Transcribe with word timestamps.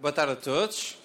Boa 0.00 0.12
tarde 0.14 0.32
a 0.32 0.36
todos. 0.36 0.96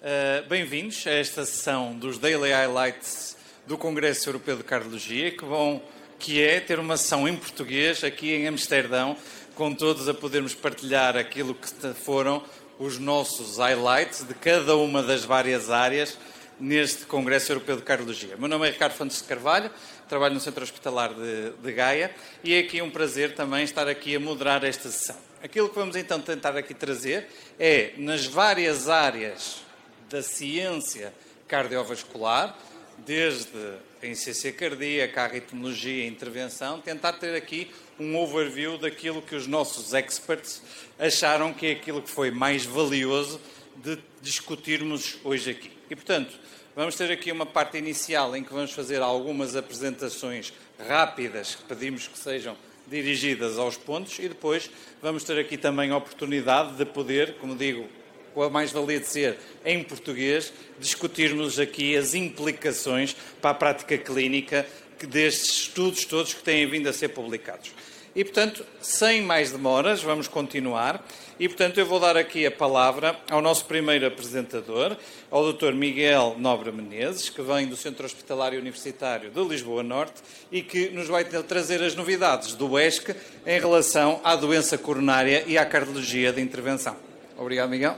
Uh, 0.00 0.48
Bem-vindos 0.48 1.06
a 1.06 1.10
esta 1.10 1.44
sessão 1.44 1.92
dos 1.92 2.16
Daily 2.16 2.50
Highlights 2.50 3.36
do 3.66 3.76
Congresso 3.76 4.26
Europeu 4.26 4.56
de 4.56 4.64
Cardiologia, 4.64 5.30
que, 5.32 5.44
vão, 5.44 5.82
que 6.18 6.42
é 6.42 6.58
ter 6.58 6.78
uma 6.78 6.96
sessão 6.96 7.28
em 7.28 7.36
português 7.36 8.02
aqui 8.02 8.32
em 8.32 8.48
Amsterdão, 8.48 9.18
com 9.54 9.74
todos 9.74 10.08
a 10.08 10.14
podermos 10.14 10.54
partilhar 10.54 11.14
aquilo 11.14 11.54
que 11.54 11.68
foram 11.92 12.42
os 12.78 12.98
nossos 12.98 13.58
highlights 13.58 14.26
de 14.26 14.32
cada 14.32 14.74
uma 14.76 15.02
das 15.02 15.26
várias 15.26 15.68
áreas 15.68 16.16
neste 16.60 17.06
Congresso 17.06 17.52
Europeu 17.52 17.76
de 17.76 17.82
Cardiologia. 17.82 18.36
Meu 18.36 18.48
nome 18.48 18.66
é 18.66 18.70
Ricardo 18.70 18.94
Fontes 18.94 19.18
de 19.18 19.24
Carvalho, 19.24 19.70
trabalho 20.08 20.34
no 20.34 20.40
Centro 20.40 20.64
Hospitalar 20.64 21.14
de, 21.14 21.50
de 21.50 21.72
Gaia 21.72 22.14
e 22.42 22.54
é 22.54 22.60
aqui 22.60 22.82
um 22.82 22.90
prazer 22.90 23.34
também 23.34 23.62
estar 23.62 23.86
aqui 23.86 24.16
a 24.16 24.20
moderar 24.20 24.64
esta 24.64 24.90
sessão. 24.90 25.16
Aquilo 25.42 25.68
que 25.68 25.76
vamos 25.76 25.94
então 25.94 26.20
tentar 26.20 26.56
aqui 26.56 26.74
trazer 26.74 27.28
é, 27.58 27.92
nas 27.96 28.26
várias 28.26 28.88
áreas 28.88 29.62
da 30.10 30.20
ciência 30.20 31.12
cardiovascular, 31.46 32.58
desde 32.98 33.56
a 34.02 34.06
ICC 34.06 34.52
cardíaca, 34.52 35.22
a 35.22 35.26
ritmologia, 35.28 36.04
a 36.04 36.08
intervenção, 36.08 36.80
tentar 36.80 37.12
ter 37.14 37.36
aqui 37.36 37.70
um 38.00 38.16
overview 38.16 38.78
daquilo 38.78 39.22
que 39.22 39.36
os 39.36 39.46
nossos 39.46 39.94
experts 39.94 40.62
acharam 40.98 41.52
que 41.52 41.66
é 41.66 41.72
aquilo 41.72 42.02
que 42.02 42.10
foi 42.10 42.30
mais 42.30 42.64
valioso 42.64 43.40
de 43.76 43.98
discutirmos 44.20 45.18
hoje 45.22 45.50
aqui. 45.50 45.70
E, 45.90 45.94
portanto, 45.94 46.38
vamos 46.78 46.94
ter 46.94 47.10
aqui 47.10 47.32
uma 47.32 47.44
parte 47.44 47.76
inicial 47.76 48.36
em 48.36 48.44
que 48.44 48.54
vamos 48.54 48.70
fazer 48.70 49.02
algumas 49.02 49.56
apresentações 49.56 50.52
rápidas, 50.78 51.56
que 51.56 51.64
pedimos 51.64 52.06
que 52.06 52.16
sejam 52.16 52.56
dirigidas 52.86 53.58
aos 53.58 53.76
pontos, 53.76 54.16
e 54.20 54.28
depois 54.28 54.70
vamos 55.02 55.24
ter 55.24 55.40
aqui 55.40 55.56
também 55.58 55.90
a 55.90 55.96
oportunidade 55.96 56.76
de 56.76 56.84
poder, 56.84 57.34
como 57.40 57.56
digo, 57.56 57.88
com 58.32 58.44
a 58.44 58.48
mais-valia 58.48 59.00
de 59.00 59.08
ser 59.08 59.36
em 59.64 59.82
português, 59.82 60.52
discutirmos 60.78 61.58
aqui 61.58 61.96
as 61.96 62.14
implicações 62.14 63.16
para 63.42 63.50
a 63.50 63.54
prática 63.54 63.98
clínica 63.98 64.64
destes 65.08 65.62
estudos 65.62 66.04
todos 66.04 66.32
que 66.32 66.44
têm 66.44 66.64
vindo 66.64 66.88
a 66.88 66.92
ser 66.92 67.08
publicados. 67.08 67.72
E, 68.18 68.24
portanto, 68.24 68.66
sem 68.80 69.22
mais 69.22 69.52
demoras, 69.52 70.02
vamos 70.02 70.26
continuar. 70.26 71.06
E, 71.38 71.46
portanto, 71.46 71.78
eu 71.78 71.86
vou 71.86 72.00
dar 72.00 72.16
aqui 72.16 72.44
a 72.44 72.50
palavra 72.50 73.16
ao 73.30 73.40
nosso 73.40 73.64
primeiro 73.66 74.04
apresentador, 74.04 74.96
ao 75.30 75.52
Dr. 75.52 75.72
Miguel 75.72 76.34
Nobre 76.36 76.72
Menezes, 76.72 77.30
que 77.30 77.40
vem 77.40 77.68
do 77.68 77.76
Centro 77.76 78.04
Hospitalário 78.04 78.58
Universitário 78.58 79.30
de 79.30 79.40
Lisboa 79.44 79.84
Norte 79.84 80.20
e 80.50 80.62
que 80.62 80.88
nos 80.88 81.06
vai 81.06 81.24
trazer 81.24 81.80
as 81.80 81.94
novidades 81.94 82.54
do 82.54 82.76
ESC 82.76 83.14
em 83.46 83.60
relação 83.60 84.20
à 84.24 84.34
doença 84.34 84.76
coronária 84.76 85.44
e 85.46 85.56
à 85.56 85.64
cardiologia 85.64 86.32
de 86.32 86.40
intervenção. 86.40 86.96
Obrigado, 87.36 87.70
Miguel. 87.70 87.96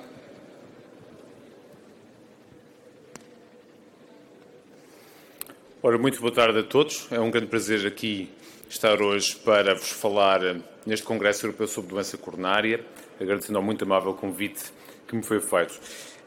Ora, 5.82 5.96
muito 5.96 6.20
boa 6.20 6.30
tarde 6.30 6.58
a 6.58 6.62
todos. 6.62 7.08
É 7.10 7.18
um 7.18 7.30
grande 7.30 7.46
prazer 7.46 7.86
aqui 7.86 8.28
estar 8.70 9.02
hoje 9.02 9.34
para 9.34 9.74
vos 9.74 9.90
falar 9.90 10.40
neste 10.86 11.04
Congresso 11.04 11.44
Europeu 11.44 11.66
sobre 11.66 11.90
Doença 11.90 12.16
Coronária, 12.16 12.80
agradecendo 13.20 13.58
ao 13.58 13.64
muito 13.64 13.84
amável 13.84 14.14
convite 14.14 14.62
que 15.08 15.16
me 15.16 15.24
foi 15.24 15.40
feito. 15.40 15.74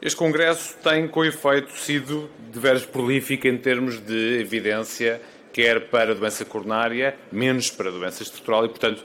Este 0.00 0.16
Congresso 0.16 0.76
tem, 0.82 1.08
com 1.08 1.24
efeito, 1.24 1.72
sido 1.72 2.28
de 2.52 2.60
veras 2.60 2.84
prolífico 2.84 3.48
em 3.48 3.56
termos 3.56 3.98
de 3.98 4.40
evidência, 4.40 5.22
quer 5.54 5.88
para 5.88 6.14
doença 6.14 6.44
coronária, 6.44 7.16
menos 7.32 7.70
para 7.70 7.90
doença 7.90 8.22
estrutural, 8.22 8.66
e, 8.66 8.68
portanto, 8.68 9.02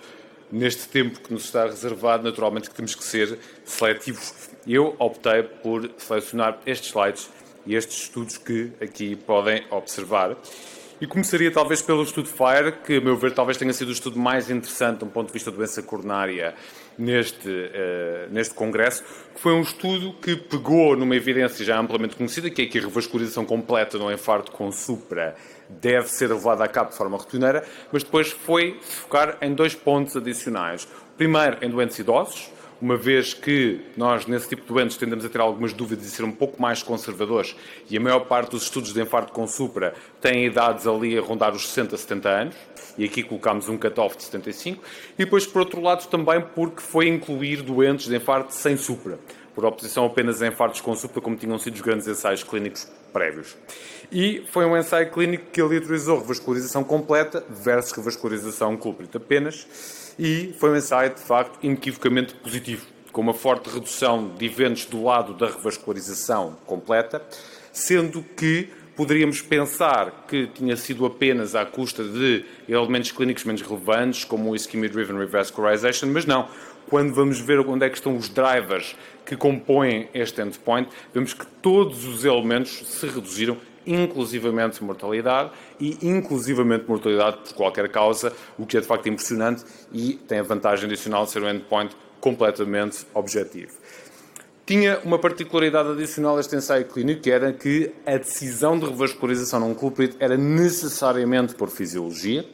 neste 0.51 0.89
tempo 0.89 1.21
que 1.21 1.31
nos 1.31 1.45
está 1.45 1.65
reservado, 1.65 2.23
naturalmente 2.23 2.69
que 2.69 2.75
temos 2.75 2.93
que 2.93 3.03
ser 3.05 3.39
seletivos. 3.63 4.49
Eu 4.67 4.97
optei 4.99 5.43
por 5.43 5.89
selecionar 5.97 6.59
estes 6.65 6.89
slides 6.89 7.29
e 7.65 7.73
estes 7.73 8.01
estudos 8.01 8.37
que 8.37 8.73
aqui 8.81 9.15
podem 9.15 9.63
observar. 9.69 10.35
E 11.01 11.07
começaria 11.07 11.49
talvez 11.49 11.81
pelo 11.81 12.03
estudo 12.03 12.27
FIRE, 12.27 12.73
que, 12.83 12.97
a 12.97 13.01
meu 13.01 13.15
ver, 13.15 13.33
talvez 13.33 13.57
tenha 13.57 13.71
sido 13.71 13.87
o 13.87 13.91
estudo 13.93 14.19
mais 14.19 14.49
interessante, 14.49 15.05
um 15.05 15.07
ponto 15.07 15.27
de 15.27 15.33
vista 15.33 15.49
da 15.49 15.55
doença 15.55 15.81
coronária, 15.81 16.53
neste, 16.97 17.47
uh, 17.47 18.29
neste 18.29 18.53
congresso, 18.53 19.01
que 19.33 19.39
foi 19.39 19.53
um 19.53 19.61
estudo 19.61 20.11
que 20.21 20.35
pegou 20.35 20.97
numa 20.97 21.15
evidência 21.15 21.63
já 21.63 21.79
amplamente 21.79 22.17
conhecida, 22.17 22.49
que 22.49 22.63
é 22.63 22.65
que 22.65 22.79
a 22.79 22.81
revascularização 22.81 23.45
completa 23.45 23.97
no 23.97 24.11
infarto 24.11 24.51
com 24.51 24.69
supra 24.73 25.37
deve 25.69 26.09
ser 26.09 26.27
levada 26.27 26.65
a 26.65 26.67
cabo 26.67 26.89
de 26.89 26.97
forma 26.97 27.15
rotineira, 27.15 27.65
mas 27.93 28.03
depois 28.03 28.31
foi 28.31 28.77
focar 28.81 29.37
em 29.41 29.53
dois 29.53 29.73
pontos 29.73 30.17
adicionais. 30.17 30.85
Primeiro, 31.15 31.59
em 31.61 31.69
doentes 31.69 31.97
idosos, 31.97 32.51
uma 32.81 32.95
vez 32.95 33.33
que 33.33 33.81
nós, 33.97 34.25
nesse 34.25 34.47
tipo 34.47 34.61
de 34.61 34.67
doentes, 34.69 34.97
tendemos 34.97 35.25
a 35.25 35.29
ter 35.29 35.41
algumas 35.41 35.73
dúvidas 35.73 36.05
e 36.05 36.09
ser 36.09 36.23
um 36.23 36.31
pouco 36.31 36.61
mais 36.61 36.81
conservadores, 36.81 37.55
e 37.89 37.97
a 37.97 37.99
maior 37.99 38.21
parte 38.21 38.51
dos 38.51 38.63
estudos 38.63 38.93
de 38.93 39.01
infarto 39.01 39.33
com 39.33 39.45
supra 39.45 39.93
têm 40.21 40.45
idades 40.45 40.87
ali 40.87 41.17
a 41.17 41.21
rondar 41.21 41.53
os 41.53 41.67
60, 41.67 41.97
70 41.97 42.29
anos, 42.29 42.55
e 42.97 43.03
aqui 43.03 43.23
colocámos 43.23 43.67
um 43.67 43.77
cut-off 43.77 44.15
de 44.17 44.23
75, 44.23 44.83
e 45.13 45.25
depois, 45.25 45.45
por 45.45 45.59
outro 45.59 45.81
lado, 45.81 46.07
também 46.07 46.41
porque 46.55 46.81
foi 46.81 47.07
incluir 47.07 47.61
doentes 47.61 48.07
de 48.07 48.15
infarto 48.15 48.53
sem 48.53 48.77
supra, 48.77 49.19
por 49.53 49.65
oposição 49.65 50.05
apenas 50.05 50.41
a 50.41 50.47
infartos 50.47 50.79
com 50.79 50.95
supra, 50.95 51.21
como 51.21 51.35
tinham 51.35 51.57
sido 51.59 51.75
os 51.75 51.81
grandes 51.81 52.07
ensaios 52.07 52.43
clínicos 52.43 52.89
prévios. 53.11 53.57
E 54.11 54.43
foi 54.51 54.65
um 54.65 54.75
ensaio 54.75 55.11
clínico 55.11 55.51
que 55.51 55.61
aleatorizou 55.61 56.19
revascularização 56.19 56.83
completa 56.83 57.45
versus 57.47 57.91
revascularização 57.91 58.75
cúlprita 58.75 59.19
apenas, 59.19 60.15
e 60.17 60.55
foi 60.59 60.71
um 60.71 60.75
ensaio, 60.75 61.13
de 61.13 61.21
facto, 61.21 61.59
inequivocamente 61.61 62.33
positivo, 62.33 62.87
com 63.11 63.21
uma 63.21 63.35
forte 63.35 63.69
redução 63.69 64.33
de 64.35 64.47
eventos 64.47 64.85
do 64.85 65.03
lado 65.03 65.35
da 65.35 65.45
revascularização 65.47 66.57
completa, 66.65 67.21
sendo 67.71 68.23
que 68.23 68.69
poderíamos 68.95 69.41
pensar 69.41 70.25
que 70.27 70.47
tinha 70.47 70.75
sido 70.75 71.05
apenas 71.05 71.53
à 71.53 71.63
custa 71.63 72.03
de 72.03 72.43
elementos 72.67 73.11
clínicos 73.11 73.45
menos 73.45 73.61
relevantes, 73.61 74.25
como 74.25 74.49
o 74.49 74.55
ischemia-driven 74.55 75.17
revascularization, 75.19 76.07
mas 76.07 76.25
não. 76.25 76.49
Quando 76.89 77.13
vamos 77.13 77.39
ver 77.39 77.59
onde 77.59 77.85
é 77.85 77.89
que 77.89 77.97
estão 77.97 78.17
os 78.17 78.27
drivers 78.27 78.95
que 79.23 79.37
compõem 79.37 80.09
este 80.13 80.41
endpoint, 80.41 80.89
vemos 81.13 81.33
que 81.33 81.45
todos 81.61 82.03
os 82.05 82.25
elementos 82.25 82.81
se 82.87 83.05
reduziram 83.05 83.55
inclusivamente 83.93 84.83
mortalidade 84.83 85.51
e 85.79 85.97
inclusivamente 86.01 86.85
mortalidade 86.87 87.37
por 87.37 87.53
qualquer 87.53 87.89
causa, 87.89 88.33
o 88.57 88.65
que 88.65 88.77
é 88.77 88.81
de 88.81 88.87
facto 88.87 89.09
impressionante 89.09 89.63
e 89.91 90.13
tem 90.13 90.39
a 90.39 90.43
vantagem 90.43 90.85
adicional 90.85 91.25
de 91.25 91.31
ser 91.31 91.43
um 91.43 91.49
endpoint 91.49 91.95
completamente 92.19 93.05
objetivo. 93.13 93.73
Tinha 94.65 94.99
uma 95.03 95.17
particularidade 95.17 95.89
adicional 95.89 96.39
este 96.39 96.55
ensaio 96.55 96.85
clínico, 96.85 97.23
que 97.23 97.31
era 97.31 97.51
que 97.51 97.91
a 98.05 98.17
decisão 98.17 98.77
de 98.77 98.85
revascularização 98.85 99.59
não 99.59 99.73
cúlpito 99.73 100.15
era 100.19 100.37
necessariamente 100.37 101.55
por 101.55 101.69
fisiologia, 101.69 102.45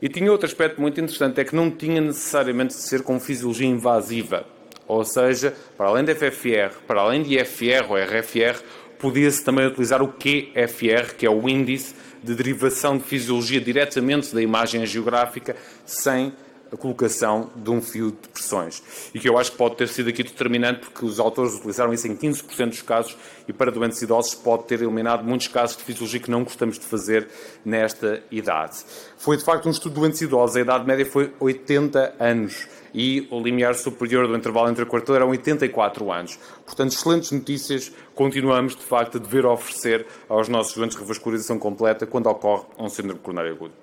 e 0.00 0.08
tinha 0.08 0.30
outro 0.30 0.46
aspecto 0.46 0.80
muito 0.80 1.00
interessante, 1.00 1.40
é 1.40 1.44
que 1.44 1.56
não 1.56 1.68
tinha 1.68 2.00
necessariamente 2.00 2.74
de 2.74 2.82
ser 2.82 3.02
com 3.02 3.18
fisiologia 3.18 3.66
invasiva. 3.66 4.46
Ou 4.86 5.04
seja, 5.04 5.52
para 5.76 5.88
além 5.88 6.04
de 6.04 6.14
FFR, 6.14 6.78
para 6.86 7.00
além 7.00 7.22
de 7.22 7.36
IFR 7.36 7.90
ou 7.90 7.96
RFR, 7.96 8.62
podia-se 8.98 9.44
também 9.44 9.66
utilizar 9.66 10.02
o 10.02 10.08
QFR, 10.08 11.14
que 11.16 11.26
é 11.26 11.30
o 11.30 11.48
índice 11.48 11.94
de 12.22 12.34
derivação 12.34 12.98
de 12.98 13.04
fisiologia 13.04 13.60
diretamente 13.60 14.34
da 14.34 14.42
imagem 14.42 14.84
geográfica, 14.84 15.56
sem 15.84 16.32
a 16.72 16.76
colocação 16.76 17.50
de 17.56 17.70
um 17.70 17.80
fio 17.80 18.10
de 18.10 18.28
pressões. 18.28 18.82
E 19.14 19.18
que 19.18 19.28
eu 19.28 19.38
acho 19.38 19.52
que 19.52 19.56
pode 19.56 19.76
ter 19.76 19.88
sido 19.88 20.08
aqui 20.08 20.22
determinante, 20.22 20.80
porque 20.80 21.04
os 21.04 21.20
autores 21.20 21.54
utilizaram 21.54 21.92
isso 21.92 22.06
em 22.06 22.16
15% 22.16 22.68
dos 22.68 22.82
casos 22.82 23.16
e 23.48 23.52
para 23.52 23.70
doentes 23.70 24.00
idosos 24.02 24.34
pode 24.34 24.64
ter 24.64 24.82
eliminado 24.82 25.24
muitos 25.24 25.48
casos 25.48 25.76
de 25.76 25.84
fisiologia 25.84 26.20
que 26.20 26.30
não 26.30 26.44
gostamos 26.44 26.78
de 26.78 26.84
fazer 26.84 27.28
nesta 27.64 28.22
idade. 28.30 28.76
Foi 29.16 29.36
de 29.36 29.44
facto 29.44 29.66
um 29.66 29.70
estudo 29.70 29.94
de 29.94 30.00
doentes 30.00 30.20
idosos, 30.20 30.56
a 30.56 30.60
idade 30.60 30.86
média 30.86 31.06
foi 31.06 31.32
80 31.40 32.16
anos 32.18 32.66
e 32.96 33.28
o 33.30 33.38
limiar 33.38 33.74
superior 33.74 34.26
do 34.26 34.34
intervalo 34.34 34.70
entre 34.70 34.82
a 34.82 34.86
quartel 34.86 35.14
eram 35.14 35.28
84 35.28 36.10
anos. 36.10 36.38
Portanto, 36.64 36.92
excelentes 36.92 37.30
notícias. 37.30 37.92
Continuamos, 38.14 38.74
de 38.74 38.82
facto, 38.82 39.18
a 39.18 39.20
dever 39.20 39.44
oferecer 39.44 40.06
aos 40.28 40.48
nossos 40.48 40.74
doentes 40.74 40.96
revascularização 40.96 41.58
completa 41.58 42.06
quando 42.06 42.26
ocorre 42.28 42.64
um 42.78 42.88
síndrome 42.88 43.20
coronário 43.20 43.52
agudo. 43.52 43.74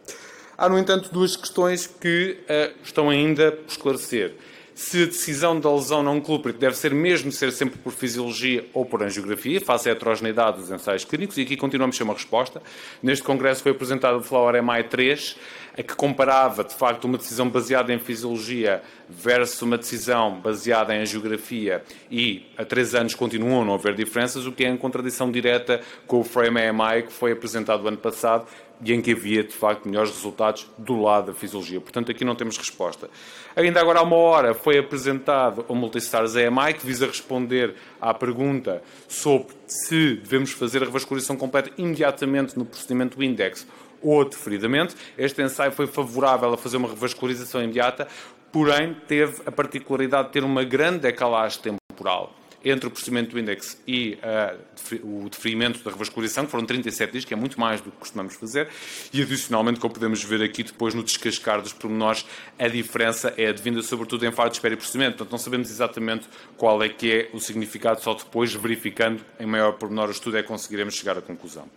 Há, 0.57 0.69
no 0.69 0.77
entanto, 0.77 1.09
duas 1.11 1.35
questões 1.35 1.87
que 1.87 2.37
uh, 2.41 2.73
estão 2.83 3.09
ainda 3.09 3.51
por 3.51 3.71
esclarecer. 3.71 4.35
Se 4.75 5.03
a 5.03 5.05
decisão 5.05 5.59
da 5.59 5.71
lesão 5.71 6.01
não 6.01 6.19
cúlprita 6.19 6.57
deve 6.57 6.75
ser 6.75 6.93
mesmo 6.93 7.31
ser 7.31 7.51
sempre 7.51 7.77
por 7.77 7.93
fisiologia 7.93 8.65
ou 8.73 8.83
por 8.83 9.03
angiografia, 9.03 9.61
face 9.61 9.87
à 9.87 9.91
heterogeneidade 9.91 10.57
dos 10.57 10.71
ensaios 10.71 11.05
clínicos, 11.05 11.37
e 11.37 11.41
aqui 11.41 11.55
continuamos 11.55 11.95
sem 11.95 12.03
uma 12.03 12.15
resposta. 12.15 12.61
Neste 13.01 13.23
congresso 13.23 13.61
foi 13.61 13.71
apresentado 13.71 14.17
o 14.17 14.23
Flower 14.23 14.55
MI3, 14.63 15.35
a 15.77 15.83
que 15.83 15.95
comparava, 15.95 16.63
de 16.63 16.73
facto, 16.73 17.05
uma 17.05 17.17
decisão 17.17 17.49
baseada 17.49 17.93
em 17.93 17.99
fisiologia 17.99 18.81
versus 19.09 19.61
uma 19.61 19.77
decisão 19.77 20.39
baseada 20.39 20.95
em 20.95 21.05
geografia 21.05 21.83
e 22.09 22.45
há 22.57 22.63
três 22.63 22.93
anos 22.95 23.15
continuam 23.15 23.61
a 23.61 23.65
não 23.65 23.73
haver 23.73 23.95
diferenças, 23.95 24.45
o 24.45 24.51
que 24.51 24.65
é 24.65 24.69
em 24.69 24.77
contradição 24.77 25.31
direta 25.31 25.81
com 26.07 26.19
o 26.19 26.23
Frame 26.23 26.61
AMI 26.61 27.03
que 27.03 27.11
foi 27.11 27.31
apresentado 27.31 27.87
ano 27.87 27.97
passado 27.97 28.45
e 28.85 28.93
em 28.93 29.01
que 29.01 29.11
havia, 29.11 29.43
de 29.43 29.53
facto, 29.53 29.87
melhores 29.87 30.11
resultados 30.11 30.69
do 30.77 31.01
lado 31.01 31.27
da 31.27 31.33
fisiologia. 31.33 31.79
Portanto, 31.79 32.11
aqui 32.11 32.25
não 32.25 32.35
temos 32.35 32.57
resposta. 32.57 33.09
Ainda 33.55 33.79
agora 33.79 33.99
há 33.99 34.03
uma 34.03 34.17
hora 34.17 34.53
foi 34.53 34.77
apresentado 34.77 35.65
o 35.69 35.75
Multistars 35.75 36.35
AMI, 36.35 36.73
que 36.73 36.85
visa 36.85 37.07
responder 37.07 37.75
à 38.01 38.13
pergunta 38.13 38.83
sobre 39.07 39.53
se 39.65 40.15
devemos 40.15 40.51
fazer 40.51 40.81
a 40.81 40.85
revascularização 40.85 41.37
completa 41.37 41.71
imediatamente 41.77 42.57
no 42.57 42.65
procedimento 42.65 43.23
Index 43.23 43.65
ou 44.03 44.23
deferidamente. 44.25 44.95
Este 45.17 45.41
ensaio 45.41 45.71
foi 45.71 45.87
favorável 45.87 46.53
a 46.53 46.57
fazer 46.57 46.77
uma 46.77 46.89
revascularização 46.89 47.63
imediata, 47.63 48.07
porém 48.51 48.95
teve 49.07 49.41
a 49.45 49.51
particularidade 49.51 50.27
de 50.27 50.33
ter 50.33 50.43
uma 50.43 50.63
grande 50.63 50.99
decalagem 50.99 51.59
temporal 51.61 52.35
entre 52.63 52.87
o 52.87 52.91
procedimento 52.91 53.31
do 53.31 53.39
index 53.39 53.81
e 53.85 54.17
uh, 54.23 55.25
o 55.25 55.29
deferimento 55.29 55.83
da 55.83 55.91
revascularização, 55.91 56.45
que 56.45 56.51
foram 56.51 56.65
37 56.65 57.11
dias, 57.11 57.25
que 57.25 57.33
é 57.33 57.37
muito 57.37 57.59
mais 57.59 57.81
do 57.81 57.91
que 57.91 57.97
costumamos 57.97 58.35
fazer, 58.35 58.69
e 59.11 59.21
adicionalmente, 59.21 59.79
como 59.79 59.93
podemos 59.93 60.23
ver 60.23 60.41
aqui 60.41 60.63
depois 60.63 60.93
no 60.93 61.03
descascar 61.03 61.61
dos 61.61 61.73
pormenores, 61.73 62.25
a 62.57 62.67
diferença 62.67 63.33
é 63.37 63.47
advinda 63.47 63.81
sobretudo 63.81 64.25
em 64.25 64.31
fase 64.31 64.51
de 64.51 64.55
espera 64.57 64.73
e 64.73 64.77
procedimento, 64.77 65.17
portanto 65.17 65.31
não 65.31 65.37
sabemos 65.37 65.69
exatamente 65.69 66.27
qual 66.55 66.81
é 66.81 66.87
que 66.87 67.11
é 67.11 67.29
o 67.33 67.39
significado, 67.39 68.01
só 68.01 68.13
depois, 68.13 68.53
verificando 68.53 69.23
em 69.39 69.45
maior 69.45 69.73
pormenor 69.73 70.07
o 70.07 70.11
estudo, 70.11 70.37
é 70.37 70.41
que 70.41 70.47
conseguiremos 70.47 70.95
chegar 70.95 71.17
à 71.17 71.21
conclusão. 71.21 71.67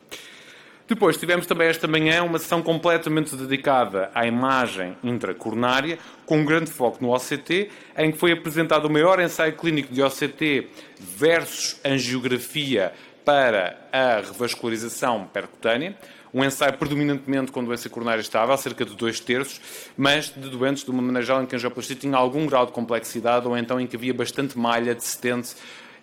Depois 0.88 1.16
tivemos 1.16 1.46
também 1.46 1.66
esta 1.66 1.88
manhã 1.88 2.22
uma 2.22 2.38
sessão 2.38 2.62
completamente 2.62 3.34
dedicada 3.34 4.08
à 4.14 4.24
imagem 4.24 4.96
intracoronária, 5.02 5.98
com 6.24 6.38
um 6.38 6.44
grande 6.44 6.70
foco 6.70 6.98
no 7.00 7.12
OCT, 7.12 7.70
em 7.98 8.12
que 8.12 8.18
foi 8.18 8.30
apresentado 8.30 8.84
o 8.84 8.90
maior 8.90 9.20
ensaio 9.20 9.52
clínico 9.54 9.92
de 9.92 10.00
OCT 10.00 10.68
versus 11.00 11.80
angiografia 11.84 12.92
para 13.24 13.76
a 13.92 14.18
revascularização 14.18 15.28
percutânea. 15.32 15.96
Um 16.32 16.44
ensaio 16.44 16.74
predominantemente 16.74 17.50
com 17.50 17.64
doença 17.64 17.88
coronária 17.88 18.20
estável, 18.20 18.56
cerca 18.56 18.84
de 18.84 18.94
dois 18.94 19.18
terços, 19.18 19.60
mas 19.96 20.32
de 20.36 20.48
doentes 20.48 20.84
de 20.84 20.90
uma 20.90 21.02
maneira 21.02 21.26
geral 21.26 21.42
em 21.42 21.46
que 21.46 21.56
a 21.56 21.58
angioplastia 21.58 21.96
tinha 21.96 22.16
algum 22.16 22.46
grau 22.46 22.64
de 22.64 22.70
complexidade 22.70 23.48
ou 23.48 23.58
então 23.58 23.80
em 23.80 23.88
que 23.88 23.96
havia 23.96 24.14
bastante 24.14 24.56
malha 24.56 24.94
de 24.94 25.02
stente 25.02 25.56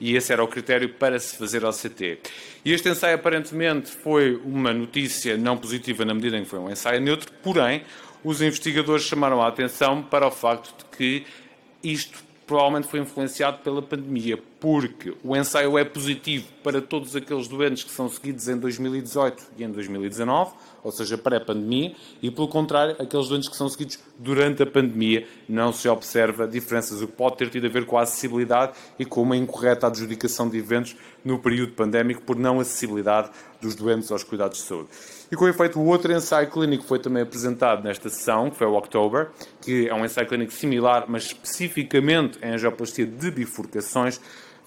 e 0.04 0.18
esse 0.18 0.34
era 0.34 0.44
o 0.44 0.48
critério 0.50 0.90
para 0.90 1.18
se 1.18 1.38
fazer 1.38 1.64
OCT. 1.64 2.20
E 2.66 2.74
este 2.74 2.90
ensaio 2.90 3.16
aparentemente 3.16 3.90
foi 3.90 4.36
uma 4.36 4.74
notícia 4.74 5.38
não 5.38 5.58
positiva 5.58 6.04
na 6.04 6.14
medida 6.14 6.38
em 6.38 6.44
que 6.44 6.50
foi 6.50 6.60
um 6.60 6.70
ensaio 6.70 7.00
neutro, 7.00 7.32
porém 7.42 7.84
os 8.22 8.42
investigadores 8.42 9.06
chamaram 9.06 9.42
a 9.42 9.48
atenção 9.48 10.04
para 10.04 10.28
o 10.28 10.32
facto 10.32 10.76
de 10.78 10.98
que 10.98 11.26
isto 11.82 12.22
provavelmente 12.46 12.88
foi 12.88 13.00
influenciado 13.00 13.60
pela 13.60 13.82
pandemia, 13.82 14.38
porque 14.60 15.14
o 15.24 15.36
ensaio 15.36 15.78
é 15.78 15.84
positivo 15.84 16.48
para 16.64 16.82
todos 16.82 17.16
aqueles 17.16 17.48
doentes 17.48 17.84
que 17.84 17.92
são 17.92 18.10
seguidos 18.10 18.48
em 18.48 18.58
2018 18.58 19.44
e 19.58 19.64
em 19.64 19.70
2019, 19.70 20.54
ou 20.84 20.92
seja, 20.92 21.18
pré-pandemia, 21.18 21.96
e 22.22 22.30
pelo 22.30 22.48
contrário, 22.48 22.96
aqueles 23.00 23.28
doentes 23.28 23.50
que 23.50 23.56
são 23.56 23.70
seguidos 23.70 24.00
durante 24.18 24.64
a 24.64 24.66
pandemia 24.66 25.28
não 25.48 25.72
se 25.72 25.88
observa 25.88 26.48
diferenças, 26.48 27.02
o 27.02 27.08
que 27.08 27.14
pode 27.14 27.38
ter 27.38 27.50
tido 27.50 27.68
a 27.68 27.70
ver 27.70 27.86
com 27.86 27.98
a 27.98 28.04
acessibilidade 28.04 28.74
e 29.00 29.06
com 29.06 29.22
uma 29.22 29.38
incorreta 29.38 29.88
adjudicação 29.88 30.50
de 30.50 30.58
eventos 30.58 30.96
no 31.24 31.40
período 31.40 31.74
pandémico 31.74 32.22
por 32.22 32.38
não 32.38 32.60
acessibilidade 32.60 33.32
dos 33.62 33.76
doentes 33.76 34.12
aos 34.12 34.24
cuidados 34.24 34.58
de 34.58 34.64
saúde. 34.66 34.90
E 35.34 35.36
com 35.36 35.48
efeito, 35.48 35.80
o 35.80 35.86
outro 35.88 36.14
ensaio 36.14 36.48
clínico 36.48 36.84
foi 36.84 37.00
também 37.00 37.24
apresentado 37.24 37.84
nesta 37.84 38.08
sessão, 38.08 38.52
que 38.52 38.56
foi 38.56 38.68
o 38.68 38.76
October, 38.76 39.32
que 39.64 39.90
é 39.90 39.94
um 39.96 40.06
ensaio 40.06 40.28
clínico 40.28 40.54
similar, 40.54 41.06
mas 41.08 41.24
especificamente 41.24 42.38
em 42.40 42.52
angioplastia 42.52 43.08
de 43.08 43.32
bifurcações, 43.32 44.22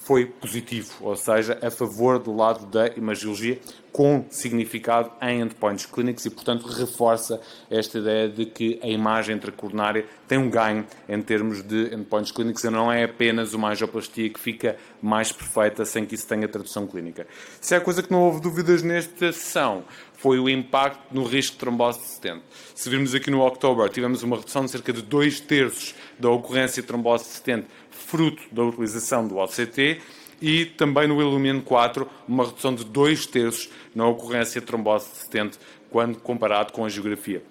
foi 0.06 0.24
positivo, 0.24 0.92
ou 1.00 1.16
seja, 1.16 1.58
a 1.60 1.68
favor 1.68 2.20
do 2.20 2.32
lado 2.32 2.64
da 2.66 2.86
imagiologia, 2.96 3.58
com 3.90 4.24
significado 4.30 5.10
em 5.20 5.40
endpoints 5.40 5.84
clínicos 5.84 6.24
e, 6.26 6.30
portanto, 6.30 6.66
reforça 6.68 7.40
esta 7.68 7.98
ideia 7.98 8.28
de 8.28 8.46
que 8.46 8.78
a 8.82 8.86
imagem 8.86 9.34
intracoronária 9.34 10.06
tem 10.28 10.38
um 10.38 10.48
ganho 10.48 10.86
em 11.08 11.20
termos 11.22 11.62
de 11.62 11.92
endpoints 11.92 12.30
clínicos 12.30 12.62
e 12.62 12.70
não 12.70 12.92
é 12.92 13.02
apenas 13.02 13.52
uma 13.52 13.70
angioplastia 13.70 14.30
que 14.30 14.38
fica 14.38 14.76
mais 15.02 15.32
perfeita 15.32 15.84
sem 15.84 16.04
que 16.04 16.14
isso 16.14 16.28
tenha 16.28 16.46
tradução 16.46 16.86
clínica. 16.86 17.26
Se 17.60 17.74
é 17.74 17.80
coisa 17.80 18.00
que 18.00 18.12
não 18.12 18.20
houve 18.20 18.40
dúvidas 18.40 18.82
nesta 18.82 19.32
sessão, 19.32 19.82
foi 20.12 20.38
o 20.38 20.48
impacto 20.48 21.14
no 21.14 21.24
risco 21.24 21.54
de 21.54 21.58
trombose 21.58 21.98
de 22.00 22.06
stent. 22.06 22.42
Se 22.74 22.88
virmos 22.88 23.14
aqui 23.14 23.30
no 23.30 23.40
October, 23.40 23.88
tivemos 23.88 24.22
uma 24.22 24.36
redução 24.36 24.64
de 24.64 24.70
cerca 24.70 24.92
de 24.92 25.02
2 25.02 25.40
terços 25.40 25.94
da 26.18 26.30
ocorrência 26.30 26.82
de 26.82 26.88
trombose 26.88 27.24
de 27.24 27.30
stent 27.30 27.64
fruto 27.90 28.42
da 28.52 28.62
utilização 28.62 29.26
do 29.26 29.38
OCT, 29.38 30.00
e 30.40 30.66
também 30.66 31.08
no 31.08 31.20
Illumine 31.20 31.62
4, 31.62 32.08
uma 32.28 32.44
redução 32.44 32.74
de 32.74 32.84
2 32.84 33.26
terços 33.26 33.70
na 33.94 34.06
ocorrência 34.06 34.60
de 34.60 34.66
trombose 34.66 35.10
de 35.10 35.18
stent 35.18 35.58
quando 35.90 36.18
comparado 36.18 36.72
com 36.72 36.84
a 36.84 36.88
geografia. 36.88 37.42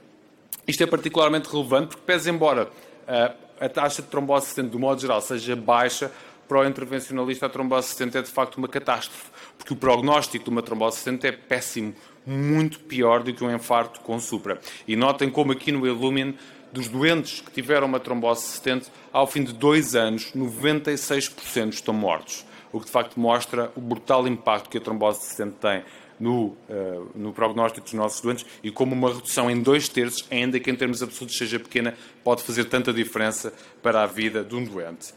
Isto 0.68 0.84
é 0.84 0.88
particularmente 0.88 1.50
relevante 1.50 1.88
porque, 1.88 2.04
pese 2.06 2.30
embora 2.30 2.66
uh, 2.68 3.36
a 3.60 3.70
taxa 3.70 4.02
de 4.02 4.08
trombose 4.08 4.46
de 4.46 4.52
stent, 4.52 4.70
do 4.70 4.80
modo 4.80 5.00
geral, 5.00 5.22
seja 5.22 5.56
baixa, 5.56 6.12
para 6.48 6.60
o 6.60 6.66
intervencionalista 6.66 7.48
a 7.48 7.50
trombose 7.50 7.88
de 7.88 7.94
stent 7.94 8.16
é 8.16 8.22
de 8.22 8.30
facto 8.30 8.58
uma 8.58 8.68
catástrofe, 8.68 9.32
porque 9.58 9.74
o 9.74 9.76
prognóstico 9.76 10.44
de 10.44 10.50
uma 10.52 10.62
trombose 10.62 10.98
de 10.98 11.02
stent 11.02 11.24
é 11.26 11.32
péssimo, 11.32 11.94
muito 12.26 12.80
pior 12.80 13.24
do 13.24 13.34
que 13.34 13.44
um 13.44 13.54
infarto 13.54 14.00
com 14.02 14.20
supra. 14.20 14.60
E 14.88 14.96
notem 14.96 15.30
como 15.30 15.52
aqui 15.52 15.72
no 15.72 15.86
Illumine 15.88 16.38
dos 16.76 16.90
doentes 16.90 17.40
que 17.40 17.52
tiveram 17.52 17.88
uma 17.88 18.02
trombose 18.02 18.46
stent, 18.48 18.88
ao 19.14 19.26
fim 19.26 19.44
de 19.44 19.54
dois 19.54 19.96
anos, 19.96 20.34
96% 20.34 21.74
estão 21.74 21.94
mortos. 21.94 22.46
O 22.72 22.80
que 22.80 22.86
de 22.86 22.92
facto 22.92 23.18
mostra 23.18 23.72
o 23.76 23.82
brutal 23.82 24.28
impacto 24.28 24.70
que 24.70 24.78
a 24.78 24.82
trombose 24.82 25.26
stent 25.26 25.54
tem 25.62 25.84
no, 26.20 26.48
uh, 26.48 27.10
no 27.16 27.32
prognóstico 27.32 27.86
dos 27.86 27.94
nossos 27.94 28.20
doentes 28.20 28.46
e 28.62 28.70
como 28.70 28.94
uma 28.94 29.14
redução 29.14 29.50
em 29.50 29.62
dois 29.62 29.88
terços, 29.88 30.28
ainda 30.30 30.60
que 30.60 30.70
em 30.70 30.76
termos 30.76 31.02
absolutos 31.02 31.38
seja 31.38 31.58
pequena, 31.58 31.96
pode 32.24 32.44
fazer 32.44 32.66
tanta 32.66 32.92
diferença 32.92 33.54
para 33.82 34.04
a 34.04 34.06
vida 34.06 34.44
de 34.44 34.54
um 34.56 34.64
doente. 34.64 35.14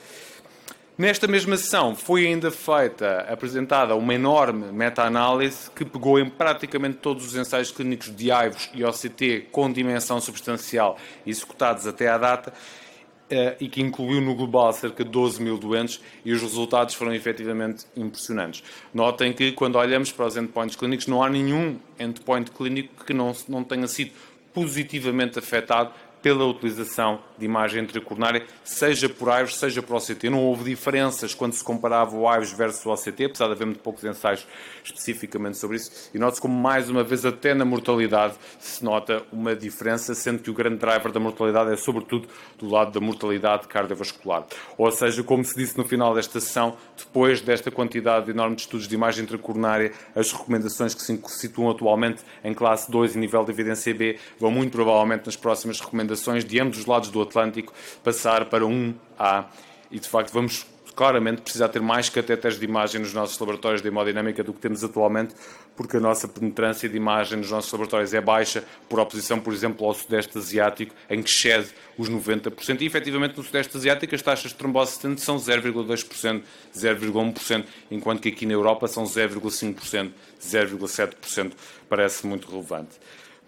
Nesta 0.98 1.28
mesma 1.28 1.56
sessão 1.56 1.94
foi 1.94 2.26
ainda 2.26 2.50
feita, 2.50 3.20
apresentada 3.30 3.94
uma 3.94 4.12
enorme 4.12 4.72
meta-análise 4.72 5.70
que 5.70 5.84
pegou 5.84 6.18
em 6.18 6.28
praticamente 6.28 6.96
todos 6.96 7.24
os 7.24 7.36
ensaios 7.36 7.70
clínicos 7.70 8.12
de 8.16 8.32
AIVOS 8.32 8.70
e 8.74 8.82
OCT 8.82 9.46
com 9.52 9.72
dimensão 9.72 10.20
substancial 10.20 10.98
executados 11.24 11.86
até 11.86 12.08
à 12.08 12.18
data 12.18 12.52
eh, 13.30 13.56
e 13.60 13.68
que 13.68 13.80
incluiu 13.80 14.20
no 14.20 14.34
global 14.34 14.72
cerca 14.72 15.04
de 15.04 15.10
12 15.10 15.40
mil 15.40 15.56
doentes 15.56 16.00
e 16.24 16.32
os 16.32 16.42
resultados 16.42 16.96
foram 16.96 17.14
efetivamente 17.14 17.86
impressionantes. 17.96 18.64
Notem 18.92 19.32
que 19.32 19.52
quando 19.52 19.76
olhamos 19.76 20.10
para 20.10 20.26
os 20.26 20.36
endpoints 20.36 20.74
clínicos 20.74 21.06
não 21.06 21.22
há 21.22 21.30
nenhum 21.30 21.78
endpoint 21.96 22.50
clínico 22.50 23.04
que 23.04 23.14
não, 23.14 23.32
não 23.48 23.62
tenha 23.62 23.86
sido 23.86 24.10
positivamente 24.52 25.38
afetado 25.38 25.92
pela 26.22 26.44
utilização 26.44 27.20
de 27.38 27.44
imagem 27.44 27.84
intracoronária, 27.84 28.44
seja 28.64 29.08
por 29.08 29.30
AIVES, 29.30 29.56
seja 29.56 29.82
por 29.82 29.96
OCT. 29.96 30.28
Não 30.28 30.40
houve 30.40 30.70
diferenças 30.70 31.34
quando 31.34 31.52
se 31.52 31.62
comparava 31.62 32.16
o 32.16 32.28
AIVES 32.28 32.52
versus 32.52 32.84
o 32.84 32.90
OCT, 32.90 33.26
apesar 33.26 33.46
de 33.46 33.52
haver 33.52 33.66
muito 33.66 33.80
poucos 33.80 34.04
ensaios 34.04 34.46
especificamente 34.84 35.56
sobre 35.56 35.76
isso. 35.76 36.10
E 36.12 36.18
note-se 36.18 36.40
como, 36.40 36.54
mais 36.54 36.90
uma 36.90 37.04
vez, 37.04 37.24
até 37.24 37.54
na 37.54 37.64
mortalidade 37.64 38.34
se 38.58 38.84
nota 38.84 39.22
uma 39.32 39.54
diferença, 39.54 40.14
sendo 40.14 40.42
que 40.42 40.50
o 40.50 40.54
grande 40.54 40.76
driver 40.76 41.12
da 41.12 41.20
mortalidade 41.20 41.72
é, 41.72 41.76
sobretudo, 41.76 42.28
do 42.58 42.68
lado 42.68 42.92
da 42.92 43.00
mortalidade 43.00 43.68
cardiovascular. 43.68 44.44
Ou 44.76 44.90
seja, 44.90 45.22
como 45.22 45.44
se 45.44 45.54
disse 45.56 45.78
no 45.78 45.84
final 45.84 46.14
desta 46.14 46.40
sessão, 46.40 46.76
depois 46.96 47.40
desta 47.40 47.70
quantidade 47.70 48.30
enorme 48.30 48.56
de 48.56 48.62
estudos 48.62 48.88
de 48.88 48.94
imagem 48.94 49.24
intracoronária, 49.24 49.92
as 50.14 50.32
recomendações 50.32 50.94
que 50.94 51.02
se 51.02 51.20
situam 51.28 51.70
atualmente 51.70 52.22
em 52.42 52.52
classe 52.52 52.90
2 52.90 53.14
e 53.14 53.18
nível 53.18 53.44
de 53.44 53.50
evidência 53.52 53.94
B 53.94 54.18
vão 54.38 54.50
muito 54.50 54.72
provavelmente 54.72 55.26
nas 55.26 55.36
próximas 55.36 55.78
recomendações 55.80 56.07
de 56.44 56.60
ambos 56.60 56.78
os 56.78 56.86
lados 56.86 57.10
do 57.10 57.20
Atlântico 57.20 57.72
passar 58.02 58.46
para 58.46 58.66
um 58.66 58.94
A. 59.18 59.46
E 59.90 59.98
de 59.98 60.08
facto 60.08 60.32
vamos 60.32 60.66
claramente 60.98 61.42
precisar 61.42 61.68
ter 61.68 61.80
mais 61.80 62.08
catéteres 62.08 62.58
de 62.58 62.64
imagem 62.64 63.00
nos 63.00 63.14
nossos 63.14 63.38
laboratórios 63.38 63.80
de 63.80 63.86
hemodinâmica 63.86 64.42
do 64.42 64.52
que 64.52 64.58
temos 64.58 64.82
atualmente, 64.82 65.32
porque 65.76 65.96
a 65.96 66.00
nossa 66.00 66.26
penetrância 66.26 66.88
de 66.88 66.96
imagem 66.96 67.38
nos 67.38 67.52
nossos 67.52 67.70
laboratórios 67.70 68.12
é 68.12 68.20
baixa, 68.20 68.64
por 68.88 68.98
oposição, 68.98 69.38
por 69.38 69.54
exemplo, 69.54 69.86
ao 69.86 69.94
Sudeste 69.94 70.36
Asiático, 70.36 70.92
em 71.08 71.22
que 71.22 71.30
excede 71.30 71.68
os 71.96 72.10
90%. 72.10 72.80
E, 72.80 72.86
efetivamente, 72.86 73.36
no 73.36 73.44
Sudeste 73.44 73.76
Asiático, 73.76 74.12
as 74.12 74.22
taxas 74.22 74.50
de 74.50 74.56
trombose 74.56 74.98
são 75.18 75.36
0,2%, 75.36 76.42
0,1%, 76.76 77.64
enquanto 77.92 78.20
que 78.20 78.30
aqui 78.30 78.44
na 78.44 78.54
Europa 78.54 78.88
são 78.88 79.04
0,5%, 79.04 80.10
0,7%. 80.42 81.52
Parece 81.88 82.26
muito 82.26 82.50
relevante. 82.50 82.96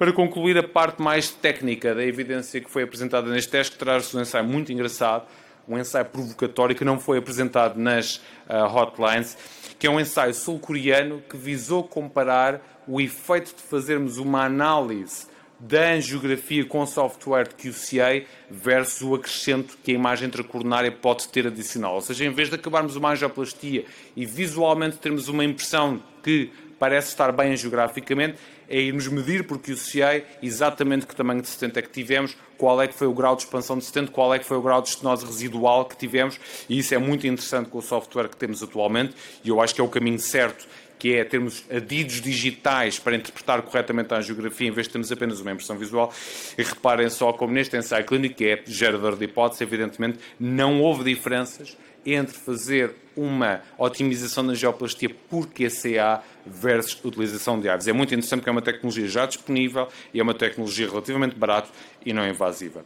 Para 0.00 0.14
concluir 0.14 0.56
a 0.56 0.62
parte 0.62 1.02
mais 1.02 1.28
técnica 1.28 1.94
da 1.94 2.02
evidência 2.02 2.58
que 2.58 2.70
foi 2.70 2.84
apresentada 2.84 3.30
neste 3.30 3.50
teste, 3.50 3.76
traz 3.76 4.14
um 4.14 4.22
ensaio 4.22 4.46
muito 4.46 4.72
engraçado, 4.72 5.26
um 5.68 5.78
ensaio 5.78 6.06
provocatório 6.06 6.74
que 6.74 6.86
não 6.86 6.98
foi 6.98 7.18
apresentado 7.18 7.78
nas 7.78 8.16
uh, 8.16 8.64
hotlines, 8.64 9.36
que 9.78 9.86
é 9.86 9.90
um 9.90 10.00
ensaio 10.00 10.32
sul-coreano 10.32 11.22
que 11.28 11.36
visou 11.36 11.84
comparar 11.84 12.62
o 12.88 12.98
efeito 12.98 13.54
de 13.54 13.62
fazermos 13.62 14.16
uma 14.16 14.42
análise 14.42 15.26
da 15.58 15.90
angiografia 15.90 16.64
com 16.64 16.86
software 16.86 17.48
de 17.48 17.56
QCA 17.56 18.24
versus 18.50 19.02
o 19.02 19.14
acrescento 19.14 19.76
que 19.84 19.90
a 19.90 19.94
imagem 19.94 20.28
intracoronária 20.28 20.90
pode 20.90 21.28
ter 21.28 21.46
adicional. 21.46 21.96
Ou 21.96 22.00
seja, 22.00 22.24
em 22.24 22.32
vez 22.32 22.48
de 22.48 22.54
acabarmos 22.54 22.96
uma 22.96 23.10
angioplastia 23.10 23.84
e 24.16 24.24
visualmente 24.24 24.96
termos 24.96 25.28
uma 25.28 25.44
impressão 25.44 26.02
que 26.22 26.50
parece 26.80 27.08
estar 27.08 27.30
bem 27.30 27.54
geograficamente, 27.56 28.38
é 28.66 28.80
irmos 28.80 29.06
medir 29.06 29.46
por 29.46 29.58
QCA 29.58 30.24
exatamente 30.42 31.06
que 31.06 31.14
tamanho 31.14 31.42
de 31.42 31.48
stent 31.48 31.76
é 31.76 31.82
que 31.82 31.90
tivemos, 31.90 32.36
qual 32.56 32.80
é 32.80 32.88
que 32.88 32.94
foi 32.94 33.06
o 33.06 33.12
grau 33.12 33.36
de 33.36 33.42
expansão 33.42 33.76
de 33.76 33.84
stent, 33.84 34.10
qual 34.10 34.32
é 34.34 34.38
que 34.38 34.46
foi 34.46 34.56
o 34.56 34.62
grau 34.62 34.80
de 34.80 34.88
estenose 34.88 35.26
residual 35.26 35.84
que 35.84 35.96
tivemos, 35.96 36.40
e 36.68 36.78
isso 36.78 36.94
é 36.94 36.98
muito 36.98 37.26
interessante 37.26 37.68
com 37.68 37.78
o 37.78 37.82
software 37.82 38.28
que 38.28 38.36
temos 38.36 38.62
atualmente, 38.62 39.14
e 39.44 39.50
eu 39.50 39.60
acho 39.60 39.74
que 39.74 39.80
é 39.80 39.84
o 39.84 39.88
caminho 39.88 40.18
certo 40.18 40.66
que 40.98 41.16
é 41.16 41.24
termos 41.24 41.64
adidos 41.70 42.20
digitais 42.20 42.98
para 42.98 43.16
interpretar 43.16 43.62
corretamente 43.62 44.12
a 44.12 44.18
angiografia, 44.18 44.68
em 44.68 44.70
vez 44.70 44.86
de 44.86 44.92
termos 44.92 45.10
apenas 45.10 45.40
uma 45.40 45.50
impressão 45.50 45.78
visual. 45.78 46.12
E 46.58 46.62
reparem 46.62 47.08
só 47.08 47.32
como 47.32 47.54
neste 47.54 47.74
ensaio 47.74 48.04
clínico, 48.04 48.34
que 48.34 48.44
é 48.44 48.62
gerador 48.66 49.16
de 49.16 49.24
hipótese, 49.24 49.64
evidentemente, 49.64 50.18
não 50.38 50.82
houve 50.82 51.02
diferenças 51.02 51.74
entre 52.04 52.36
fazer 52.36 52.94
uma 53.16 53.60
otimização 53.76 54.46
da 54.46 54.54
geoplastia 54.54 55.10
por 55.28 55.46
QCA 55.48 56.22
versus 56.46 56.98
utilização 57.04 57.60
de 57.60 57.68
aves. 57.68 57.86
É 57.86 57.92
muito 57.92 58.14
interessante 58.14 58.40
porque 58.40 58.50
é 58.50 58.52
uma 58.52 58.62
tecnologia 58.62 59.06
já 59.08 59.26
disponível 59.26 59.88
e 60.14 60.20
é 60.20 60.22
uma 60.22 60.34
tecnologia 60.34 60.88
relativamente 60.88 61.34
barata 61.34 61.68
e 62.04 62.12
não 62.12 62.26
invasiva. 62.26 62.84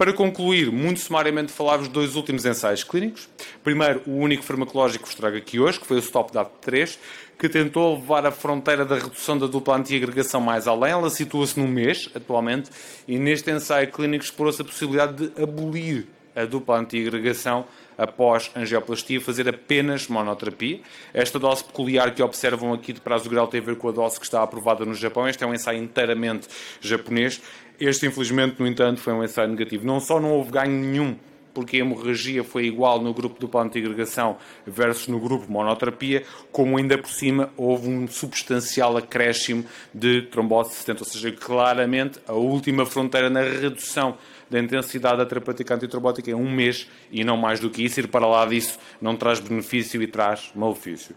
Para 0.00 0.14
concluir, 0.14 0.72
muito 0.72 0.98
sumariamente, 0.98 1.52
falar-vos 1.52 1.86
dos 1.86 1.92
dois 1.92 2.16
últimos 2.16 2.46
ensaios 2.46 2.82
clínicos. 2.82 3.28
Primeiro, 3.62 4.00
o 4.06 4.12
único 4.12 4.42
farmacológico 4.42 5.04
que 5.04 5.10
vos 5.10 5.14
trago 5.14 5.36
aqui 5.36 5.60
hoje, 5.60 5.78
que 5.78 5.86
foi 5.86 5.98
o 5.98 6.00
Stop 6.00 6.32
DAP 6.32 6.50
3, 6.62 6.98
que 7.38 7.50
tentou 7.50 7.96
levar 7.96 8.24
a 8.24 8.30
fronteira 8.30 8.86
da 8.86 8.94
redução 8.94 9.36
da 9.36 9.46
dupla 9.46 9.76
antiagregação 9.76 10.40
mais 10.40 10.66
além. 10.66 10.92
Ela 10.92 11.10
situa-se 11.10 11.60
no 11.60 11.68
mês, 11.68 12.08
atualmente, 12.14 12.70
e 13.06 13.18
neste 13.18 13.50
ensaio 13.50 13.92
clínico 13.92 14.24
explorou-se 14.24 14.62
a 14.62 14.64
possibilidade 14.64 15.28
de 15.28 15.42
abolir 15.42 16.06
a 16.34 16.46
dupla 16.46 16.78
antiagregação 16.78 17.66
após 18.00 18.50
angioplastia, 18.56 19.20
fazer 19.20 19.46
apenas 19.46 20.08
monoterapia. 20.08 20.80
Esta 21.12 21.38
dose 21.38 21.62
peculiar 21.62 22.14
que 22.14 22.22
observam 22.22 22.72
aqui 22.72 22.94
de 22.94 23.00
prazo 23.00 23.28
grau 23.28 23.46
tem 23.46 23.60
a 23.60 23.64
ver 23.64 23.76
com 23.76 23.88
a 23.90 23.92
dose 23.92 24.18
que 24.18 24.24
está 24.24 24.42
aprovada 24.42 24.86
no 24.86 24.94
Japão. 24.94 25.28
Este 25.28 25.44
é 25.44 25.46
um 25.46 25.52
ensaio 25.52 25.82
inteiramente 25.82 26.48
japonês. 26.80 27.42
Este, 27.78 28.06
infelizmente, 28.06 28.56
no 28.58 28.66
entanto, 28.66 29.00
foi 29.00 29.12
um 29.12 29.22
ensaio 29.22 29.48
negativo. 29.48 29.86
Não 29.86 30.00
só 30.00 30.18
não 30.18 30.32
houve 30.32 30.50
ganho 30.50 30.72
nenhum 30.72 31.14
porque 31.52 31.76
a 31.76 31.80
hemorragia 31.80 32.44
foi 32.44 32.66
igual 32.66 33.00
no 33.00 33.12
grupo 33.12 33.38
dupla 33.38 33.62
antiagregação 33.62 34.36
versus 34.66 35.08
no 35.08 35.18
grupo 35.18 35.50
monoterapia, 35.50 36.22
como 36.52 36.78
ainda 36.78 36.96
por 36.96 37.10
cima 37.10 37.50
houve 37.56 37.88
um 37.88 38.06
substancial 38.06 38.96
acréscimo 38.96 39.64
de 39.92 40.22
trombose 40.22 40.74
70, 40.74 41.00
ou 41.02 41.06
seja, 41.06 41.32
claramente 41.32 42.20
a 42.26 42.34
última 42.34 42.86
fronteira 42.86 43.28
na 43.28 43.40
redução 43.40 44.16
da 44.50 44.58
intensidade 44.58 45.18
da 45.18 45.26
terapêutica 45.26 45.74
antitrombótica 45.74 46.30
é 46.30 46.34
um 46.34 46.50
mês 46.50 46.88
e 47.10 47.22
não 47.22 47.36
mais 47.36 47.60
do 47.60 47.70
que 47.70 47.84
isso. 47.84 48.00
Ir 48.00 48.08
para 48.08 48.26
lá 48.26 48.44
disso 48.44 48.78
não 49.00 49.16
traz 49.16 49.38
benefício 49.40 50.02
e 50.02 50.06
traz 50.06 50.50
malefício. 50.54 51.14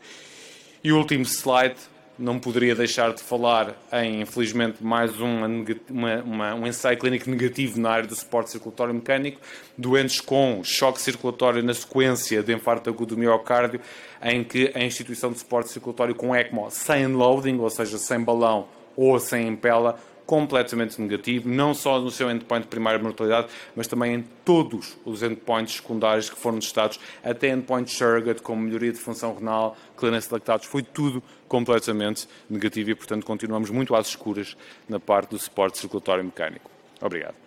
E 0.84 0.92
o 0.92 0.98
último 0.98 1.24
slide, 1.25 1.78
não 2.18 2.40
poderia 2.40 2.75
deixar 2.75 3.12
de 3.13 3.24
falar 3.24 3.75
em, 3.92 4.22
infelizmente, 4.22 4.84
mais 4.84 5.20
um, 5.20 5.66
uma, 5.90 6.16
uma, 6.22 6.54
um 6.54 6.68
ensaio 6.68 6.98
clínico 6.98 7.30
negativo 7.30 7.80
na 7.80 7.90
área 7.90 8.08
do 8.08 8.16
suporte 8.16 8.52
circulatório 8.52 8.94
mecânico, 8.94 9.40
doentes 9.78 10.22
com 10.22 10.62
choque 10.63 11.02
circulatório 11.02 11.63
na 11.63 11.74
sequência 11.74 12.44
de 12.44 12.54
infarto 12.54 12.90
agudo 12.90 13.16
do 13.16 13.20
miocárdio, 13.20 13.82
em 14.22 14.44
que 14.44 14.72
a 14.75 14.84
instituição 14.84 15.32
de 15.32 15.40
suporte 15.40 15.72
circulatório 15.72 16.13
com 16.13 16.36
ECMO 16.36 16.70
sem 16.70 17.08
loading, 17.08 17.58
ou 17.58 17.70
seja, 17.70 17.98
sem 17.98 18.20
balão 18.20 18.68
ou 18.96 19.20
sem 19.20 19.48
impela, 19.48 20.00
completamente 20.25 21.00
negativo, 21.01 21.50
não 21.50 21.74
só 21.74 22.00
no 22.00 22.10
seu 22.10 22.30
endpoint 22.32 22.63
de 22.63 22.70
primária 22.70 23.00
mortalidade, 23.00 23.48
mas 23.75 23.88
também 23.88 24.15
em 24.15 24.25
todos 24.46 24.98
os 25.06 25.22
endpoints 25.22 25.75
secundários 25.75 26.30
que 26.30 26.38
foram 26.38 26.60
testados, 26.60 27.00
até 27.24 27.50
endpoint 27.50 27.92
surrogate, 27.92 28.42
como 28.42 28.62
melhoria 28.62 28.92
de 28.92 29.00
função 29.00 29.36
renal, 29.36 29.77
clearance 29.96 30.27
de 30.27 30.34
lactatos, 30.34 30.68
foi 30.68 30.84
tudo 30.84 31.22
completamente 31.48 32.27
negativo 32.50 32.92
e, 32.92 32.96
portanto, 32.96 33.25
continuamos 33.25 33.70
muito 33.70 33.96
às 33.96 34.08
escuras 34.08 34.58
na 34.88 35.00
parte 35.00 35.32
do 35.32 35.38
suporte 35.38 35.77
circulatório 35.77 36.24
mecânico. 36.24 36.70
Obrigado. 37.01 37.43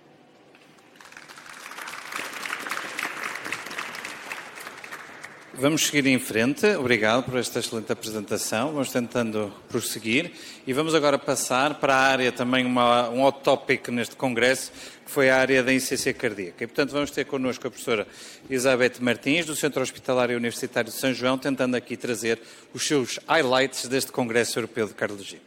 Vamos 5.59 5.87
seguir 5.87 6.07
em 6.07 6.19
frente. 6.19 6.67
Obrigado 6.77 7.25
por 7.25 7.39
esta 7.39 7.61
excelente 7.61 7.91
apresentação. 7.91 8.73
Vamos 8.73 8.91
tentando 8.91 9.51
prosseguir 9.71 10.31
e 10.67 10.73
vamos 10.75 10.95
agora 10.95 11.19
passar 11.19 11.81
para 11.81 11.95
a 11.95 11.99
área 11.99 12.31
também, 12.31 12.67
uma, 12.67 13.09
um 13.09 13.25
hot 13.25 13.41
topic 13.41 13.89
neste 13.89 14.17
congresso, 14.17 14.71
que 15.07 15.11
foi 15.11 15.31
a 15.31 15.39
área 15.39 15.63
da 15.63 15.73
insuficiência 15.73 16.13
cardíaca. 16.13 16.63
E, 16.63 16.67
portanto, 16.67 16.91
vamos 16.91 17.11
ter 17.11 17.25
connosco 17.25 17.67
a 17.67 17.71
professora 17.71 18.07
Elizabeth 18.51 19.01
Martins, 19.01 19.47
do 19.47 19.57
Centro 19.57 19.81
Hospitalário 19.81 20.37
Universitário 20.37 20.93
de 20.93 20.99
São 20.99 21.15
João, 21.15 21.39
tentando 21.39 21.75
aqui 21.75 21.97
trazer 21.97 22.39
os 22.75 22.87
seus 22.87 23.19
highlights 23.27 23.89
deste 23.89 24.13
Congresso 24.13 24.59
Europeu 24.59 24.87
de 24.87 24.93
Cardiologia. 24.93 25.41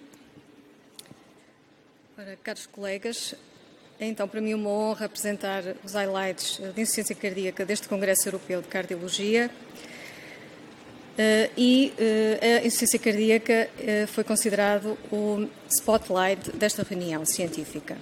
Para 2.16 2.36
caros 2.38 2.66
colegas, 2.66 3.36
é 4.00 4.08
então 4.08 4.28
para 4.28 4.42
mim 4.42 4.56
uma 4.56 4.72
honra 4.72 5.06
apresentar 5.06 5.64
os 5.84 5.94
highlights 5.94 6.58
de 6.58 6.82
insuficiência 6.82 7.16
cardíaca 7.16 7.64
deste 7.64 7.88
Congresso 7.88 8.28
Europeu 8.28 8.60
de 8.60 8.68
Cardiologia. 8.68 9.52
Uh, 11.20 11.52
e 11.58 11.94
uh, 12.00 12.62
a 12.64 12.66
insuficiência 12.66 12.98
cardíaca 12.98 13.70
uh, 13.78 14.08
foi 14.08 14.24
considerado 14.24 14.98
o 15.12 15.50
spotlight 15.70 16.52
desta 16.52 16.82
reunião 16.82 17.26
científica. 17.26 17.98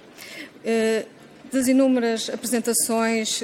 das 1.52 1.66
inúmeras 1.66 2.30
apresentações 2.30 3.42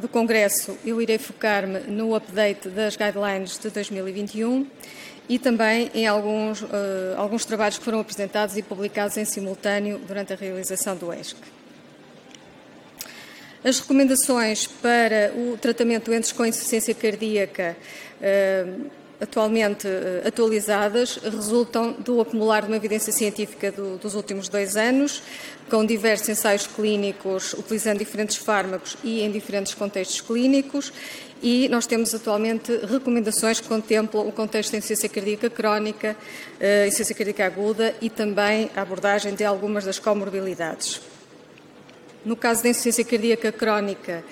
do 0.00 0.08
Congresso, 0.08 0.78
eu 0.86 1.02
irei 1.02 1.18
focar-me 1.18 1.80
no 1.80 2.14
update 2.14 2.68
das 2.68 2.96
guidelines 2.96 3.58
de 3.58 3.68
2021 3.70 4.66
e 5.28 5.38
também 5.38 5.90
em 5.94 6.06
alguns, 6.06 6.64
alguns 7.16 7.44
trabalhos 7.44 7.76
que 7.76 7.84
foram 7.84 7.98
apresentados 7.98 8.56
e 8.56 8.62
publicados 8.62 9.16
em 9.16 9.24
simultâneo 9.24 9.98
durante 10.06 10.32
a 10.32 10.36
realização 10.36 10.96
do 10.96 11.12
ESC. 11.12 11.36
As 13.64 13.80
recomendações 13.80 14.66
para 14.66 15.32
o 15.34 15.56
tratamento 15.56 16.04
de 16.04 16.10
doentes 16.10 16.32
com 16.32 16.44
insuficiência 16.44 16.94
cardíaca 16.94 17.62
eh, 17.72 17.76
atualmente 19.20 19.86
eh, 19.86 20.22
atualizadas 20.26 21.16
resultam 21.16 21.92
do 21.92 22.20
acumular 22.20 22.62
de 22.62 22.68
uma 22.68 22.76
evidência 22.76 23.12
científica 23.12 23.70
do, 23.70 23.96
dos 23.96 24.14
últimos 24.14 24.48
dois 24.48 24.76
anos, 24.76 25.22
com 25.70 25.84
diversos 25.84 26.28
ensaios 26.28 26.66
clínicos 26.66 27.54
utilizando 27.54 27.98
diferentes 27.98 28.36
fármacos 28.36 28.96
e 29.02 29.22
em 29.22 29.30
diferentes 29.30 29.74
contextos 29.74 30.20
clínicos. 30.20 30.92
E 31.42 31.68
nós 31.68 31.86
temos 31.86 32.14
atualmente 32.14 32.74
recomendações 32.86 33.60
que 33.60 33.68
contemplam 33.68 34.26
o 34.26 34.32
contexto 34.32 34.70
de 34.70 34.78
insuficiência 34.78 35.08
cardíaca 35.08 35.50
crónica, 35.50 36.16
uh, 36.58 36.86
insuficiência 36.86 37.14
cardíaca 37.14 37.44
aguda 37.44 37.94
e 38.00 38.08
também 38.08 38.70
a 38.74 38.80
abordagem 38.80 39.34
de 39.34 39.44
algumas 39.44 39.84
das 39.84 39.98
comorbilidades. 39.98 41.02
No 42.24 42.34
caso 42.34 42.62
da 42.62 42.70
insuficiência 42.70 43.04
cardíaca 43.04 43.52
crónica, 43.52 44.24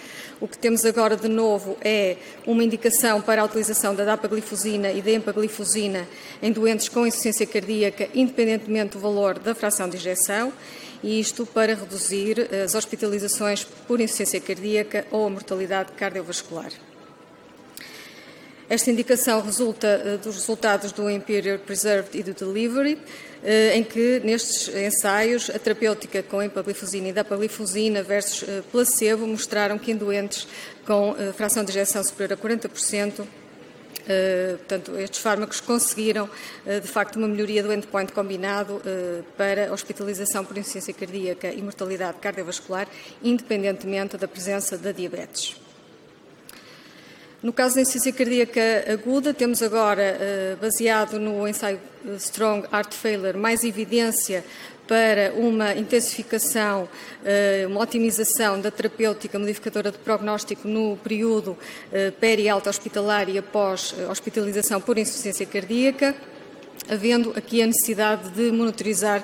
o 0.42 0.49
que 0.49 0.58
temos 0.58 0.84
agora 0.84 1.16
de 1.16 1.28
novo 1.28 1.76
é 1.80 2.16
uma 2.44 2.64
indicação 2.64 3.22
para 3.22 3.42
a 3.42 3.44
utilização 3.44 3.94
da 3.94 4.04
dapaglifosina 4.04 4.90
e 4.90 5.00
da 5.00 5.12
empaglifosina 5.12 6.08
em 6.42 6.50
doentes 6.50 6.88
com 6.88 7.06
insuficiência 7.06 7.46
cardíaca, 7.46 8.08
independentemente 8.12 8.94
do 8.94 8.99
valor 8.99 9.38
da 9.38 9.54
fração 9.54 9.88
de 9.88 9.99
injeção, 9.99 10.52
e 11.00 11.20
isto 11.20 11.46
para 11.46 11.76
reduzir 11.76 12.52
as 12.64 12.75
hospitalizações 12.75 13.62
por 13.87 14.00
insuficiência 14.00 14.40
cardíaca 14.40 15.06
ou 15.12 15.28
a 15.28 15.30
mortalidade 15.30 15.92
cardiovascular. 15.92 16.72
Esta 18.69 18.90
indicação 18.90 19.40
resulta 19.40 19.87
eh, 19.87 20.16
dos 20.16 20.37
resultados 20.37 20.92
do 20.92 21.11
Imperial 21.11 21.59
Preserved 21.59 22.19
e 22.19 22.23
do 22.23 22.33
Delivery, 22.33 22.99
eh, 23.42 23.76
em 23.76 23.85
que 23.85 24.21
nestes 24.25 24.69
ensaios 24.75 25.50
a 25.50 25.59
terapêutica 25.59 26.23
com 26.23 26.42
empaglifosina 26.42 27.09
e 27.09 27.12
dapaglifosina 27.12 28.02
versus 28.02 28.49
eh, 28.49 28.62
placebo 28.71 29.26
mostraram 29.26 29.78
que 29.78 29.90
em 29.90 29.97
doentes 29.97 30.47
com 30.87 31.14
fração 31.37 31.64
de 31.64 31.71
injeção 31.71 32.02
superior 32.02 32.33
a 32.33 32.37
40%, 32.37 33.26
Uh, 34.02 34.59
portanto, 34.59 34.99
estes 34.99 35.21
fármacos 35.21 35.61
conseguiram, 35.61 36.25
uh, 36.25 36.81
de 36.81 36.88
facto, 36.88 37.16
uma 37.16 37.28
melhoria 37.28 37.62
do 37.62 37.73
endpoint 37.73 38.12
combinado 38.12 38.75
uh, 38.75 39.23
para 39.37 39.73
hospitalização 39.73 40.45
por 40.45 40.59
insuficiência 40.59 40.92
cardíaca 40.92 41.52
e 41.52 41.62
mortalidade 41.62 42.19
cardiovascular, 42.19 42.88
independentemente 43.23 44.16
da 44.16 44.26
presença 44.26 44.76
da 44.76 44.90
diabetes. 44.90 45.57
No 47.42 47.52
caso 47.52 47.75
da 47.75 47.80
insuficiência 47.80 48.12
cardíaca 48.12 48.84
aguda, 48.92 49.34
temos 49.34 49.62
agora, 49.62 50.00
eh, 50.00 50.56
baseado 50.61 51.18
no 51.18 51.49
ensaio 51.49 51.80
Strong 52.16 52.68
Heart 52.72 52.94
Failure, 52.94 53.37
mais 53.37 53.64
evidência 53.64 54.44
para 54.87 55.32
uma 55.32 55.75
intensificação, 55.75 56.88
eh, 57.25 57.64
uma 57.66 57.80
otimização 57.80 58.61
da 58.61 58.70
terapêutica 58.70 59.40
modificadora 59.40 59.90
de 59.90 59.99
prognóstico 59.99 60.68
no 60.68 60.96
período 60.99 61.58
eh, 61.92 62.12
peri-alta 62.12 62.70
hospitalar 62.70 63.28
e 63.28 63.37
após 63.38 63.92
hospitalização 64.08 64.80
por 64.80 64.96
insuficiência 64.96 65.44
cardíaca. 65.44 66.14
havendo 66.88 67.32
aqui 67.37 67.62
a 67.62 67.66
necessidade 67.66 68.30
de 68.30 68.50
monitorizar 68.50 69.22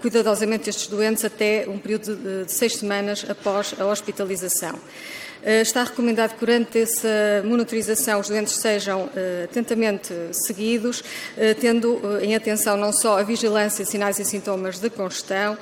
cuidadosamente 0.00 0.68
estes 0.68 0.88
doentes 0.88 1.24
até 1.24 1.64
um 1.68 1.78
período 1.78 2.16
de 2.16 2.50
seis 2.50 2.74
semanas 2.74 3.24
após 3.28 3.74
a 3.78 3.86
hospitalização. 3.86 4.76
Está 5.48 5.84
recomendado 5.84 6.34
que 6.34 6.40
durante 6.40 6.80
essa 6.80 7.40
monitorização 7.44 8.18
os 8.18 8.28
doentes 8.28 8.54
sejam 8.54 9.08
atentamente 9.44 10.12
seguidos, 10.32 11.04
tendo 11.60 12.00
em 12.20 12.34
atenção 12.34 12.76
não 12.76 12.92
só 12.92 13.20
a 13.20 13.22
vigilância, 13.22 13.84
sinais 13.84 14.18
e 14.18 14.24
sintomas 14.24 14.80
de 14.80 14.90
congestão, 14.90 15.56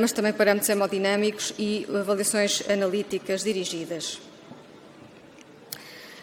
mas 0.00 0.10
também 0.10 0.32
parâmetros 0.32 0.68
hemodinâmicos 0.68 1.54
e 1.56 1.86
avaliações 1.94 2.68
analíticas 2.68 3.44
dirigidas. 3.44 4.20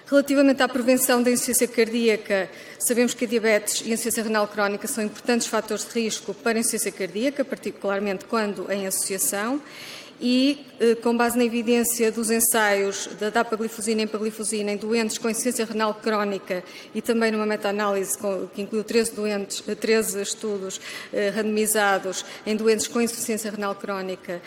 Relativamente 0.05 0.62
à 0.62 0.67
prevenção 0.67 1.24
da 1.24 1.31
insuficiência 1.31 1.69
cardíaca, 1.69 2.50
sabemos 2.77 3.13
que 3.13 3.24
a 3.24 3.27
diabetes 3.29 3.83
e 3.86 3.91
a 3.91 3.93
insuficiência 3.93 4.24
renal 4.24 4.45
crónica 4.50 4.86
são 4.86 5.01
importantes 5.01 5.48
fatores 5.48 5.86
de 5.86 5.98
risco 5.98 6.33
para 6.33 6.57
a 6.57 6.60
insuficiência 6.60 6.91
cardíaca, 6.91 7.45
particularmente 7.45 8.25
quando 8.25 8.69
em 8.69 8.86
associação, 8.86 9.62
e, 10.22 10.68
eh, 10.80 10.96
com 10.96 11.18
base 11.18 11.36
na 11.36 11.44
evidência 11.44 12.12
dos 12.12 12.30
ensaios 12.30 13.10
da 13.20 13.32
dapaglifosina 13.32 14.01
e 14.01 14.04
empaglifosina 14.04 14.72
em 14.72 14.78
doentes 14.78 15.18
com 15.18 15.28
insuficiência 15.28 15.66
renal 15.66 15.96
crónica 15.96 16.63
e 16.94 17.01
também 17.01 17.32
numa 17.32 17.46
meta-análise 17.46 18.16
que 18.54 18.62
incluiu 18.62 18.84
13, 18.84 19.16
doentes, 19.16 19.62
13 19.62 20.20
eh, 20.20 20.22
estudos 20.22 20.80
eh, 21.12 21.30
randomizados 21.30 22.24
em 22.46 22.56
doentes 22.56 22.88
com 22.88 23.01
insuficiência 23.01 23.50
renal 23.50 23.74
crónica, 23.74 24.42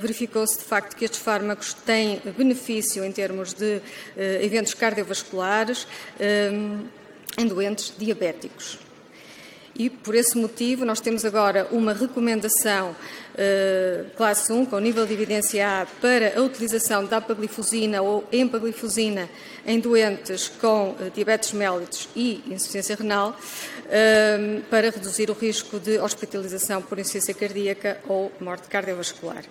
verificou-se 0.00 0.58
de 0.58 0.64
facto 0.64 0.94
que 0.94 1.04
estes 1.04 1.20
fármacos 1.20 1.72
têm 1.72 2.20
benefício 2.36 3.04
em 3.04 3.12
termos 3.12 3.54
de 3.54 3.80
eventos 4.42 4.74
cardiovasculares 4.74 5.86
em 7.38 7.46
doentes 7.46 7.92
diabéticos. 7.96 8.78
E, 9.78 9.88
por 9.88 10.16
esse 10.16 10.36
motivo, 10.36 10.84
nós 10.84 11.00
temos 11.00 11.24
agora 11.24 11.68
uma 11.70 11.92
recomendação 11.92 12.96
uh, 13.38 14.10
classe 14.16 14.52
1, 14.52 14.66
com 14.66 14.78
nível 14.78 15.06
de 15.06 15.12
evidência 15.12 15.82
A, 15.82 15.86
para 15.86 16.38
a 16.38 16.42
utilização 16.42 17.04
da 17.04 17.18
apaglifosina 17.18 18.02
ou 18.02 18.26
empaglifosina 18.32 19.28
em 19.64 19.78
doentes 19.78 20.48
com 20.48 20.90
uh, 20.90 21.10
diabetes 21.14 21.52
mellitus 21.52 22.08
e 22.16 22.42
insuficiência 22.46 22.96
renal, 22.96 23.30
uh, 23.30 24.62
para 24.68 24.90
reduzir 24.90 25.30
o 25.30 25.34
risco 25.34 25.78
de 25.78 25.98
hospitalização 25.98 26.82
por 26.82 26.98
insuficiência 26.98 27.34
cardíaca 27.34 28.00
ou 28.08 28.32
morte 28.40 28.68
cardiovascular. 28.68 29.44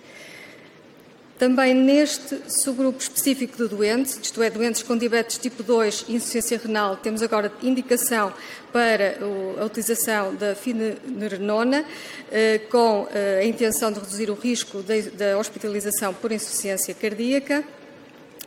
Também 1.38 1.72
neste 1.72 2.40
subgrupo 2.48 3.00
específico 3.00 3.56
de 3.56 3.68
doentes, 3.68 4.18
isto 4.20 4.42
é, 4.42 4.50
doentes 4.50 4.82
com 4.82 4.98
diabetes 4.98 5.38
tipo 5.38 5.62
2 5.62 6.06
e 6.08 6.16
insuficiência 6.16 6.58
renal, 6.58 6.96
temos 6.96 7.22
agora 7.22 7.52
indicação 7.62 8.34
para 8.72 9.18
a 9.60 9.64
utilização 9.64 10.34
da 10.34 10.56
finerenona, 10.56 11.84
eh, 12.30 12.58
com 12.70 13.06
eh, 13.12 13.40
a 13.42 13.44
intenção 13.44 13.92
de 13.92 14.00
reduzir 14.00 14.30
o 14.30 14.34
risco 14.34 14.82
da 15.16 15.38
hospitalização 15.38 16.12
por 16.12 16.32
insuficiência 16.32 16.92
cardíaca. 16.92 17.64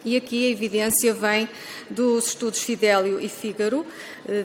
E 0.03 0.17
aqui 0.17 0.47
a 0.47 0.51
evidência 0.51 1.13
vem 1.13 1.47
dos 1.89 2.27
estudos 2.27 2.61
Fidelio 2.63 3.19
e 3.19 3.29
Fígaro, 3.29 3.85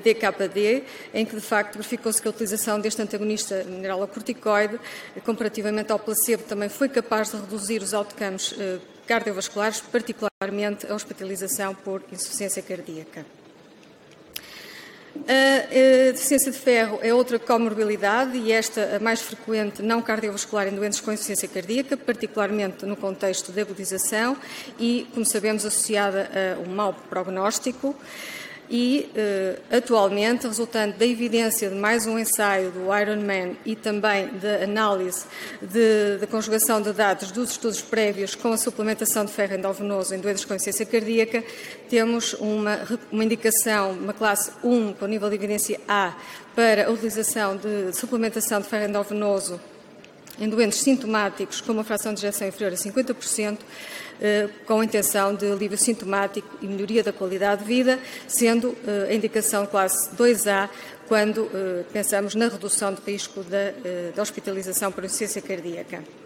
DKD, 0.03 0.67
eh, 0.67 0.83
em 1.15 1.25
que 1.25 1.35
de 1.35 1.41
facto 1.41 1.75
verificou-se 1.75 2.21
que 2.21 2.29
a 2.29 2.31
utilização 2.31 2.81
deste 2.81 3.01
antagonista 3.01 3.65
mineralocorticoide, 3.65 4.79
comparativamente 5.25 5.93
ao 5.93 5.99
placebo, 5.99 6.43
também 6.43 6.69
foi 6.69 6.89
capaz 6.89 7.31
de 7.31 7.37
reduzir 7.37 7.83
os 7.83 7.95
outcomes 7.95 8.55
eh, 8.59 8.79
cardiovasculares, 9.07 9.81
particularmente 9.81 10.87
a 10.87 10.95
hospitalização 10.95 11.75
por 11.75 12.03
insuficiência 12.13 12.63
cardíaca. 12.63 13.25
A 15.29 16.13
deficiência 16.13 16.53
de 16.53 16.59
ferro 16.59 16.99
é 17.03 17.13
outra 17.13 17.39
comorbilidade 17.39 18.37
e 18.37 18.53
esta 18.53 18.97
a 18.97 19.01
mais 19.01 19.21
frequente 19.21 19.83
não 19.83 20.03
cardiovascular 20.03 20.69
em 20.69 20.75
doentes 20.75 21.01
com 21.01 21.13
insuficiência 21.13 21.49
cardíaca, 21.49 21.97
particularmente 21.97 22.85
no 22.85 22.97
contexto 22.97 23.53
de 23.53 23.61
agudização 23.61 24.37
e, 24.79 25.07
como 25.13 25.25
sabemos, 25.25 25.65
associada 25.65 26.31
a 26.57 26.61
um 26.61 26.75
mau 26.75 26.95
prognóstico 27.09 27.95
e, 28.69 29.11
eh, 29.15 29.59
atualmente, 29.71 30.47
resultante 30.47 30.99
da 30.99 31.07
evidência 31.07 31.69
de 31.69 31.75
mais 31.75 32.07
um 32.07 32.19
ensaio 32.19 32.71
do 32.71 32.95
Ironman 32.95 33.57
e 33.65 33.77
também 33.77 34.29
da 34.39 34.65
análise 34.65 35.25
da 36.21 36.27
conjugação 36.27 36.81
de 36.81 36.93
dados 36.93 37.31
dos 37.31 37.51
estudos 37.51 37.81
prévios 37.81 38.35
com 38.35 38.53
a 38.53 38.57
suplementação 38.57 39.25
de 39.25 39.33
ferro 39.33 39.55
endovenoso 39.55 40.15
em 40.15 40.19
doentes 40.19 40.45
com 40.45 40.55
insuficiência 40.55 40.87
cardíaca, 40.87 41.45
temos 41.89 42.35
uma, 42.35 42.81
uma 43.11 43.25
indicação, 43.25 43.93
uma 43.93 44.13
classe 44.13 44.51
1 44.63 44.95
com 44.95 45.07
nível 45.07 45.29
de 45.29 45.37
evidência 45.37 45.81
A 45.87 46.15
para 46.55 46.87
a 46.87 46.91
utilização 46.91 47.57
de 47.57 47.97
suplementação 47.97 48.61
de 48.61 48.67
ferro 48.67 48.89
endovenoso 48.89 49.61
em 50.39 50.49
doentes 50.49 50.79
sintomáticos 50.79 51.61
com 51.61 51.73
uma 51.73 51.85
fração 51.85 52.13
de 52.13 52.21
injeção 52.21 52.49
inferior 52.49 52.73
a 52.73 52.77
50%, 52.77 53.59
eh, 54.21 54.49
com 54.67 54.81
a 54.81 54.85
intenção 54.85 55.35
de 55.35 55.51
alívio 55.51 55.77
sintomático 55.77 56.49
e 56.63 56.67
melhoria 56.67 57.03
da 57.03 57.13
qualidade 57.13 57.63
de 57.63 57.69
vida, 57.69 57.99
sendo 58.27 58.77
eh, 58.87 59.09
a 59.11 59.15
indicação 59.15 59.67
classe 59.67 60.11
2A 60.17 60.69
quando 61.07 61.51
eh, 61.53 61.85
pensamos 61.93 62.35
na 62.35 62.49
redução 62.49 62.93
de 62.93 63.01
risco 63.11 63.45
da 64.15 64.23
hospitalização 64.23 64.91
por 64.91 65.05
insuficiência 65.05 65.43
cardíaca. 65.43 66.26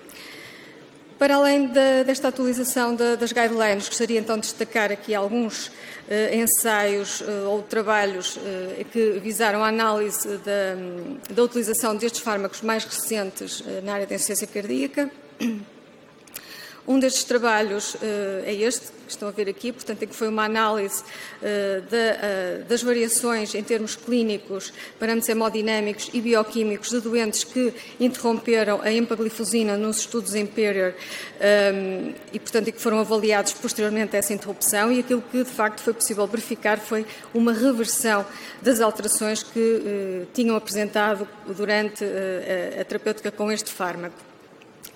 Para 1.20 1.34
além 1.34 1.66
desta 2.06 2.28
atualização 2.28 2.94
da, 2.94 3.14
das 3.14 3.30
guidelines, 3.30 3.86
gostaria 3.90 4.18
então 4.18 4.36
de 4.36 4.40
destacar 4.40 4.90
aqui 4.90 5.14
alguns 5.14 5.70
eh, 6.08 6.34
ensaios 6.34 7.20
eh, 7.20 7.42
ou 7.46 7.60
trabalhos 7.60 8.38
eh, 8.42 8.86
que 8.90 9.20
visaram 9.22 9.62
a 9.62 9.68
análise 9.68 10.26
da, 10.38 11.34
da, 11.34 11.42
utilização 11.42 11.94
destes 11.94 12.22
fármacos 12.22 12.62
mais 12.62 12.86
recentes 12.86 13.62
na 13.84 13.92
área 13.92 14.06
da 14.06 14.14
insuficiência 14.14 14.46
cardíaca. 14.46 15.10
Um 16.86 16.98
destes 16.98 17.24
trabalhos 17.24 17.96
é 18.44 18.54
este, 18.54 18.90
estão 19.12 19.28
a 19.28 19.30
ver 19.30 19.48
aqui, 19.48 19.72
portanto, 19.72 20.02
em 20.02 20.06
que 20.06 20.14
foi 20.14 20.28
uma 20.28 20.44
análise 20.44 21.02
uh, 21.02 21.04
uh, 21.42 22.64
das 22.64 22.82
variações 22.82 23.54
em 23.54 23.62
termos 23.62 23.96
clínicos, 23.96 24.72
parâmetros 24.98 25.28
hemodinâmicos 25.28 26.10
e 26.12 26.20
bioquímicos 26.20 26.90
de 26.90 27.00
doentes 27.00 27.44
que 27.44 27.74
interromperam 27.98 28.80
a 28.82 28.92
empaglifosina 28.92 29.76
nos 29.76 30.00
estudos 30.00 30.34
Imperior 30.34 30.94
um, 31.40 32.14
e, 32.32 32.38
portanto, 32.38 32.72
que 32.72 32.80
foram 32.80 32.98
avaliados 32.98 33.52
posteriormente 33.52 34.16
a 34.16 34.18
essa 34.18 34.32
interrupção 34.32 34.92
e 34.92 35.00
aquilo 35.00 35.22
que, 35.22 35.38
de 35.38 35.50
facto, 35.50 35.80
foi 35.80 35.92
possível 35.92 36.26
verificar 36.26 36.78
foi 36.78 37.04
uma 37.34 37.52
reversão 37.52 38.24
das 38.62 38.80
alterações 38.80 39.42
que 39.42 40.26
tinham 40.32 40.56
apresentado 40.56 41.26
durante 41.46 42.04
a 42.80 42.84
terapêutica 42.84 43.30
com 43.30 43.50
este 43.50 43.70
fármaco 43.70 44.29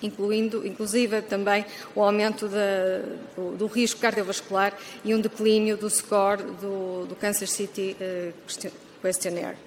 incluindo, 0.01 0.65
inclusive 0.65 1.21
também 1.21 1.65
o 1.95 2.01
aumento 2.01 2.47
da, 2.47 3.01
do, 3.35 3.57
do, 3.57 3.67
risco 3.67 3.99
cardiovascular 3.99 4.73
e 5.03 5.13
um 5.13 5.21
declínio 5.21 5.77
do 5.77 5.89
score 5.89 6.43
do, 6.43 7.05
do 7.05 7.15
Kansas 7.15 7.51
City 7.51 7.95
uh, 7.99 8.33
Questionnaire. 9.01 9.57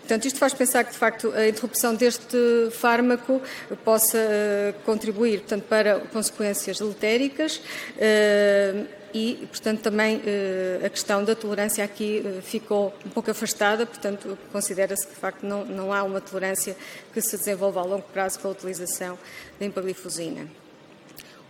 Portanto, 0.00 0.24
isto 0.24 0.38
faz 0.38 0.54
pensar 0.54 0.84
que, 0.84 0.92
de 0.92 0.96
facto, 0.96 1.30
a 1.34 1.46
interrupção 1.46 1.94
deste 1.94 2.70
fármaco 2.72 3.42
possa 3.84 4.16
uh, 4.16 4.72
contribuir 4.84 5.40
portanto, 5.40 5.64
para 5.64 6.00
consequências 6.00 6.78
deletéricas 6.78 7.56
uh, 7.56 8.97
e, 9.14 9.46
portanto, 9.50 9.80
também 9.80 10.20
eh, 10.24 10.80
a 10.84 10.88
questão 10.88 11.24
da 11.24 11.34
tolerância 11.34 11.82
aqui 11.82 12.22
eh, 12.24 12.40
ficou 12.42 12.94
um 13.04 13.10
pouco 13.10 13.30
afastada, 13.30 13.86
portanto, 13.86 14.38
considera-se 14.52 15.06
que, 15.06 15.14
de 15.14 15.20
facto, 15.20 15.44
não, 15.44 15.64
não 15.64 15.92
há 15.92 16.02
uma 16.02 16.20
tolerância 16.20 16.76
que 17.12 17.20
se 17.20 17.36
desenvolva 17.36 17.80
a 17.80 17.84
longo 17.84 18.06
prazo 18.12 18.38
com 18.40 18.48
a 18.48 18.50
utilização 18.50 19.18
da 19.58 19.66
empaglifosina. 19.66 20.46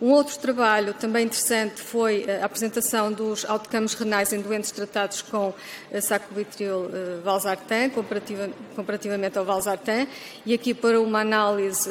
Um 0.01 0.13
outro 0.13 0.39
trabalho 0.39 0.95
também 0.95 1.25
interessante 1.25 1.83
foi 1.83 2.25
a 2.41 2.45
apresentação 2.45 3.13
dos 3.13 3.45
outcomes 3.45 3.95
renais 3.95 4.33
em 4.33 4.41
doentes 4.41 4.71
tratados 4.71 5.23
com 5.23 5.53
sacubitril 6.01 6.83
uh, 6.83 7.21
valsartan, 7.25 7.91
comparativa, 7.91 8.49
comparativamente 8.77 9.37
ao 9.37 9.45
valsartan, 9.45 10.07
e 10.47 10.55
aqui 10.55 10.73
para 10.73 11.01
uma 11.01 11.23
análise 11.23 11.91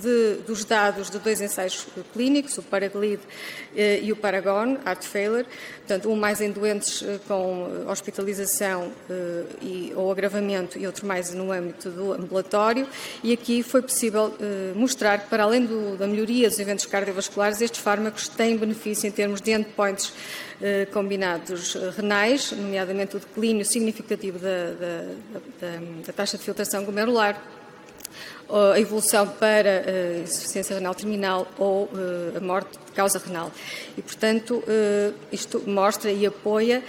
de, 0.00 0.34
dos 0.46 0.64
dados 0.64 1.10
de 1.10 1.18
dois 1.18 1.40
ensaios 1.40 1.88
clínicos, 2.12 2.56
o 2.56 2.62
Paraglide 2.62 3.22
e 3.74 4.12
o 4.12 4.16
Paragon, 4.16 4.76
Heart 4.86 5.04
Failure, 5.04 5.46
portanto, 5.78 6.08
um 6.08 6.14
mais 6.14 6.40
em 6.40 6.52
doentes 6.52 7.04
com 7.26 7.86
hospitalização 7.88 8.92
e, 9.60 9.92
ou 9.96 10.10
agravamento 10.10 10.78
e 10.78 10.86
outro 10.86 11.06
mais 11.06 11.32
no 11.34 11.50
âmbito 11.50 11.90
do 11.90 12.12
ambulatório, 12.12 12.86
e 13.24 13.32
aqui 13.32 13.62
foi 13.62 13.82
possível 13.82 14.34
mostrar 14.74 15.18
que, 15.18 15.28
para 15.28 15.44
além 15.44 15.64
do, 15.64 15.96
da 15.96 16.06
melhoria 16.06 16.48
dos 16.48 16.58
eventos 16.58 16.86
cardiovasculares, 16.86 17.39
estes 17.60 17.80
fármacos 17.80 18.28
têm 18.28 18.56
benefício 18.56 19.06
em 19.06 19.10
termos 19.10 19.40
de 19.40 19.52
endpoints 19.52 20.12
eh, 20.62 20.86
combinados 20.92 21.74
eh, 21.74 21.90
renais, 21.96 22.52
nomeadamente 22.52 23.16
o 23.16 23.20
declínio 23.20 23.64
significativo 23.64 24.38
da, 24.38 24.72
da, 24.72 25.02
da, 25.60 25.78
da 26.06 26.12
taxa 26.12 26.36
de 26.36 26.44
filtração 26.44 26.84
glomerular, 26.84 27.42
a 28.74 28.80
evolução 28.80 29.28
para 29.28 29.84
a 29.86 30.18
insuficiência 30.22 30.74
renal 30.74 30.92
terminal 30.92 31.46
ou 31.56 31.88
a 32.36 32.40
morte 32.40 32.72
de 32.84 32.92
causa 32.92 33.22
renal. 33.24 33.52
E, 33.96 34.02
portanto, 34.02 34.60
isto 35.30 35.62
mostra 35.68 36.10
e 36.10 36.26
apoia, 36.26 36.82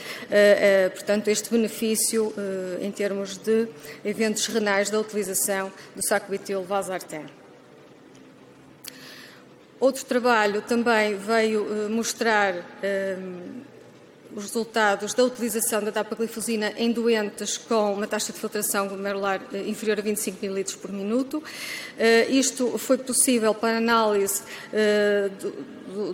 portanto, 0.95 1.27
este 1.27 1.51
benefício 1.51 2.33
em 2.81 2.91
termos 2.91 3.37
de 3.37 3.67
eventos 4.03 4.47
renais 4.47 4.89
da 4.89 4.99
utilização 4.99 5.71
do 5.95 6.03
sacubitril 6.03 6.63
valsartan. 6.63 7.40
Outro 9.81 10.05
trabalho 10.05 10.61
também 10.61 11.15
veio 11.15 11.89
mostrar 11.89 12.53
os 14.35 14.43
resultados 14.43 15.13
da 15.13 15.23
utilização 15.23 15.83
da 15.83 15.91
dapaglifosina 15.91 16.73
em 16.77 16.91
doentes 16.91 17.57
com 17.57 17.93
uma 17.93 18.07
taxa 18.07 18.31
de 18.31 18.39
filtração 18.39 18.87
glomerular 18.87 19.41
eh, 19.53 19.67
inferior 19.67 19.99
a 19.99 20.01
25 20.01 20.45
ml 20.45 20.77
por 20.77 20.91
minuto. 20.91 21.43
Eh, 21.97 22.27
isto 22.29 22.77
foi 22.77 22.97
possível 22.97 23.53
para 23.53 23.77
análise 23.77 24.41
eh, 24.71 25.29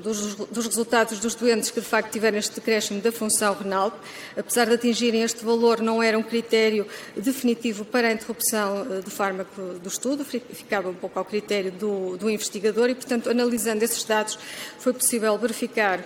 dos 0.01 0.65
resultados 0.65 1.19
dos 1.19 1.35
doentes 1.35 1.69
que 1.69 1.79
de 1.79 1.85
facto 1.85 2.11
tiveram 2.11 2.37
este 2.39 2.55
decréscimo 2.55 2.99
da 2.99 3.11
função 3.11 3.53
renal. 3.53 3.95
Apesar 4.35 4.65
de 4.65 4.73
atingirem 4.73 5.21
este 5.21 5.45
valor, 5.45 5.81
não 5.81 6.01
era 6.01 6.17
um 6.17 6.23
critério 6.23 6.87
definitivo 7.15 7.85
para 7.85 8.07
a 8.07 8.11
interrupção 8.11 8.87
do 9.03 9.11
fármaco 9.11 9.61
do 9.79 9.87
estudo, 9.87 10.25
ficava 10.25 10.89
um 10.89 10.95
pouco 10.95 11.19
ao 11.19 11.25
critério 11.25 11.71
do, 11.71 12.17
do 12.17 12.27
investigador 12.27 12.89
e, 12.89 12.95
portanto, 12.95 13.29
analisando 13.29 13.83
esses 13.83 14.03
dados, 14.03 14.39
foi 14.79 14.93
possível 14.93 15.37
verificar 15.37 16.03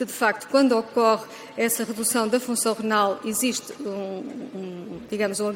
que, 0.00 0.04
de 0.06 0.12
facto, 0.12 0.48
quando 0.48 0.72
ocorre 0.78 1.26
essa 1.58 1.84
redução 1.84 2.26
da 2.26 2.40
função 2.40 2.72
renal, 2.72 3.20
existe 3.22 3.74
um, 3.82 4.24
um 4.54 5.00
digamos, 5.10 5.40
um, 5.40 5.50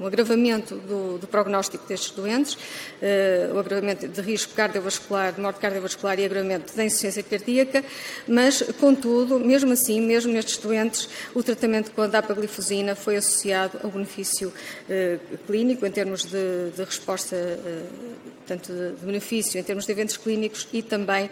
um 0.00 0.06
agravamento 0.06 0.74
do, 0.74 1.18
do, 1.18 1.28
prognóstico 1.28 1.86
destes 1.86 2.10
doentes, 2.10 2.54
uh, 2.54 3.54
o 3.54 3.58
agravamento 3.60 4.08
de 4.08 4.20
risco 4.22 4.54
cardiovascular, 4.54 5.32
de 5.32 5.40
morte 5.40 5.60
cardiovascular 5.60 6.18
e 6.18 6.24
agravamento 6.24 6.74
da 6.74 6.84
insuficiência 6.84 7.22
cardíaca, 7.22 7.84
mas, 8.26 8.62
contudo, 8.80 9.38
mesmo 9.38 9.72
assim, 9.72 10.00
mesmo 10.00 10.32
nestes 10.32 10.56
doentes, 10.56 11.08
o 11.32 11.42
tratamento 11.42 11.92
com 11.92 12.02
a 12.02 12.06
dapaglifosina 12.08 12.96
foi 12.96 13.16
associado 13.16 13.78
ao 13.84 13.90
benefício 13.90 14.48
uh, 14.48 15.38
clínico 15.46 15.86
em 15.86 15.90
termos 15.92 16.24
de, 16.24 16.70
de 16.74 16.82
resposta, 16.82 17.36
uh, 17.36 18.20
tanto 18.50 18.72
de, 18.72 19.04
benefício 19.04 19.60
em 19.60 19.62
termos 19.62 19.86
de 19.86 19.92
eventos 19.92 20.16
clínicos 20.16 20.66
e 20.72 20.82
também 20.82 21.30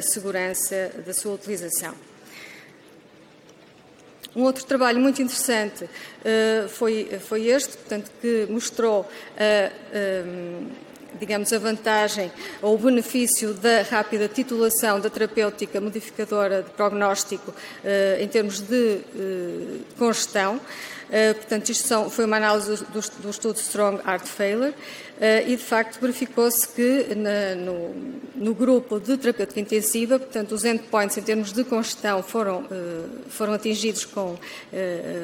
segurança 0.00 0.90
da 1.04 1.12
sua 1.12 1.34
utilização. 1.34 1.94
Um 4.38 4.44
outro 4.44 4.64
trabalho 4.64 5.00
muito 5.00 5.20
interessante 5.20 5.84
uh, 5.84 6.68
foi, 6.68 7.08
foi 7.20 7.48
este, 7.48 7.76
portanto, 7.76 8.10
que 8.20 8.46
mostrou 8.48 9.00
uh, 9.00 10.66
digamos, 11.18 11.52
a 11.52 11.58
vantagem 11.58 12.30
ou 12.62 12.74
o 12.74 12.78
benefício 12.78 13.52
da 13.54 13.82
rápida 13.82 14.28
titulação 14.28 15.00
da 15.00 15.10
terapêutica 15.10 15.80
modificadora 15.80 16.62
de 16.62 16.70
prognóstico 16.70 17.52
em 18.20 18.28
termos 18.28 18.60
de 18.60 19.00
congestão. 19.96 20.60
Uh, 21.08 21.34
portanto, 21.34 21.70
isto 21.70 21.88
são, 21.88 22.10
foi 22.10 22.26
uma 22.26 22.36
análise 22.36 22.84
do, 22.84 23.00
do, 23.22 23.30
estudo 23.30 23.56
Strong 23.56 24.02
Heart 24.06 24.26
Failure 24.26 24.72
uh, 24.72 24.74
e, 25.46 25.56
de 25.56 25.62
facto, 25.62 25.98
verificou-se 25.98 26.68
que 26.68 27.14
na, 27.14 27.54
no, 27.54 27.94
no, 28.36 28.54
grupo 28.54 29.00
de 29.00 29.16
terapêutica 29.16 29.58
intensiva, 29.58 30.18
portanto, 30.18 30.52
os 30.52 30.66
endpoints 30.66 31.16
em 31.16 31.22
termos 31.22 31.50
de 31.50 31.64
congestão 31.64 32.22
foram, 32.22 32.60
uh, 32.60 33.08
foram 33.30 33.54
atingidos 33.54 34.04
com 34.04 34.36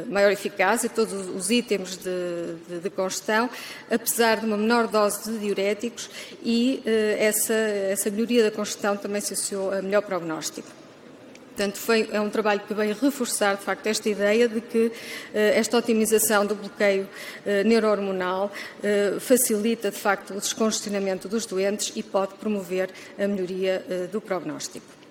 maior 0.09 0.31
eficácia, 0.33 0.89
todos 0.89 1.13
os 1.13 1.51
itens 1.51 1.99
de, 1.99 2.55
de, 2.69 2.81
de, 2.81 2.91
congestão, 2.91 3.51
apesar 3.91 4.41
de 4.41 4.47
uma 4.47 4.57
menor 4.57 4.89
dose 4.89 5.31
de 5.31 5.39
diuréticos 5.39 6.09
e 6.43 6.83
essa, 7.19 7.53
essa 7.53 8.11
melhoria 8.11 8.43
da 8.43 8.51
congestão 8.51 8.97
também 8.97 9.21
se 9.21 9.35
associou 9.35 9.73
a 9.73 9.83
melhor 9.83 10.03
prognóstico. 10.03 10.84
Portanto, 11.55 11.79
foi, 11.79 12.09
é 12.11 12.21
um 12.21 12.29
trabalho 12.29 12.61
que 12.67 12.75
veio 12.75 12.97
reforçar, 13.01 13.55
de 13.55 13.63
facto, 13.63 13.87
esta 13.87 14.09
ideia 14.09 14.49
de 14.49 14.61
que 14.61 14.87
uh, 14.87 14.93
esta 15.33 15.79
otimização 15.79 16.45
do 16.45 16.57
bloqueio 16.57 17.05
uh, 17.05 17.65
neurohormonal 17.65 18.51
uh, 18.51 19.21
facilita, 19.21 19.89
de 19.89 19.97
facto, 19.97 20.35
o 20.35 20.41
descongestionamento 20.41 21.29
dos 21.29 21.47
doentes 21.47 21.93
e 21.95 22.03
pode 22.03 22.35
promover 22.35 22.91
a 23.17 23.29
melhoria 23.29 23.85
do 24.11 24.21
prognóstico. 24.21 25.04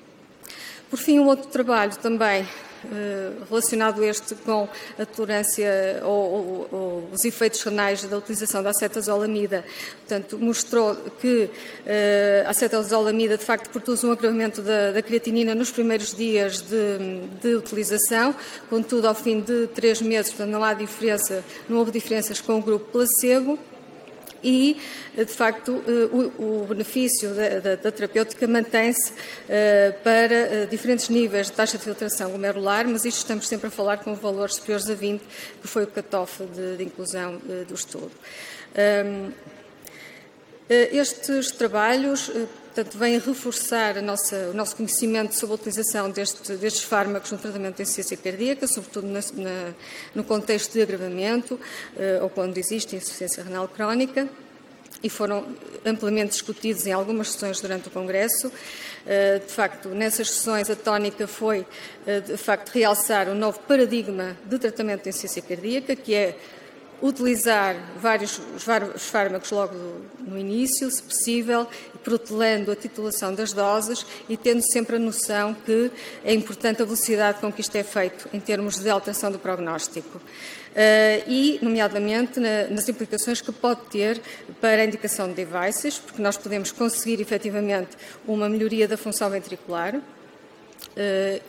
Por 0.94 1.00
fim, 1.00 1.18
um 1.18 1.26
outro 1.26 1.48
trabalho 1.48 1.96
também 1.96 2.48
eh, 2.92 3.32
relacionado 3.50 4.04
este 4.04 4.36
com 4.36 4.70
a 5.00 5.04
tolerância 5.04 6.00
ou, 6.04 6.12
ou, 6.12 6.68
ou, 6.72 7.10
os 7.12 7.26
efeitos 7.26 7.64
renais 7.64 8.04
da 8.04 8.16
utilização 8.16 8.62
da 8.62 8.70
acetazolamida. 8.70 9.66
Portanto, 10.02 10.38
mostrou 10.38 10.96
que 11.20 11.46
uh, 11.46 12.46
a 12.46 12.52
acetazolamida 12.52 13.40
de 13.40 13.44
facto 13.44 13.72
produz 13.72 14.04
um 14.04 14.12
agravamento 14.12 14.62
da, 14.62 14.92
da 14.92 15.02
creatinina 15.02 15.56
nos 15.56 15.72
primeiros 15.72 16.14
dias 16.14 16.62
de, 16.62 17.22
de, 17.42 17.56
utilização, 17.56 18.36
contudo, 18.70 19.08
ao 19.08 19.16
fim 19.16 19.42
de 19.42 19.66
três 19.74 20.00
meses, 20.00 20.32
portanto, 20.32 20.52
não 20.52 20.64
há 20.64 20.76
diferença, 20.76 21.44
não 21.68 21.80
houve 21.80 21.90
diferenças 21.90 22.40
com 22.40 22.60
o 22.60 22.62
grupo 22.62 22.86
placebo 22.92 23.58
e, 24.44 24.78
de 25.16 25.26
facto, 25.26 25.84
eh, 25.88 26.42
o, 26.42 26.66
benefício 26.68 27.32
da, 27.82 27.92
terapêutica 27.92 28.48
mantém-se 28.48 29.12
uh, 29.12 29.94
para 30.04 30.64
uh, 30.64 30.68
diferentes 30.68 31.10
níveis 31.10 31.48
de 31.48 31.54
taxa 31.54 31.78
de 31.78 31.84
filtração 31.84 32.30
glomerular, 32.30 32.88
mas 32.88 33.06
isto 33.06 33.20
estamos 33.20 33.48
sempre 33.48 33.68
a 33.68 33.72
falar 33.72 33.98
com 33.98 34.14
valores 34.16 34.56
superiores 34.56 34.90
a 34.90 34.94
20, 34.94 35.22
que 35.62 35.68
foi 35.68 35.84
o 35.84 35.88
cutoff 35.88 36.44
de, 36.46 36.78
de 36.78 36.84
inclusão 36.84 37.40
do 37.68 37.74
estudo. 37.74 38.12
Um, 39.08 39.32
estes 40.70 41.52
trabalhos 41.52 42.32
portanto, 42.74 42.98
vêm 42.98 43.20
reforçar 43.20 44.02
nossa, 44.02 44.50
o 44.50 44.54
nosso 44.54 44.76
conhecimento 44.76 45.36
sobre 45.36 45.54
a 45.54 45.56
utilização 45.56 46.10
deste, 46.10 46.54
destes 46.54 46.84
fármacos 46.84 47.32
no 47.32 47.38
tratamento 47.38 47.78
da 47.78 47.84
insuficiência 47.84 48.18
cardíaca, 48.18 48.66
sobretudo 48.66 49.08
na, 49.08 49.20
na, 49.36 49.74
no 50.16 50.24
contexto 50.24 50.74
de 50.74 50.82
agravamento 50.82 51.54
uh, 51.54 52.24
ou 52.24 52.30
quando 52.32 52.58
existe 52.58 52.96
insuficiência 52.96 53.44
renal 53.44 53.68
crónica 53.68 54.28
e 55.04 55.10
foram 55.10 55.46
amplamente 55.86 56.32
discutidos 56.32 56.88
em 56.88 56.92
algumas 56.92 57.32
sessões 57.32 57.62
durante 57.62 57.90
o 57.90 57.92
Congresso. 57.92 58.48
Uh, 58.48 59.46
de 59.46 59.54
facto, 59.54 59.90
nessas 59.90 60.32
sessões 60.32 60.68
a 60.68 60.76
tónica 60.76 61.28
foi, 61.28 61.60
uh, 62.08 62.22
de 62.26 62.38
facto, 62.38 62.70
realçar 62.70 63.28
o 63.30 63.34
um 63.34 63.36
novo 63.36 63.60
paradigma 63.60 64.36
de 64.46 64.58
tratamento 64.58 65.04
da 65.04 65.10
insuficiência 65.10 65.44
cardíaca, 65.44 65.96
que 65.96 66.16
é 66.16 66.36
utilizar 67.04 67.76
vários 67.98 68.40
os 68.96 69.04
fármacos 69.04 69.52
logo 69.52 69.76
no 70.20 70.40
início, 70.40 70.90
se 70.90 71.04
possível, 71.04 71.68
protelando 72.02 72.72
a 72.72 72.76
titulação 72.76 73.36
das 73.36 73.52
doses 73.52 74.06
e 74.30 74.38
tendo 74.38 74.62
sempre 74.72 74.96
a 74.96 75.00
noção 75.00 75.54
que 75.54 75.92
é 76.24 76.34
importante 76.34 76.82
a 76.82 76.86
velocidade 76.86 77.40
com 77.40 77.52
que 77.52 77.60
isto 77.60 77.76
é 77.76 77.84
feito 77.84 78.30
em 78.32 78.40
termos 78.40 78.80
de 78.80 78.90
alteração 78.90 79.30
do 79.30 79.38
prognóstico. 79.38 80.18
Uh, 80.18 81.30
e, 81.30 81.60
nomeadamente, 81.62 82.40
na, 82.40 82.68
nas 82.70 82.88
implicações 82.90 83.42
que 83.42 83.52
pode 83.52 83.82
ter 83.92 84.20
para 84.60 84.82
a 84.82 84.86
indicação 84.86 85.28
de 85.28 85.36
devices, 85.36 86.00
porque 86.00 86.22
nós 86.22 86.38
podemos 86.38 86.72
conseguir 86.72 87.22
efetivamente 87.22 87.92
uma 88.26 88.50
melhoria 88.50 88.88
da 88.88 88.98
função 88.98 89.30
ventricular, 89.30 90.00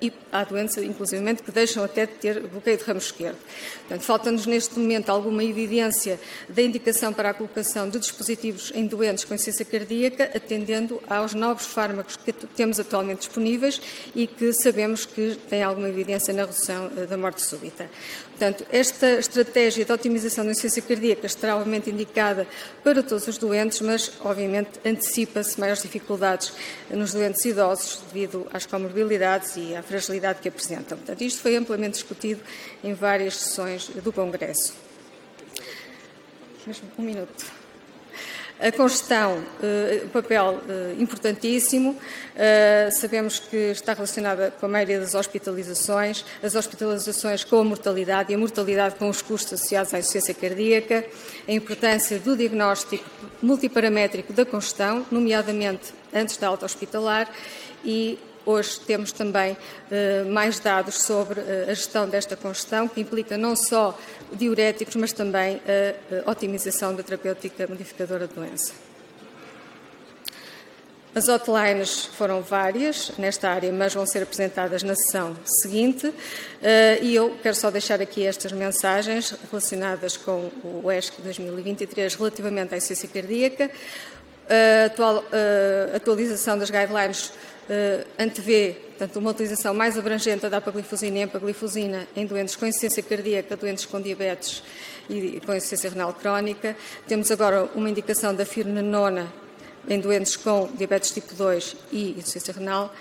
e 0.00 0.12
há 0.32 0.44
doenças, 0.44 0.82
inclusivamente, 0.82 1.42
que 1.42 1.50
deixam 1.50 1.84
até 1.84 2.06
de 2.06 2.12
ter 2.14 2.40
bloqueio 2.40 2.78
de 2.78 2.84
ramo 2.84 2.98
esquerdo. 2.98 3.38
Portanto, 3.80 4.02
falta-nos 4.02 4.46
neste 4.46 4.78
momento 4.78 5.10
alguma 5.10 5.44
evidência 5.44 6.18
da 6.48 6.62
indicação 6.62 7.12
para 7.12 7.30
a 7.30 7.34
colocação 7.34 7.88
de 7.88 7.98
dispositivos 7.98 8.72
em 8.74 8.86
doentes 8.86 9.24
com 9.24 9.34
insuficiência 9.34 9.64
cardíaca, 9.64 10.30
atendendo 10.34 11.02
aos 11.08 11.34
novos 11.34 11.66
fármacos 11.66 12.16
que 12.16 12.32
temos 12.32 12.80
atualmente 12.80 13.20
disponíveis 13.20 13.80
e 14.14 14.26
que 14.26 14.52
sabemos 14.52 15.04
que 15.04 15.36
têm 15.48 15.62
alguma 15.62 15.88
evidência 15.88 16.32
na 16.32 16.42
redução 16.42 16.86
uh, 16.86 17.06
da 17.06 17.16
morte 17.16 17.42
súbita. 17.42 17.88
Portanto, 18.34 18.66
esta 18.72 19.12
estratégia 19.12 19.84
de 19.84 19.92
otimização 19.92 20.44
da 20.44 20.50
insuficiência 20.50 20.82
cardíaca 20.82 21.24
estará 21.24 21.56
obviamente 21.56 21.88
indicada 21.88 22.48
para 22.82 23.00
todos 23.00 23.28
os 23.28 23.38
doentes, 23.38 23.80
mas 23.80 24.10
obviamente 24.20 24.80
antecipa-se 24.84 25.58
maiores 25.60 25.82
dificuldades 25.82 26.52
nos 26.90 27.12
doentes 27.12 27.44
idosos 27.44 28.02
devido 28.12 28.44
às 28.52 28.66
comorbilidades 28.66 29.56
e 29.56 29.76
à 29.76 29.84
fragilidade 29.84 30.40
que 30.40 30.48
apresentam. 30.48 30.98
Portanto, 30.98 31.22
isto 31.22 31.40
foi 31.40 31.54
amplamente 31.54 31.92
discutido 31.92 32.40
em 32.82 32.92
várias 32.92 33.36
sessões 33.36 33.88
do 33.88 34.12
Congresso. 34.12 34.74
Mesmo 36.66 36.88
um 36.98 37.02
minuto. 37.02 37.63
A 38.60 38.70
congestão, 38.70 39.38
uh, 39.38 40.08
papel 40.10 40.60
uh, 40.62 41.02
importantíssimo. 41.02 41.90
Uh, 41.90 42.92
sabemos 42.92 43.40
que 43.40 43.56
está 43.56 43.94
relacionada 43.94 44.52
com 44.60 44.66
a 44.66 44.68
maioria 44.68 45.00
das 45.00 45.12
hospitalizações, 45.12 46.24
as 46.40 46.54
hospitalizações 46.54 47.42
com 47.42 47.58
a 47.58 47.64
mortalidade 47.64 48.30
e 48.30 48.34
a 48.36 48.38
mortalidade 48.38 48.94
com 48.94 49.08
os 49.08 49.20
custos 49.20 49.54
associados 49.54 49.92
à 49.92 49.98
insuficiência 49.98 50.34
cardíaca, 50.34 51.04
a 51.48 51.52
importância 51.52 52.16
do 52.20 52.36
diagnóstico 52.36 53.04
multiparamétrico 53.42 54.32
da 54.32 54.46
congestão, 54.46 55.04
nomeadamente 55.10 55.92
antes 56.14 56.36
da 56.36 56.46
alta 56.46 56.64
hospitalar, 56.64 57.28
e 57.84 58.16
hoje 58.46 58.78
temos 58.80 59.10
também 59.10 59.56
mais 60.30 60.60
dados 60.60 61.02
sobre 61.02 61.40
a 61.40 61.74
gestão 61.74 62.08
desta 62.08 62.36
congestão, 62.36 62.86
que 62.86 63.00
implica 63.00 63.36
não 63.36 63.56
só 63.56 63.98
diuréticos, 64.34 64.96
mas 64.96 65.12
também 65.12 65.60
a 66.24 66.30
otimização 66.30 66.94
da 66.94 67.02
terapêutica 67.02 67.66
modificadora 67.66 68.26
de 68.26 68.34
doença. 68.34 68.72
As 71.14 71.28
hotlines 71.28 72.06
foram 72.06 72.42
várias 72.42 73.12
nesta 73.18 73.48
área, 73.48 73.72
mas 73.72 73.94
vão 73.94 74.04
ser 74.04 74.24
apresentadas 74.24 74.82
na 74.82 74.96
sessão 74.96 75.36
seguinte. 75.44 76.12
E 77.00 77.14
eu 77.14 77.38
quero 77.40 77.54
só 77.54 77.70
deixar 77.70 78.02
aqui 78.02 78.26
estas 78.26 78.50
mensagens 78.50 79.32
relacionadas 79.48 80.16
com 80.16 80.50
o 80.64 80.90
ESC 80.90 81.22
2023 81.22 82.16
relativamente 82.16 82.74
à 82.74 82.76
insuficiência 82.76 83.08
cardíaca. 83.08 83.70
A 84.50 85.92
a 85.92 85.96
atualização 85.96 86.58
das 86.58 86.68
guidelines 86.68 87.32
antevê 88.18 88.76
portanto, 88.90 89.16
uma 89.18 89.30
utilização 89.30 89.74
mais 89.74 89.98
abrangente 89.98 90.42
da 90.42 90.48
dapaglifosina 90.48 91.18
e 91.18 91.22
empaglifosina 91.22 92.06
em 92.14 92.26
doentes 92.26 92.56
com 92.56 92.66
insuficiência 92.66 93.02
cardíaca, 93.02 93.56
doentes 93.56 93.84
com 93.86 94.00
diabetes 94.00 94.62
e 95.08 95.40
com 95.44 95.54
insuficiência 95.54 95.90
renal 95.90 96.14
crónica. 96.14 96.76
Temos 97.06 97.30
agora 97.30 97.68
uma 97.74 97.90
indicação 97.90 98.34
da 98.34 98.44
firnenona 98.44 99.32
em 99.88 100.00
doentes 100.00 100.36
com 100.36 100.70
diabetes 100.74 101.10
tipo 101.10 101.34
2 101.34 101.76
e 101.92 102.10
insuficiência 102.12 102.54
renal. 102.54 102.94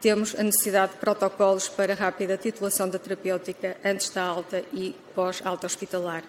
Temos 0.00 0.34
a 0.38 0.42
necessidade 0.42 0.92
de 0.92 0.98
protocolos 0.98 1.68
para 1.68 1.94
rápida 1.94 2.36
titulação 2.36 2.88
da 2.88 2.98
terapêutica 2.98 3.76
antes 3.84 4.10
da 4.10 4.22
alta 4.22 4.62
e 4.72 4.94
pós-alta 5.14 5.66
hospitalar. 5.66 6.22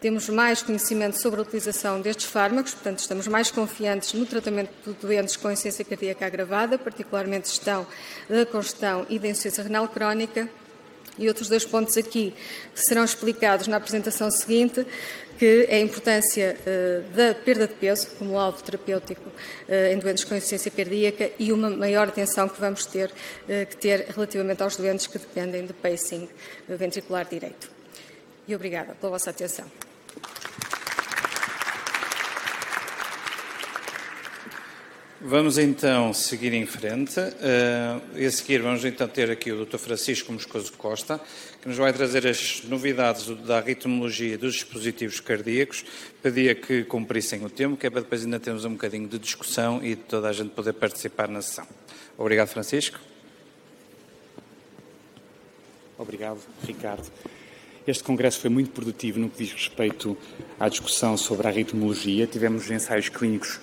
Temos 0.00 0.28
mais 0.28 0.62
conhecimento 0.62 1.18
sobre 1.20 1.40
a 1.40 1.42
utilização 1.42 2.02
destes 2.02 2.26
fármacos, 2.26 2.74
portanto, 2.74 2.98
estamos 2.98 3.26
mais 3.26 3.50
confiantes 3.50 4.12
no 4.12 4.26
tratamento 4.26 4.70
de 4.86 4.92
doentes 4.94 5.36
com 5.36 5.50
insuficiência 5.50 5.84
cardíaca 5.84 6.26
agravada, 6.26 6.78
particularmente 6.78 7.48
gestão 7.48 7.86
da 8.28 8.44
congestão 8.44 9.06
e 9.08 9.18
da 9.18 9.28
insuficiência 9.28 9.64
renal 9.64 9.88
crónica. 9.88 10.48
E 11.18 11.28
outros 11.28 11.48
dois 11.48 11.64
pontos 11.64 11.96
aqui 11.96 12.34
que 12.74 12.80
serão 12.80 13.02
explicados 13.02 13.68
na 13.68 13.78
apresentação 13.78 14.30
seguinte, 14.30 14.86
que 15.38 15.66
é 15.66 15.76
a 15.76 15.80
importância 15.80 16.56
uh, 16.60 17.16
da 17.16 17.34
perda 17.34 17.66
de 17.66 17.72
peso 17.72 18.08
como 18.18 18.38
alvo 18.38 18.62
terapêutico 18.62 19.26
uh, 19.28 19.92
em 19.94 19.98
doentes 19.98 20.24
com 20.24 20.34
insuficiência 20.34 20.70
cardíaca 20.70 21.30
e 21.38 21.52
uma 21.52 21.70
maior 21.70 22.08
atenção 22.08 22.50
que 22.50 22.60
vamos 22.60 22.84
ter 22.84 23.08
uh, 23.08 23.66
que 23.66 23.76
ter 23.78 24.06
relativamente 24.14 24.62
aos 24.62 24.76
doentes 24.76 25.06
que 25.06 25.18
dependem 25.18 25.64
de 25.64 25.72
pacing 25.72 26.28
ventricular 26.68 27.26
direito. 27.26 27.75
E 28.48 28.54
obrigada 28.54 28.94
pela 28.94 29.12
vossa 29.12 29.30
atenção. 29.30 29.66
Vamos 35.28 35.58
então 35.58 36.14
seguir 36.14 36.52
em 36.52 36.64
frente. 36.66 37.18
Uh, 37.18 38.00
e 38.16 38.26
a 38.26 38.30
seguir 38.30 38.62
vamos 38.62 38.84
então 38.84 39.08
ter 39.08 39.28
aqui 39.28 39.50
o 39.50 39.64
Dr. 39.64 39.78
Francisco 39.78 40.32
Moscoso 40.32 40.72
Costa, 40.74 41.20
que 41.60 41.66
nos 41.66 41.76
vai 41.76 41.92
trazer 41.92 42.24
as 42.28 42.62
novidades 42.62 43.26
da 43.44 43.58
ritmologia 43.58 44.38
dos 44.38 44.54
dispositivos 44.54 45.18
cardíacos. 45.18 45.84
Pedia 46.22 46.54
que 46.54 46.84
cumprissem 46.84 47.44
o 47.44 47.50
tempo, 47.50 47.76
que 47.76 47.88
é 47.88 47.90
para 47.90 48.02
depois 48.02 48.24
ainda 48.24 48.38
termos 48.38 48.64
um 48.64 48.72
bocadinho 48.74 49.08
de 49.08 49.18
discussão 49.18 49.84
e 49.84 49.96
toda 49.96 50.28
a 50.28 50.32
gente 50.32 50.50
poder 50.50 50.74
participar 50.74 51.26
na 51.28 51.42
sessão. 51.42 51.66
Obrigado, 52.16 52.46
Francisco. 52.46 53.00
Obrigado, 55.98 56.38
Ricardo. 56.64 57.10
Este 57.86 58.02
congresso 58.02 58.40
foi 58.40 58.50
muito 58.50 58.72
produtivo 58.72 59.20
no 59.20 59.30
que 59.30 59.44
diz 59.44 59.52
respeito 59.52 60.16
à 60.58 60.68
discussão 60.68 61.16
sobre 61.16 61.46
a 61.46 61.50
ritmologia. 61.52 62.26
Tivemos 62.26 62.68
ensaios 62.68 63.08
clínicos, 63.08 63.60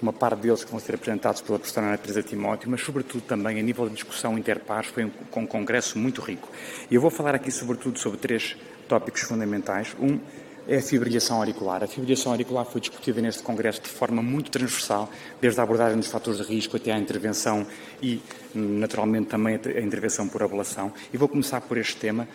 uma 0.00 0.10
parte 0.10 0.40
deles 0.40 0.64
que 0.64 0.70
vão 0.70 0.80
ser 0.80 0.94
apresentados 0.94 1.42
pela 1.42 1.58
professora 1.58 1.88
Ana 1.88 1.98
Teresa 1.98 2.22
Timóteo, 2.22 2.70
mas 2.70 2.80
sobretudo 2.80 3.20
também 3.24 3.60
a 3.60 3.62
nível 3.62 3.86
de 3.86 3.96
discussão 3.96 4.38
interpares 4.38 4.88
foi 4.88 5.04
um, 5.04 5.46
congresso 5.46 5.98
muito 5.98 6.22
rico. 6.22 6.48
E 6.90 6.94
eu 6.94 7.00
vou 7.02 7.10
falar 7.10 7.34
aqui 7.34 7.50
sobretudo 7.50 7.98
sobre 7.98 8.18
três 8.18 8.56
tópicos 8.88 9.20
fundamentais. 9.20 9.94
Um 10.00 10.18
é 10.66 10.78
a 10.78 10.82
fibrilação 10.82 11.36
auricular. 11.38 11.82
A 11.82 11.86
fibrilação 11.86 12.32
auricular 12.32 12.64
foi 12.64 12.80
discutida 12.80 13.20
neste 13.20 13.42
Congresso 13.42 13.82
de 13.82 13.88
forma 13.88 14.22
muito 14.22 14.50
transversal, 14.50 15.10
desde 15.40 15.60
a 15.60 15.62
abordagem 15.62 15.98
dos 15.98 16.08
fatores 16.08 16.40
de 16.40 16.46
risco 16.46 16.76
até 16.76 16.92
à 16.92 16.98
intervenção 16.98 17.66
e, 18.02 18.20
naturalmente, 18.54 19.28
também 19.28 19.54
a 19.56 19.80
intervenção 19.80 20.28
por 20.28 20.42
ablação. 20.42 20.92
E 21.12 21.16
vou 21.16 21.26
começar 21.26 21.62
por 21.62 21.78
este 21.78 21.96
tema, 21.96 22.28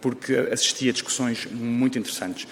porque 0.00 0.34
assisti 0.52 0.88
a 0.88 0.92
discussões 0.92 1.46
muito 1.50 1.98
interessantes. 1.98 2.46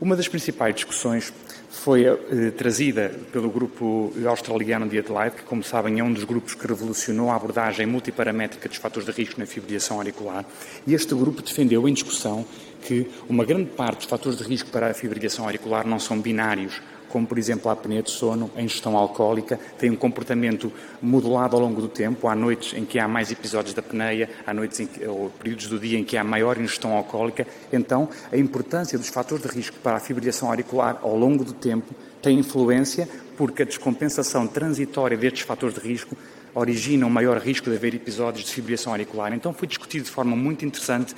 Uma 0.00 0.16
das 0.16 0.28
principais 0.28 0.74
discussões 0.74 1.32
foi 1.70 2.04
eh, 2.04 2.50
trazida 2.56 3.12
pelo 3.32 3.48
grupo 3.48 4.12
australiano 4.26 4.88
de 4.88 4.98
Adelaide, 4.98 5.36
que, 5.36 5.42
como 5.42 5.62
sabem, 5.62 6.00
é 6.00 6.04
um 6.04 6.12
dos 6.12 6.24
grupos 6.24 6.54
que 6.54 6.66
revolucionou 6.66 7.30
a 7.30 7.36
abordagem 7.36 7.86
multiparamétrica 7.86 8.68
dos 8.68 8.78
fatores 8.78 9.06
de 9.06 9.12
risco 9.12 9.38
na 9.38 9.46
fibrilação 9.46 9.98
auricular. 9.98 10.44
E 10.86 10.94
este 10.94 11.14
grupo 11.14 11.42
defendeu 11.42 11.88
em 11.88 11.92
discussão 11.92 12.44
que 12.82 13.08
uma 13.28 13.44
grande 13.44 13.70
parte 13.70 13.98
dos 13.98 14.06
fatores 14.06 14.38
de 14.38 14.44
risco 14.44 14.70
para 14.70 14.90
a 14.90 14.94
fibrilação 14.94 15.44
auricular 15.44 15.86
não 15.86 16.00
são 16.00 16.20
binários, 16.20 16.80
como 17.10 17.26
por 17.26 17.38
exemplo 17.38 17.68
a 17.68 17.72
apneia 17.72 18.02
de 18.02 18.10
sono, 18.10 18.50
a 18.56 18.62
ingestão 18.62 18.96
alcoólica, 18.96 19.58
tem 19.78 19.90
um 19.90 19.96
comportamento 19.96 20.72
modulado 21.02 21.56
ao 21.56 21.62
longo 21.62 21.80
do 21.80 21.88
tempo. 21.88 22.28
Há 22.28 22.34
noites 22.34 22.72
em 22.76 22.84
que 22.84 22.98
há 22.98 23.06
mais 23.06 23.30
episódios 23.30 23.74
de 23.74 23.80
apneia, 23.80 24.30
há 24.46 24.54
noites 24.54 24.88
que, 24.88 25.04
ou 25.06 25.30
períodos 25.30 25.66
do 25.66 25.78
dia 25.78 25.98
em 25.98 26.04
que 26.04 26.16
há 26.16 26.24
maior 26.24 26.58
ingestão 26.58 26.96
alcoólica. 26.96 27.46
Então, 27.72 28.08
a 28.32 28.36
importância 28.36 28.98
dos 28.98 29.08
fatores 29.08 29.44
de 29.44 29.50
risco 29.50 29.76
para 29.82 29.96
a 29.96 30.00
fibrilação 30.00 30.48
auricular 30.48 30.98
ao 31.02 31.16
longo 31.16 31.44
do 31.44 31.52
tempo 31.52 31.94
tem 32.22 32.38
influência 32.38 33.08
porque 33.36 33.62
a 33.62 33.66
descompensação 33.66 34.46
transitória 34.46 35.16
destes 35.16 35.42
fatores 35.42 35.74
de 35.74 35.80
risco 35.80 36.16
origina 36.54 37.06
um 37.06 37.10
maior 37.10 37.38
risco 37.38 37.70
de 37.70 37.76
haver 37.76 37.94
episódios 37.94 38.44
de 38.44 38.52
fibrilação 38.52 38.92
auricular. 38.92 39.32
Então, 39.32 39.52
foi 39.52 39.66
discutido 39.66 40.04
de 40.04 40.10
forma 40.10 40.36
muito 40.36 40.64
interessante 40.64 41.14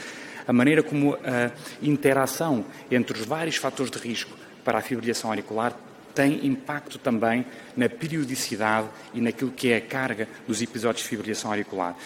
a 0.47 0.53
maneira 0.53 0.83
como 0.83 1.15
a 1.15 1.51
interação 1.83 2.65
entre 2.91 3.19
os 3.19 3.25
vários 3.25 3.57
fatores 3.57 3.91
de 3.91 3.99
risco 3.99 4.42
para 4.65 4.79
a 4.79 4.83
fibrilação 4.83 5.31
auricular 5.31 5.75
tem 6.15 6.47
impacto 6.47 6.99
também 6.99 7.45
na 7.77 7.89
periodicidade 7.89 8.89
e 9.15 9.21
naquilo 9.21 9.51
que 9.51 9.71
é 9.71 9.77
a 9.77 9.81
carga 9.81 10.29
dos 10.47 10.61
episódios 10.61 11.03
de 11.03 11.09
fibrilação 11.09 11.51
auricular. 11.51 11.97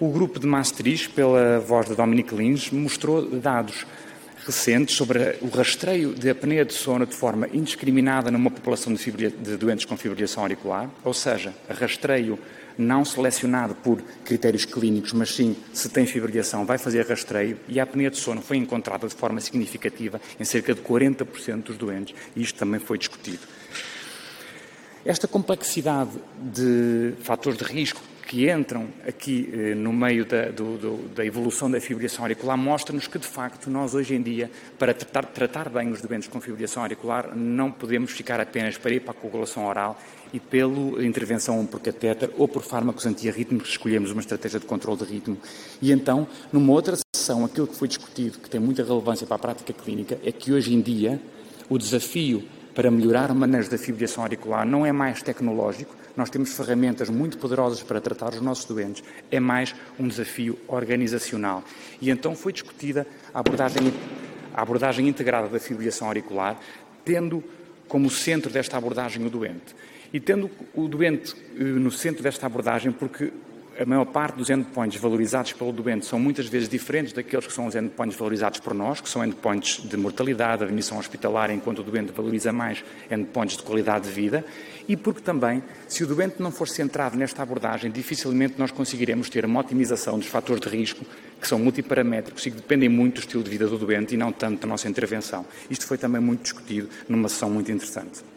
O 0.00 0.10
grupo 0.10 0.40
de 0.40 0.46
Maastricht, 0.46 1.10
pela 1.10 1.60
voz 1.60 1.86
de 1.86 1.94
Dominique 1.94 2.34
Lins, 2.34 2.70
mostrou 2.70 3.22
dados 3.22 3.86
recentes 4.44 4.96
sobre 4.96 5.38
o 5.40 5.48
rastreio 5.48 6.14
de 6.14 6.28
apneia 6.28 6.64
de 6.64 6.72
sono 6.72 7.06
de 7.06 7.14
forma 7.14 7.48
indiscriminada 7.52 8.30
numa 8.30 8.50
população 8.50 8.92
de, 8.92 9.10
de 9.12 9.56
doentes 9.56 9.84
com 9.84 9.96
fibrilação 9.96 10.42
auricular, 10.42 10.90
ou 11.04 11.14
seja, 11.14 11.54
rastreio 11.68 12.38
não 12.76 13.04
selecionado 13.04 13.74
por 13.74 14.00
critérios 14.24 14.64
clínicos, 14.64 15.12
mas 15.12 15.34
sim 15.34 15.56
se 15.72 15.88
tem 15.88 16.06
fibrilação, 16.06 16.64
vai 16.64 16.78
fazer 16.78 17.06
rastreio 17.06 17.58
e 17.68 17.78
a 17.80 17.82
apneia 17.82 18.10
de 18.10 18.16
sono 18.16 18.40
foi 18.42 18.56
encontrada 18.56 19.06
de 19.06 19.14
forma 19.14 19.40
significativa 19.40 20.20
em 20.38 20.44
cerca 20.44 20.74
de 20.74 20.80
40% 20.80 21.62
dos 21.62 21.76
doentes 21.76 22.14
e 22.34 22.42
isto 22.42 22.58
também 22.58 22.80
foi 22.80 22.98
discutido. 22.98 23.40
Esta 25.04 25.26
complexidade 25.26 26.12
de 26.38 27.14
fatores 27.22 27.58
de 27.58 27.64
risco 27.64 28.00
que 28.32 28.50
entram 28.50 28.88
aqui 29.06 29.50
eh, 29.52 29.74
no 29.74 29.92
meio 29.92 30.24
da, 30.24 30.46
do, 30.46 30.78
do, 30.78 31.08
da, 31.08 31.22
evolução 31.22 31.70
da 31.70 31.78
fibrilação 31.80 32.24
auricular 32.24 32.56
mostra-nos 32.56 33.06
que, 33.06 33.18
de 33.18 33.26
facto, 33.26 33.68
nós 33.68 33.94
hoje 33.94 34.14
em 34.14 34.22
dia, 34.22 34.50
para 34.78 34.94
tratar, 34.94 35.26
tratar 35.26 35.68
bem 35.68 35.90
os 35.90 36.00
doentes 36.00 36.28
com 36.28 36.40
fibrilação 36.40 36.82
auricular, 36.82 37.36
não 37.36 37.70
podemos 37.70 38.12
ficar 38.12 38.40
apenas 38.40 38.78
para 38.78 38.94
a 38.94 39.12
coagulação 39.12 39.66
oral 39.66 40.00
e 40.32 40.40
pela 40.40 41.04
intervenção 41.04 41.64
por 41.66 41.80
catéter 41.80 42.30
ou 42.38 42.48
por 42.48 42.62
fármacos 42.62 43.06
antiarrítmicos, 43.06 43.70
escolhemos 43.70 44.10
uma 44.10 44.20
estratégia 44.20 44.58
de 44.58 44.66
controle 44.66 44.98
de 44.98 45.04
ritmo. 45.04 45.36
E 45.80 45.92
então, 45.92 46.26
numa 46.52 46.72
outra 46.72 46.96
sessão, 47.14 47.44
aquilo 47.44 47.66
que 47.66 47.76
foi 47.76 47.88
discutido, 47.88 48.38
que 48.38 48.48
tem 48.48 48.60
muita 48.60 48.82
relevância 48.82 49.26
para 49.26 49.36
a 49.36 49.38
prática 49.38 49.72
clínica, 49.72 50.18
é 50.24 50.32
que 50.32 50.52
hoje 50.52 50.74
em 50.74 50.80
dia 50.80 51.20
o 51.68 51.76
desafio 51.76 52.42
para 52.74 52.90
melhorar 52.90 53.30
o 53.30 53.34
manejo 53.34 53.70
da 53.70 53.76
fibrilação 53.76 54.24
auricular 54.24 54.66
não 54.66 54.86
é 54.86 54.92
mais 54.92 55.22
tecnológico, 55.22 55.94
nós 56.16 56.30
temos 56.30 56.54
ferramentas 56.54 57.08
muito 57.08 57.38
poderosas 57.38 57.82
para 57.82 58.00
tratar 58.00 58.34
os 58.34 58.40
nossos 58.40 58.64
doentes, 58.64 59.02
é 59.30 59.40
mais 59.40 59.74
um 59.98 60.08
desafio 60.08 60.58
organizacional. 60.68 61.62
E 62.00 62.10
então 62.10 62.34
foi 62.34 62.52
discutida 62.52 63.06
a 63.32 63.40
abordagem, 63.40 63.92
a 64.54 64.62
abordagem 64.62 65.08
integrada 65.08 65.48
da 65.48 65.58
fibrilação 65.58 66.06
auricular, 66.06 66.58
tendo 67.04 67.42
como 67.88 68.10
centro 68.10 68.50
desta 68.50 68.76
abordagem 68.76 69.24
o 69.26 69.30
doente. 69.30 69.74
E 70.12 70.20
tendo 70.20 70.50
o 70.74 70.88
doente 70.88 71.34
eh, 71.58 71.62
no 71.62 71.90
centro 71.90 72.22
desta 72.22 72.46
abordagem, 72.46 72.92
porque 72.92 73.32
a 73.78 73.86
maior 73.86 74.04
parte 74.04 74.36
dos 74.36 74.50
endpoints 74.50 75.00
valorizados 75.00 75.52
pelo 75.52 75.72
doente 75.72 76.04
são 76.04 76.18
muitas 76.18 76.46
vezes 76.46 76.68
diferentes 76.68 77.12
daqueles 77.12 77.46
que 77.46 77.52
são 77.52 77.66
os 77.66 77.74
endpoints 77.74 78.16
valorizados 78.16 78.60
por 78.60 78.74
nós, 78.74 79.00
que 79.00 79.08
são 79.08 79.24
endpoints 79.24 79.82
de 79.82 79.96
mortalidade, 79.96 80.64
admissão 80.64 80.98
hospitalar, 80.98 81.50
enquanto 81.50 81.78
o 81.78 81.82
doente 81.82 82.12
valoriza 82.12 82.52
mais 82.52 82.84
endpoints 83.10 83.56
de 83.56 83.62
qualidade 83.62 84.08
de 84.08 84.14
vida, 84.14 84.44
e 84.86 84.96
porque 84.96 85.20
também, 85.20 85.62
se 85.88 86.04
o 86.04 86.06
doente 86.06 86.36
não 86.38 86.50
for 86.50 86.68
centrado 86.68 87.16
nesta 87.16 87.42
abordagem, 87.42 87.90
dificilmente 87.90 88.54
nós 88.58 88.70
conseguiremos 88.70 89.30
ter 89.30 89.44
uma 89.44 89.60
otimização 89.60 90.18
dos 90.18 90.28
fatores 90.28 90.60
de 90.60 90.68
risco, 90.68 91.04
que 91.40 91.48
são 91.48 91.58
multiparamétricos 91.58 92.44
e 92.46 92.50
que 92.50 92.56
dependem 92.56 92.88
muito 92.88 93.14
do 93.14 93.20
estilo 93.20 93.42
de 93.42 93.50
vida 93.50 93.66
do 93.66 93.78
doente 93.78 94.14
e 94.14 94.16
não 94.16 94.32
tanto 94.32 94.60
da 94.60 94.66
nossa 94.66 94.88
intervenção. 94.88 95.44
Isto 95.70 95.86
foi 95.86 95.98
também 95.98 96.20
muito 96.20 96.42
discutido 96.42 96.88
numa 97.08 97.28
sessão 97.28 97.50
muito 97.50 97.72
interessante. 97.72 98.31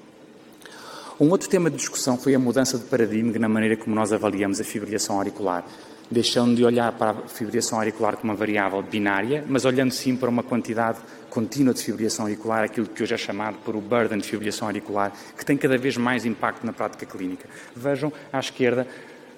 Um 1.17 1.29
outro 1.29 1.47
tema 1.47 1.69
de 1.69 1.77
discussão 1.77 2.17
foi 2.17 2.35
a 2.35 2.39
mudança 2.39 2.77
de 2.77 2.83
paradigma 2.83 3.31
na 3.39 3.47
maneira 3.47 3.77
como 3.77 3.95
nós 3.95 4.11
avaliamos 4.11 4.59
a 4.59 4.65
fibrilação 4.65 5.15
auricular, 5.15 5.63
deixando 6.11 6.57
de 6.57 6.65
olhar 6.65 6.91
para 6.91 7.11
a 7.11 7.27
fibrilação 7.29 7.79
auricular 7.79 8.17
como 8.17 8.33
uma 8.33 8.37
variável 8.37 8.81
binária, 8.81 9.41
mas 9.47 9.63
olhando 9.63 9.93
sim 9.93 10.17
para 10.17 10.27
uma 10.27 10.43
quantidade 10.43 10.99
contínua 11.29 11.73
de 11.73 11.81
fibrilação 11.81 12.25
auricular, 12.25 12.65
aquilo 12.65 12.85
que 12.87 13.01
hoje 13.01 13.13
é 13.13 13.17
chamado 13.17 13.55
por 13.63 13.77
o 13.77 13.79
burden 13.79 14.17
de 14.17 14.27
fibrilação 14.27 14.67
auricular, 14.67 15.13
que 15.37 15.45
tem 15.45 15.55
cada 15.55 15.77
vez 15.77 15.95
mais 15.95 16.25
impacto 16.25 16.65
na 16.65 16.73
prática 16.73 17.05
clínica. 17.05 17.47
Vejam 17.73 18.11
à 18.33 18.37
esquerda 18.37 18.85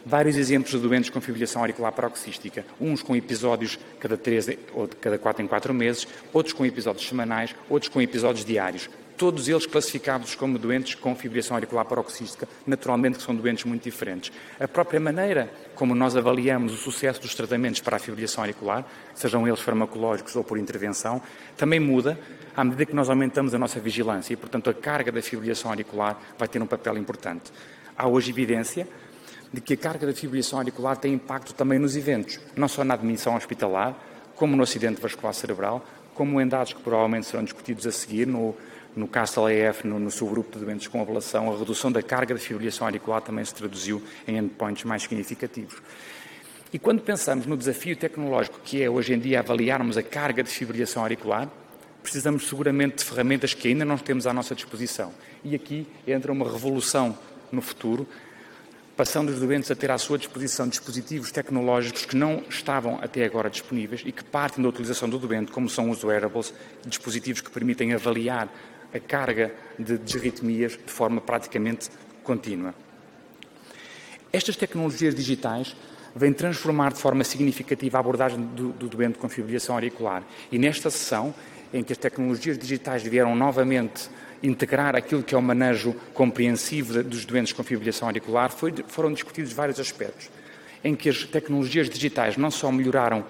vários 0.03 0.35
exemplos 0.35 0.71
de 0.71 0.79
doentes 0.79 1.11
com 1.11 1.21
fibrilação 1.21 1.61
auricular 1.61 1.91
paroxística, 1.91 2.65
uns 2.81 3.03
com 3.03 3.15
episódios 3.15 3.77
cada 3.99 4.17
3 4.17 4.49
ou 4.73 4.89
cada 4.99 5.19
4 5.19 5.43
em 5.43 5.47
4 5.47 5.71
meses, 5.75 6.07
outros 6.33 6.53
com 6.53 6.65
episódios 6.65 7.07
semanais, 7.07 7.53
outros 7.69 7.87
com 7.87 8.01
episódios 8.01 8.43
diários. 8.43 8.89
Todos 9.17 9.47
eles 9.47 9.65
classificados 9.65 10.35
como 10.35 10.59
doentes 10.59 10.93
com 10.93 11.15
fibrilação 11.15 11.57
auricular 11.57 11.83
paroxística, 11.85 12.47
naturalmente 12.67 13.17
que 13.17 13.23
são 13.23 13.35
doentes 13.35 13.65
muito 13.65 13.83
diferentes. 13.83 14.31
A 14.59 14.67
própria 14.67 14.99
maneira 14.99 15.51
como 15.73 15.95
nós 15.95 16.15
avaliamos 16.15 16.71
o 16.71 16.77
sucesso 16.77 17.19
dos 17.19 17.33
tratamentos 17.33 17.81
para 17.81 17.97
a 17.97 17.99
fibrilação 17.99 18.43
auricular, 18.43 18.85
sejam 19.15 19.47
eles 19.47 19.59
farmacológicos 19.59 20.35
ou 20.35 20.43
por 20.43 20.59
intervenção, 20.59 21.19
também 21.55 21.79
muda 21.79 22.19
à 22.55 22.63
medida 22.63 22.85
que 22.85 22.95
nós 22.95 23.09
aumentamos 23.09 23.55
a 23.55 23.57
nossa 23.57 23.79
vigilância 23.79 24.33
e, 24.33 24.37
portanto, 24.37 24.69
a 24.69 24.73
carga 24.73 25.11
da 25.11 25.21
fibrilação 25.21 25.71
auricular 25.71 26.19
vai 26.37 26.47
ter 26.47 26.61
um 26.61 26.67
papel 26.67 26.95
importante. 26.97 27.51
Há 27.97 28.07
hoje 28.07 28.29
evidência 28.29 28.87
de 29.51 29.61
que 29.61 29.73
a 29.73 29.77
carga 29.77 30.05
da 30.05 30.13
fibrilação 30.13 30.59
auricular 30.59 30.95
tem 30.95 31.13
impacto 31.13 31.55
também 31.55 31.79
nos 31.79 31.95
eventos, 31.95 32.39
não 32.55 32.67
só 32.67 32.83
na 32.83 32.93
admissão 32.93 33.35
hospitalar, 33.35 33.95
como 34.35 34.55
no 34.55 34.61
acidente 34.61 35.01
vascular 35.01 35.33
cerebral, 35.33 35.83
como 36.13 36.41
em 36.41 36.47
dados 36.47 36.73
que 36.73 36.81
provavelmente 36.81 37.27
serão 37.27 37.43
discutidos 37.43 37.85
a 37.85 37.91
seguir 37.91 38.25
no, 38.25 38.55
no 38.97 39.07
CASTLE-AF, 39.07 39.85
no, 39.85 39.99
no 39.99 40.09
subgrupo 40.09 40.57
de 40.57 40.65
doentes 40.65 40.87
com 40.87 41.01
ablação, 41.01 41.53
a 41.53 41.57
redução 41.57 41.91
da 41.91 42.01
carga 42.01 42.33
de 42.33 42.41
fibrilação 42.41 42.87
auricular 42.87 43.21
também 43.21 43.45
se 43.45 43.53
traduziu 43.53 44.01
em 44.27 44.37
endpoints 44.37 44.83
mais 44.83 45.03
significativos. 45.03 45.75
E 46.73 46.79
quando 46.79 47.01
pensamos 47.01 47.45
no 47.45 47.55
desafio 47.55 47.95
tecnológico 47.95 48.59
que 48.63 48.81
é 48.81 48.89
hoje 48.89 49.13
em 49.13 49.19
dia 49.19 49.39
avaliarmos 49.39 49.97
a 49.97 50.03
carga 50.03 50.43
de 50.43 50.49
fibrilação 50.49 51.01
auricular, 51.03 51.47
precisamos 52.01 52.47
seguramente 52.47 52.97
de 52.97 53.05
ferramentas 53.05 53.53
que 53.53 53.67
ainda 53.67 53.85
não 53.85 53.97
temos 53.97 54.25
à 54.27 54.33
nossa 54.33 54.55
disposição. 54.55 55.13
E 55.43 55.55
aqui 55.55 55.87
entra 56.05 56.31
uma 56.31 56.49
revolução 56.49 57.17
no 57.51 57.61
futuro, 57.61 58.07
passando 58.97 59.29
os 59.29 59.39
doentes 59.39 59.69
a 59.69 59.75
ter 59.75 59.91
à 59.91 59.97
sua 59.97 60.17
disposição 60.17 60.67
dispositivos 60.67 61.31
tecnológicos 61.31 62.05
que 62.05 62.15
não 62.15 62.43
estavam 62.49 62.99
até 63.01 63.23
agora 63.23 63.49
disponíveis 63.49 64.01
e 64.05 64.11
que 64.11 64.23
partem 64.23 64.63
da 64.63 64.69
utilização 64.69 65.07
do 65.07 65.19
doente, 65.19 65.51
como 65.51 65.69
são 65.69 65.89
os 65.89 66.03
wearables, 66.03 66.53
dispositivos 66.85 67.41
que 67.41 67.51
permitem 67.51 67.93
avaliar 67.93 68.49
a 68.93 68.99
carga 68.99 69.53
de 69.77 69.97
desritmias 69.97 70.73
de 70.73 70.91
forma 70.91 71.21
praticamente 71.21 71.89
contínua. 72.23 72.73
Estas 74.31 74.55
tecnologias 74.55 75.15
digitais 75.15 75.75
vêm 76.15 76.33
transformar 76.33 76.93
de 76.93 76.99
forma 76.99 77.23
significativa 77.23 77.97
a 77.97 77.99
abordagem 77.99 78.39
do, 78.39 78.69
do 78.71 78.89
doente 78.89 79.17
com 79.17 79.29
fibrilação 79.29 79.75
auricular. 79.75 80.23
E 80.51 80.57
nesta 80.57 80.89
sessão, 80.89 81.33
em 81.73 81.83
que 81.83 81.93
as 81.93 81.97
tecnologias 81.97 82.57
digitais 82.57 83.03
vieram 83.03 83.35
novamente 83.35 84.09
integrar 84.41 84.95
aquilo 84.95 85.23
que 85.23 85.33
é 85.33 85.37
o 85.37 85.41
manejo 85.41 85.93
compreensivo 86.13 87.03
dos 87.03 87.25
doentes 87.25 87.53
com 87.53 87.63
fibrilação 87.63 88.07
auricular, 88.07 88.51
foi, 88.51 88.73
foram 88.87 89.11
discutidos 89.11 89.53
vários 89.53 89.79
aspectos, 89.79 90.29
em 90.83 90.95
que 90.95 91.09
as 91.09 91.23
tecnologias 91.23 91.89
digitais 91.89 92.37
não 92.37 92.51
só 92.51 92.71
melhoraram 92.71 93.25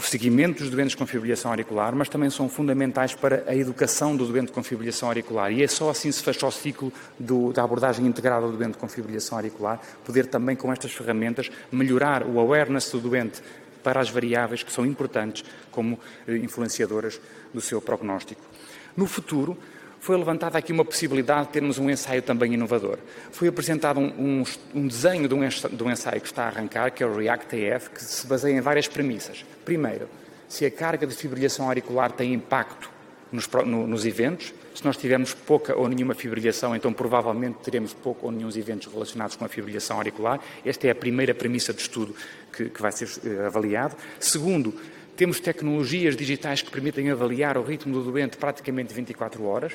o 0.00 0.02
seguimento 0.02 0.62
dos 0.62 0.70
doentes 0.70 0.94
com 0.94 1.06
fibrilação 1.06 1.50
auricular, 1.50 1.94
mas 1.94 2.08
também 2.08 2.30
são 2.30 2.48
fundamentais 2.48 3.14
para 3.14 3.44
a 3.46 3.54
educação 3.54 4.16
do 4.16 4.24
doente 4.24 4.50
com 4.50 4.62
fibrilação 4.62 5.10
auricular. 5.10 5.52
E 5.52 5.62
é 5.62 5.68
só 5.68 5.90
assim 5.90 6.10
se 6.10 6.22
fecha 6.22 6.46
o 6.46 6.50
ciclo 6.50 6.90
do, 7.18 7.52
da 7.52 7.62
abordagem 7.62 8.06
integrada 8.06 8.46
do 8.46 8.56
doente 8.56 8.78
com 8.78 8.88
fibrilação 8.88 9.36
auricular, 9.36 9.78
poder 10.02 10.24
também 10.24 10.56
com 10.56 10.72
estas 10.72 10.90
ferramentas 10.90 11.50
melhorar 11.70 12.26
o 12.26 12.40
awareness 12.40 12.90
do 12.90 12.98
doente 12.98 13.42
para 13.82 14.00
as 14.00 14.08
variáveis 14.08 14.62
que 14.62 14.72
são 14.72 14.86
importantes 14.86 15.44
como 15.70 16.00
eh, 16.26 16.38
influenciadoras 16.38 17.20
do 17.52 17.60
seu 17.60 17.78
prognóstico. 17.82 18.40
No 18.96 19.06
futuro, 19.06 19.54
foi 20.00 20.16
levantada 20.16 20.58
aqui 20.58 20.72
uma 20.72 20.84
possibilidade 20.84 21.48
de 21.48 21.52
termos 21.52 21.78
um 21.78 21.88
ensaio 21.88 22.22
também 22.22 22.54
inovador. 22.54 22.98
Foi 23.30 23.48
apresentado 23.48 24.00
um, 24.00 24.08
um, 24.08 24.44
um 24.74 24.88
desenho 24.88 25.28
de 25.28 25.34
um, 25.34 25.46
de 25.46 25.84
um, 25.84 25.90
ensaio 25.90 26.20
que 26.20 26.26
está 26.26 26.44
a 26.44 26.48
arrancar, 26.48 26.90
que 26.90 27.02
é 27.02 27.06
o 27.06 27.14
REACT-AF, 27.14 27.90
que 27.90 28.02
se 28.02 28.26
baseia 28.26 28.56
em 28.56 28.60
várias 28.60 28.88
premissas. 28.88 29.44
Primeiro, 29.64 30.08
se 30.48 30.64
a 30.64 30.70
carga 30.70 31.06
de 31.06 31.14
fibrilhação 31.14 31.66
auricular 31.66 32.10
tem 32.10 32.32
impacto 32.32 32.90
nos, 33.32 33.48
no, 33.66 33.86
nos 33.86 34.04
eventos. 34.04 34.52
Se 34.74 34.84
nós 34.84 34.96
tivermos 34.96 35.34
pouca 35.34 35.76
ou 35.76 35.88
nenhuma 35.88 36.14
fibrilhação, 36.14 36.74
então 36.74 36.92
provavelmente 36.92 37.58
teremos 37.62 37.92
pouco 37.92 38.26
ou 38.26 38.32
nenhum 38.32 38.48
eventos 38.48 38.92
relacionados 38.92 39.36
com 39.36 39.44
a 39.44 39.48
fibrilhação 39.48 39.96
auricular. 39.96 40.40
Esta 40.64 40.86
é 40.86 40.90
a 40.90 40.94
primeira 40.94 41.34
premissa 41.34 41.72
de 41.72 41.80
estudo 41.80 42.14
que, 42.52 42.70
que 42.70 42.80
vai 42.80 42.92
ser 42.92 43.08
uh, 43.08 43.46
avaliado. 43.46 43.96
Segundo, 44.18 44.74
temos 45.20 45.38
tecnologias 45.38 46.16
digitais 46.16 46.62
que 46.62 46.70
permitem 46.70 47.10
avaliar 47.10 47.58
o 47.58 47.62
ritmo 47.62 47.92
do 47.92 48.10
doente 48.10 48.38
praticamente 48.38 48.94
24 48.94 49.44
horas. 49.44 49.74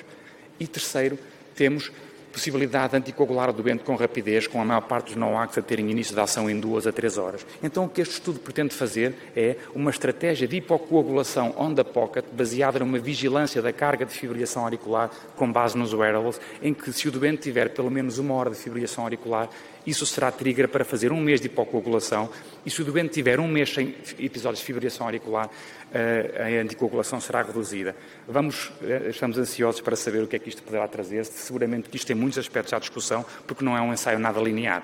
E 0.59 0.65
terceiro, 0.65 1.19
temos 1.55 1.91
possibilidade 2.33 2.93
de 2.93 2.97
anticoagular 2.97 3.51
o 3.51 3.53
doente 3.53 3.83
com 3.83 3.95
rapidez, 3.95 4.47
com 4.47 4.59
a 4.59 4.65
maior 4.65 4.81
parte 4.81 5.09
dos 5.09 5.15
NOACs 5.15 5.59
a 5.59 5.61
terem 5.61 5.91
início 5.91 6.15
de 6.15 6.19
ação 6.19 6.49
em 6.49 6.59
duas 6.59 6.87
a 6.87 6.91
três 6.91 7.19
horas. 7.19 7.45
Então, 7.61 7.85
o 7.85 7.89
que 7.89 8.01
este 8.01 8.15
estudo 8.15 8.39
pretende 8.39 8.73
fazer 8.73 9.13
é 9.35 9.55
uma 9.75 9.91
estratégia 9.91 10.47
de 10.47 10.55
hipocoagulação 10.57 11.53
on 11.59 11.75
the 11.75 11.83
pocket, 11.83 12.25
baseada 12.33 12.79
numa 12.79 12.97
vigilância 12.97 13.61
da 13.61 13.71
carga 13.71 14.03
de 14.03 14.13
fibrilação 14.13 14.63
auricular 14.63 15.11
com 15.35 15.51
base 15.51 15.77
nos 15.77 15.93
wearables, 15.93 16.41
em 16.59 16.73
que 16.73 16.91
se 16.91 17.07
o 17.07 17.11
doente 17.11 17.43
tiver 17.43 17.69
pelo 17.69 17.91
menos 17.91 18.17
uma 18.17 18.33
hora 18.33 18.49
de 18.49 18.55
fibrilação 18.55 19.03
auricular, 19.03 19.47
isso 19.85 20.05
será 20.05 20.31
trigger 20.31 20.67
para 20.67 20.83
fazer 20.83 21.11
um 21.11 21.21
mês 21.21 21.39
de 21.39 21.47
hipocoagulação 21.47 22.29
e 22.65 22.71
se 22.71 22.81
o 22.81 22.85
doente 22.85 23.13
tiver 23.13 23.39
um 23.39 23.47
mês 23.47 23.73
sem 23.73 23.95
episódios 24.17 24.59
de 24.59 24.65
fibrilação 24.65 25.05
auricular, 25.05 25.49
eh, 25.93 26.57
a 26.59 26.61
anticoagulação 26.61 27.21
será 27.21 27.41
reduzida. 27.43 27.95
Vamos, 28.27 28.71
eh, 28.81 29.09
estamos 29.09 29.37
ansiosos 29.37 29.81
para 29.81 29.95
saber 29.95 30.23
o 30.23 30.27
que 30.27 30.35
é 30.35 30.39
que 30.39 30.49
isto 30.49 30.63
poderá 30.63 30.87
trazer. 30.87 31.23
Seguramente 31.25 31.89
que 31.89 31.97
isto 31.97 32.07
tem 32.07 32.15
muitos 32.15 32.39
aspectos 32.39 32.73
à 32.73 32.79
discussão, 32.79 33.23
porque 33.45 33.63
não 33.63 33.77
é 33.77 33.81
um 33.81 33.93
ensaio 33.93 34.17
nada 34.17 34.39
linear. 34.39 34.83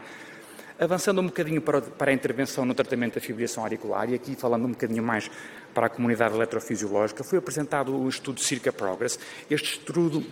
Avançando 0.79 1.21
um 1.21 1.25
bocadinho 1.25 1.61
para, 1.61 1.83
a 1.99 2.13
intervenção 2.13 2.65
no 2.65 2.73
tratamento 2.73 3.15
da 3.15 3.21
fibrilação 3.21 3.63
auricular, 3.63 4.09
e 4.09 4.15
aqui 4.15 4.35
falando 4.35 4.65
um 4.65 4.71
bocadinho 4.71 5.03
mais 5.03 5.29
para 5.73 5.87
a 5.87 5.89
comunidade 5.89 6.33
eletrofisiológica, 6.33 7.23
foi 7.23 7.39
apresentado 7.39 7.95
o 7.95 8.07
estudo 8.09 8.39
Circa 8.39 8.71
Progress. 8.71 9.19
Este 9.49 9.79
estudo 9.79 10.25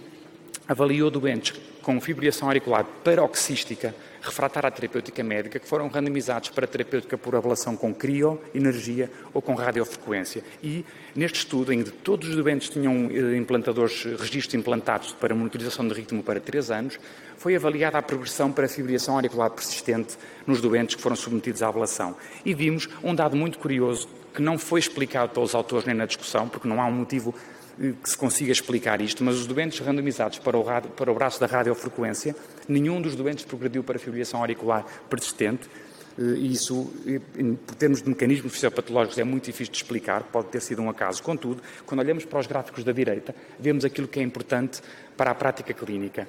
avaliou 0.67 1.12
doentes 1.12 1.60
com 1.82 1.99
fibrilação 1.99 2.47
auricular 2.47 2.84
paroxística 3.03 3.93
refratária 4.21 4.67
à 4.67 4.71
terapêutica 4.71 5.23
médica 5.23 5.60
que 5.60 5.67
foram 5.67 5.88
randomizados 5.88 6.49
para 6.49 6.67
terapêutica 6.67 7.17
por 7.17 7.36
ablação 7.36 7.75
com 7.75 7.93
crio, 7.93 8.39
energia 8.53 9.10
ou 9.34 9.41
com 9.41 9.53
radiofrequência. 9.53 10.43
E 10.62 10.86
neste 11.15 11.39
estudo, 11.39 11.71
em 11.73 11.84
que 11.84 11.91
todos 11.91 12.29
os 12.29 12.36
doentes 12.36 12.69
tinham 12.69 13.10
eh, 13.12 13.38
implantadores, 13.38 14.03
registros 14.03 14.53
implantados 14.53 15.13
para 15.13 15.34
monitorização 15.36 15.88
de 15.88 15.93
ritmo 15.93 16.23
para 16.23 16.39
3 16.39 16.71
anos, 16.71 16.99
foi 17.38 17.55
avaliada 17.55 17.97
a 17.97 18.01
progressão 18.01 18.51
para 18.51 18.67
fibrilação 18.67 19.15
auricular 19.15 19.49
persistente 19.49 20.17
nos 20.45 20.60
doentes 20.60 20.95
que 20.95 21.01
foram 21.01 21.15
submetidos 21.15 21.63
à 21.63 21.69
ablação. 21.69 22.15
E 22.43 22.53
vimos 22.53 22.89
um 23.03 23.15
dado 23.15 23.36
muito 23.36 23.58
curioso 23.58 24.10
que 24.34 24.41
não 24.41 24.58
foi 24.58 24.79
explicado 24.79 25.34
pelos 25.34 25.55
autores 25.55 25.86
nem 25.86 25.95
na 25.95 26.05
discussão, 26.05 26.47
porque 26.47 26.67
não 26.67 26.82
há 26.82 26.86
um 26.86 26.91
motivo 26.91 27.34
que 27.80 28.10
se 28.10 28.18
consiga 28.18 28.52
explicar 28.52 29.00
isto, 29.00 29.24
mas 29.24 29.36
os 29.36 29.48
doentes 29.48 29.80
randomizados 29.80 30.38
para 30.39 30.58
o, 30.58 30.62
radio, 30.62 30.89
para 30.92 31.10
o 31.10 31.15
braço 31.15 31.39
da 31.39 31.46
radiofrequência, 31.46 32.36
nenhum 32.68 33.02
dos 33.02 33.15
doentes 33.15 33.46
progrediu 33.46 33.84
para 33.84 33.98
fibrilação 33.98 34.42
auricular 34.42 34.86
persistente, 35.10 35.70
eh, 36.18 36.38
isso, 36.39 36.92
em 37.38 37.56
termos 37.78 38.02
de 38.02 38.10
mecanismos 38.10 38.52
fisiopatológicos, 38.52 39.18
é 39.18 39.24
muito 39.24 39.46
difícil 39.46 39.72
de 39.72 39.78
explicar, 39.78 40.24
pode 40.24 40.50
ter 40.50 40.62
sido 40.62 40.82
um 40.82 40.89
acaso. 40.89 41.24
Contudo, 41.24 41.63
quando 41.86 42.02
olhamos 42.02 42.26
para 42.26 42.39
os 42.39 42.48
gráficos 42.48 42.84
da 42.84 42.92
direita, 42.92 43.34
vemos 43.58 43.86
aquilo 43.86 44.08
que 44.08 44.20
é 44.20 44.24
importante 44.24 44.82
para 45.15 45.32
a 45.32 45.36
prática 45.36 45.74
clínica. 45.74 46.28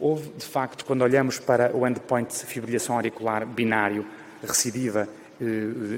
Houve, 0.00 0.30
de 0.30 0.46
facto, 0.46 0.86
quando 0.86 1.02
olhamos 1.02 1.38
para 1.38 1.76
o 1.76 1.86
endpoint 1.86 2.30
de 2.30 2.46
fibrilação 2.46 2.96
auricular 2.96 3.46
binário, 3.46 4.06
recidiva 4.42 5.06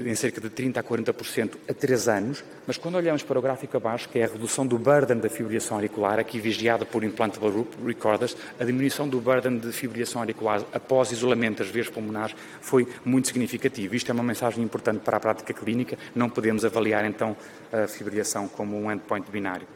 em 0.05 0.15
cerca 0.15 0.41
de 0.41 0.49
30% 0.49 0.77
a 0.77 0.83
40% 0.83 1.51
a 1.69 1.73
3 1.73 2.07
anos, 2.07 2.43
mas 2.65 2.77
quando 2.77 2.95
olhamos 2.95 3.21
para 3.23 3.37
o 3.37 3.41
gráfico 3.41 3.77
abaixo, 3.77 4.09
que 4.09 4.19
é 4.19 4.25
a 4.25 4.27
redução 4.27 4.65
do 4.65 4.79
burden 4.79 5.19
da 5.19 5.29
fibrilação 5.29 5.77
auricular, 5.77 6.19
aqui 6.19 6.39
vigiada 6.39 6.85
por 6.85 7.03
implantable 7.03 7.67
recorders, 7.85 8.35
a 8.59 8.63
diminuição 8.63 9.07
do 9.07 9.19
burden 9.19 9.59
de 9.59 9.71
fibrilação 9.71 10.21
auricular 10.21 10.63
após 10.73 11.11
isolamento 11.11 11.59
das 11.59 11.69
veias 11.69 11.89
pulmonares 11.89 12.35
foi 12.61 12.87
muito 13.03 13.27
significativa. 13.27 13.95
Isto 13.95 14.11
é 14.11 14.13
uma 14.13 14.23
mensagem 14.23 14.63
importante 14.63 15.01
para 15.01 15.17
a 15.17 15.19
prática 15.19 15.53
clínica, 15.53 15.97
não 16.15 16.29
podemos 16.29 16.65
avaliar 16.65 17.05
então 17.05 17.37
a 17.71 17.87
fibrilação 17.87 18.47
como 18.47 18.75
um 18.77 18.91
endpoint 18.91 19.29
binário. 19.29 19.67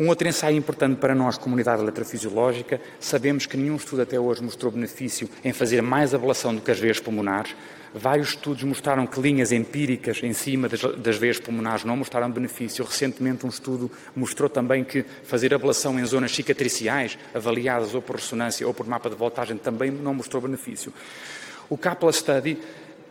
Um 0.00 0.08
outro 0.08 0.26
ensaio 0.26 0.56
importante 0.56 0.96
para 0.96 1.14
nós, 1.14 1.36
comunidade 1.36 1.82
eletrofisiológica, 1.82 2.80
sabemos 2.98 3.44
que 3.44 3.58
nenhum 3.58 3.76
estudo 3.76 4.02
até 4.02 4.18
hoje 4.18 4.42
mostrou 4.42 4.72
benefício 4.72 5.28
em 5.44 5.52
fazer 5.52 5.82
mais 5.82 6.14
ablação 6.14 6.54
do 6.54 6.62
que 6.62 6.70
as 6.70 6.78
veias 6.78 6.98
pulmonares. 6.98 7.54
Vários 7.94 8.30
estudos 8.30 8.64
mostraram 8.64 9.06
que 9.06 9.20
linhas 9.20 9.52
empíricas 9.52 10.22
em 10.22 10.32
cima 10.32 10.66
das, 10.66 10.80
das 10.80 11.18
veias 11.18 11.38
pulmonares 11.38 11.84
não 11.84 11.94
mostraram 11.94 12.30
benefício. 12.30 12.82
Recentemente, 12.82 13.44
um 13.44 13.50
estudo 13.50 13.90
mostrou 14.16 14.48
também 14.48 14.82
que 14.82 15.04
fazer 15.24 15.52
ablação 15.52 16.00
em 16.00 16.04
zonas 16.06 16.34
cicatriciais, 16.34 17.18
avaliadas 17.34 17.94
ou 17.94 18.00
por 18.00 18.16
ressonância 18.16 18.66
ou 18.66 18.72
por 18.72 18.86
mapa 18.86 19.10
de 19.10 19.16
voltagem, 19.16 19.58
também 19.58 19.90
não 19.90 20.14
mostrou 20.14 20.40
benefício. 20.40 20.90
O 21.68 21.76
Kaplan 21.76 22.12
Study 22.12 22.58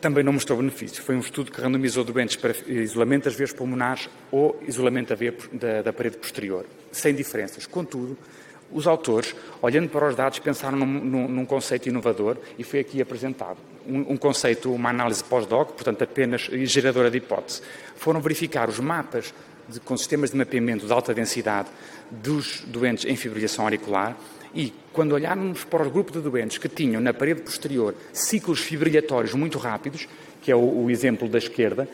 também 0.01 0.23
não 0.23 0.33
mostrou 0.33 0.57
benefício. 0.57 1.01
Foi 1.03 1.15
um 1.15 1.19
estudo 1.19 1.51
que 1.51 1.61
randomizou 1.61 2.03
doentes 2.03 2.35
para 2.35 2.53
isolamento 2.67 3.25
das 3.25 3.35
veias 3.35 3.53
pulmonares 3.53 4.09
ou 4.31 4.61
isolamento 4.67 5.09
da, 5.09 5.15
veia, 5.15 5.33
da, 5.53 5.81
da 5.83 5.93
parede 5.93 6.17
posterior, 6.17 6.65
sem 6.91 7.13
diferenças. 7.13 7.65
Contudo, 7.67 8.17
os 8.71 8.87
autores, 8.87 9.35
olhando 9.61 9.89
para 9.89 10.07
os 10.07 10.15
dados, 10.15 10.39
pensaram 10.39 10.77
num, 10.77 10.85
num, 10.85 11.27
num 11.27 11.45
conceito 11.45 11.87
inovador 11.87 12.37
e 12.57 12.63
foi 12.63 12.79
aqui 12.79 13.01
apresentado. 13.01 13.57
Um, 13.85 14.15
conceito, 14.15 14.71
uma 14.71 14.89
análise 14.89 15.23
pós-doc, 15.23 15.71
portanto 15.71 16.03
apenas 16.03 16.41
geradora 16.41 17.09
de 17.09 17.17
hipótese. 17.17 17.61
Foram 17.95 18.21
verificar 18.21 18.69
os 18.69 18.79
mapas 18.79 19.33
de, 19.67 19.79
com 19.79 19.97
sistemas 19.97 20.31
de 20.31 20.37
mapeamento 20.37 20.85
de 20.85 20.93
alta 20.93 21.13
densidade 21.13 21.67
dos 22.09 22.61
doentes 22.67 23.05
em 23.05 23.15
fibrilação 23.15 23.65
auricular 23.65 24.15
e, 24.53 24.73
quando 24.91 25.13
olharmos 25.13 25.63
para 25.63 25.87
o 25.87 25.89
grupo 25.89 26.11
de 26.11 26.19
doentes 26.19 26.57
que 26.57 26.67
tinham 26.67 27.01
na 27.01 27.13
parede 27.13 27.41
posterior 27.41 27.95
ciclos 28.11 28.59
fibrilatórios 28.59 29.33
muito 29.33 29.57
rápidos, 29.57 30.07
que 30.41 30.51
é 30.51 30.55
o, 30.55 30.85
o 30.85 30.89
exemplo 30.89 31.29
da 31.29 31.37
esquerda, 31.37 31.87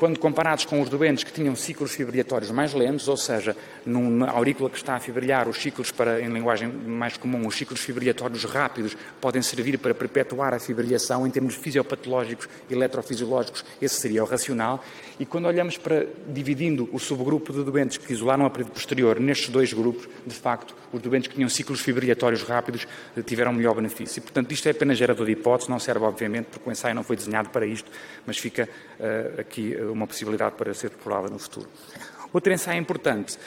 quando 0.00 0.18
comparados 0.18 0.64
com 0.64 0.80
os 0.80 0.88
doentes 0.88 1.24
que 1.24 1.30
tinham 1.30 1.54
ciclos 1.54 1.92
fibrilatórios 1.92 2.50
mais 2.50 2.72
lentos, 2.72 3.06
ou 3.06 3.18
seja, 3.18 3.54
numa 3.84 4.30
aurícula 4.30 4.70
que 4.70 4.78
está 4.78 4.94
a 4.96 4.98
fibrilhar, 4.98 5.46
os 5.46 5.58
ciclos, 5.58 5.90
para, 5.90 6.22
em 6.22 6.32
linguagem 6.32 6.68
mais 6.68 7.18
comum, 7.18 7.46
os 7.46 7.54
ciclos 7.54 7.80
fibrilatórios 7.80 8.42
rápidos 8.44 8.96
podem 9.20 9.42
servir 9.42 9.76
para 9.76 9.94
perpetuar 9.94 10.54
a 10.54 10.58
fibrilação 10.58 11.26
em 11.26 11.30
termos 11.30 11.54
fisiopatológicos 11.54 12.48
eletrofisiológicos, 12.70 13.62
esse 13.82 14.00
seria 14.00 14.24
o 14.24 14.26
racional. 14.26 14.82
E 15.18 15.26
quando 15.26 15.44
olhamos 15.44 15.76
para, 15.76 16.06
dividindo 16.28 16.88
o 16.94 16.98
subgrupo 16.98 17.52
de 17.52 17.62
doentes 17.62 17.98
que 17.98 18.10
isolaram 18.10 18.46
a 18.46 18.50
parede 18.50 18.70
posterior 18.70 19.20
nestes 19.20 19.50
dois 19.50 19.70
grupos, 19.70 20.08
de 20.26 20.34
facto, 20.34 20.74
os 20.90 21.02
doentes 21.02 21.28
que 21.28 21.34
tinham 21.34 21.48
ciclos 21.50 21.80
fibrilatórios 21.82 22.42
rápidos 22.42 22.88
eh, 23.14 23.20
tiveram 23.20 23.52
melhor 23.52 23.74
benefício. 23.74 24.22
Portanto, 24.22 24.50
isto 24.50 24.66
é 24.66 24.70
apenas 24.70 24.96
gerador 24.96 25.26
de 25.26 25.32
hipótese, 25.32 25.68
não 25.68 25.78
serve, 25.78 26.06
obviamente, 26.06 26.46
porque 26.46 26.70
o 26.70 26.72
ensaio 26.72 26.94
não 26.94 27.04
foi 27.04 27.16
desenhado 27.16 27.50
para 27.50 27.66
isto, 27.66 27.90
mas 28.26 28.38
fica 28.38 28.66
uh, 28.98 29.40
aqui 29.40 29.76
uh, 29.76 29.89
uma 29.90 30.06
possibilidade 30.06 30.54
para 30.56 30.72
ser 30.74 30.88
explorada 30.88 31.28
no 31.28 31.38
futuro. 31.38 31.68
Outro 32.32 32.52
ensaio 32.52 32.80
importante 32.80 33.38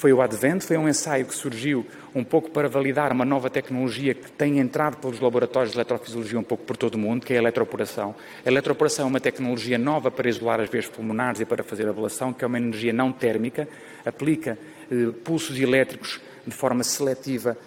foi 0.00 0.14
o 0.14 0.22
Advent, 0.22 0.62
foi 0.62 0.78
um 0.78 0.88
ensaio 0.88 1.26
que 1.26 1.34
surgiu 1.34 1.86
um 2.14 2.24
pouco 2.24 2.50
para 2.50 2.70
validar 2.70 3.12
uma 3.12 3.24
nova 3.26 3.50
tecnologia 3.50 4.14
que 4.14 4.32
tem 4.32 4.58
entrado 4.58 4.96
pelos 4.96 5.20
laboratórios 5.20 5.72
de 5.72 5.76
eletrofisiologia 5.76 6.38
um 6.38 6.42
pouco 6.42 6.64
por 6.64 6.74
todo 6.74 6.94
o 6.94 6.98
mundo, 6.98 7.26
que 7.26 7.34
é 7.34 7.36
a 7.36 7.38
eletroporação. 7.38 8.14
A 8.44 8.48
eletroporação 8.48 9.04
é 9.04 9.08
uma 9.08 9.20
tecnologia 9.20 9.76
nova 9.76 10.10
para 10.10 10.26
isolar 10.26 10.58
as 10.58 10.70
veias 10.70 10.88
pulmonares 10.88 11.42
e 11.42 11.44
para 11.44 11.62
fazer 11.62 11.86
ablação, 11.86 12.32
que 12.32 12.42
é 12.42 12.46
uma 12.46 12.56
energia 12.56 12.94
não 12.94 13.12
térmica, 13.12 13.68
aplica 14.02 14.58
eh, 14.90 15.12
pulsos 15.22 15.60
elétricos 15.60 16.18
de 16.46 16.54
forma 16.54 16.82
seletiva 16.82 17.58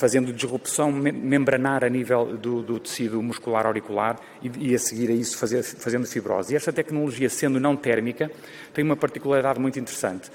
fazendo 0.00 0.32
disrupção 0.32 0.90
membranar 0.90 1.84
a 1.84 1.88
nível 1.90 2.34
do, 2.38 2.62
do 2.62 2.80
tecido 2.80 3.22
muscular 3.22 3.66
auricular 3.66 4.18
e, 4.42 4.70
e, 4.70 4.74
a 4.74 4.78
seguir 4.78 5.10
a 5.10 5.12
isso 5.12 5.36
fazer, 5.36 5.62
fazendo 5.62 6.06
fibrose. 6.06 6.54
E 6.54 6.56
esta 6.56 6.72
tecnologia, 6.72 7.28
sendo 7.28 7.60
não 7.60 7.76
térmica, 7.76 8.30
tem 8.72 8.82
uma 8.82 8.96
particularidade 8.96 9.60
muito 9.60 9.78
interessante. 9.78 10.30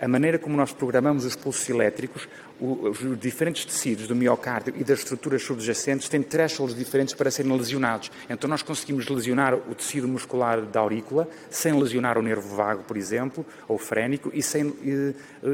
A 0.00 0.06
maneira 0.06 0.38
como 0.38 0.56
nós 0.56 0.72
programamos 0.72 1.24
os 1.24 1.34
pulsos 1.34 1.68
elétricos 1.68 2.28
os 2.58 3.20
diferentes 3.20 3.64
tecidos 3.64 4.06
do 4.06 4.16
miocárdio 4.16 4.72
e 4.76 4.84
das 4.84 5.00
estruturas 5.00 5.42
subjacentes 5.42 6.08
têm 6.08 6.22
thresholds 6.22 6.74
diferentes 6.74 7.14
para 7.14 7.30
serem 7.30 7.52
lesionados. 7.52 8.10
Então, 8.30 8.48
nós 8.48 8.62
conseguimos 8.62 9.08
lesionar 9.08 9.54
o 9.54 9.74
tecido 9.74 10.08
muscular 10.08 10.62
da 10.62 10.80
aurícula 10.80 11.28
sem 11.50 11.78
lesionar 11.78 12.16
o 12.16 12.22
nervo 12.22 12.56
vago, 12.56 12.82
por 12.84 12.96
exemplo, 12.96 13.44
ou 13.68 13.76
frénico, 13.76 14.30
e 14.32 14.42
sem 14.42 14.68
eh, 14.68 15.14
eh, 15.42 15.46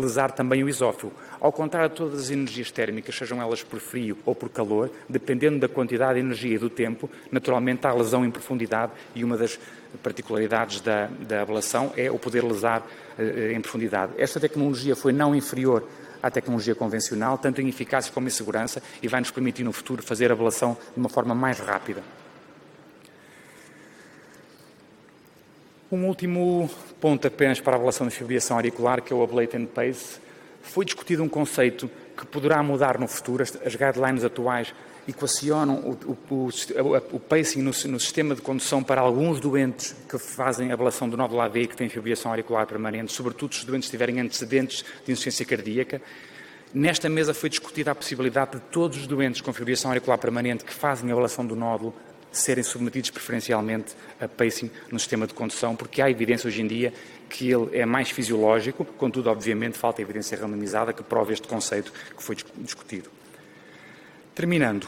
lesar 0.00 0.32
também 0.32 0.64
o 0.64 0.68
esófago. 0.68 1.12
Ao 1.38 1.52
contrário 1.52 1.90
de 1.90 1.96
todas 1.96 2.20
as 2.20 2.30
energias 2.30 2.70
térmicas, 2.70 3.14
sejam 3.14 3.40
elas 3.40 3.62
por 3.62 3.78
frio 3.78 4.16
ou 4.24 4.34
por 4.34 4.48
calor, 4.48 4.90
dependendo 5.08 5.58
da 5.58 5.68
quantidade 5.68 6.14
de 6.14 6.24
energia 6.24 6.54
e 6.54 6.58
do 6.58 6.70
tempo, 6.70 7.10
naturalmente 7.30 7.86
há 7.86 7.92
lesão 7.92 8.24
em 8.24 8.30
profundidade 8.30 8.92
e 9.14 9.22
uma 9.22 9.36
das 9.36 9.58
particularidades 10.02 10.80
da, 10.80 11.06
da 11.06 11.42
ablação 11.42 11.92
é 11.96 12.10
o 12.10 12.18
poder 12.18 12.44
lesar 12.44 12.86
eh, 13.18 13.52
em 13.54 13.60
profundidade. 13.60 14.12
Esta 14.18 14.38
tecnologia 14.38 14.94
foi 14.96 15.12
não 15.12 15.34
inferior 15.34 15.88
à 16.22 16.30
tecnologia 16.30 16.74
convencional, 16.74 17.38
tanto 17.38 17.60
em 17.60 17.68
eficácia 17.68 18.12
como 18.12 18.26
em 18.26 18.30
segurança, 18.30 18.82
e 19.02 19.08
vai 19.08 19.20
nos 19.20 19.30
permitir 19.30 19.64
no 19.64 19.72
futuro 19.72 20.02
fazer 20.02 20.30
a 20.30 20.34
ablação 20.34 20.76
de 20.92 20.98
uma 20.98 21.08
forma 21.08 21.34
mais 21.34 21.58
rápida. 21.58 22.02
Um 25.90 26.04
último 26.06 26.68
ponto 27.00 27.26
apenas 27.28 27.60
para 27.60 27.76
a 27.76 27.78
ablação 27.78 28.08
de 28.08 28.14
fibrilação 28.14 28.56
auricular, 28.56 29.00
que 29.00 29.12
é 29.12 29.16
o 29.16 29.22
Ablate 29.22 29.56
Pace. 29.66 30.18
Foi 30.60 30.84
discutido 30.84 31.22
um 31.22 31.28
conceito 31.28 31.88
que 32.16 32.26
poderá 32.26 32.60
mudar 32.60 32.98
no 32.98 33.06
futuro. 33.06 33.42
As 33.42 33.76
guidelines 33.76 34.24
atuais 34.24 34.74
equacionam 35.08 35.76
o, 35.76 36.16
o, 36.30 36.34
o, 36.34 37.16
o 37.16 37.20
pacing 37.20 37.60
no, 37.60 37.70
no, 37.70 38.00
sistema 38.00 38.34
de 38.34 38.42
condução 38.42 38.82
para 38.82 39.00
alguns 39.00 39.40
doentes 39.40 39.94
que 40.08 40.18
fazem 40.18 40.72
ablação 40.72 41.08
do 41.08 41.16
nódulo 41.16 41.40
AV 41.40 41.56
e 41.56 41.66
que 41.66 41.76
têm 41.76 41.88
fibrilação 41.88 42.30
auricular 42.30 42.66
permanente, 42.66 43.12
sobretudo 43.12 43.54
se 43.54 43.60
os 43.60 43.66
doentes 43.66 43.88
tiverem 43.88 44.20
antecedentes 44.20 44.84
de 45.04 45.12
insuficiência 45.12 45.44
cardíaca. 45.44 46.02
Nesta 46.74 47.08
mesa 47.08 47.32
foi 47.32 47.48
discutida 47.48 47.92
a 47.92 47.94
possibilidade 47.94 48.52
de 48.52 48.60
todos 48.70 48.98
os 48.98 49.06
doentes 49.06 49.40
com 49.40 49.52
fibrilação 49.52 49.90
auricular 49.90 50.18
permanente 50.18 50.64
que 50.64 50.74
fazem 50.74 51.10
ablação 51.10 51.46
do 51.46 51.54
nódulo 51.54 51.94
serem 52.32 52.62
submetidos 52.62 53.10
preferencialmente 53.10 53.94
a 54.20 54.28
pacing 54.28 54.70
no 54.90 54.98
sistema 54.98 55.26
de 55.26 55.34
condução, 55.34 55.74
porque 55.74 56.02
há 56.02 56.10
evidência 56.10 56.48
hoje 56.48 56.60
em 56.60 56.66
dia 56.66 56.92
que 57.28 57.50
ele 57.50 57.76
é 57.76 57.86
mais 57.86 58.10
fisiológico, 58.10 58.84
contudo, 58.84 59.30
obviamente, 59.30 59.78
falta 59.78 60.02
evidência 60.02 60.38
randomizada 60.38 60.92
que 60.92 61.02
prove 61.02 61.32
este 61.32 61.48
conceito 61.48 61.92
que 62.14 62.22
foi 62.22 62.36
discutido. 62.58 63.15
Terminando, 64.36 64.86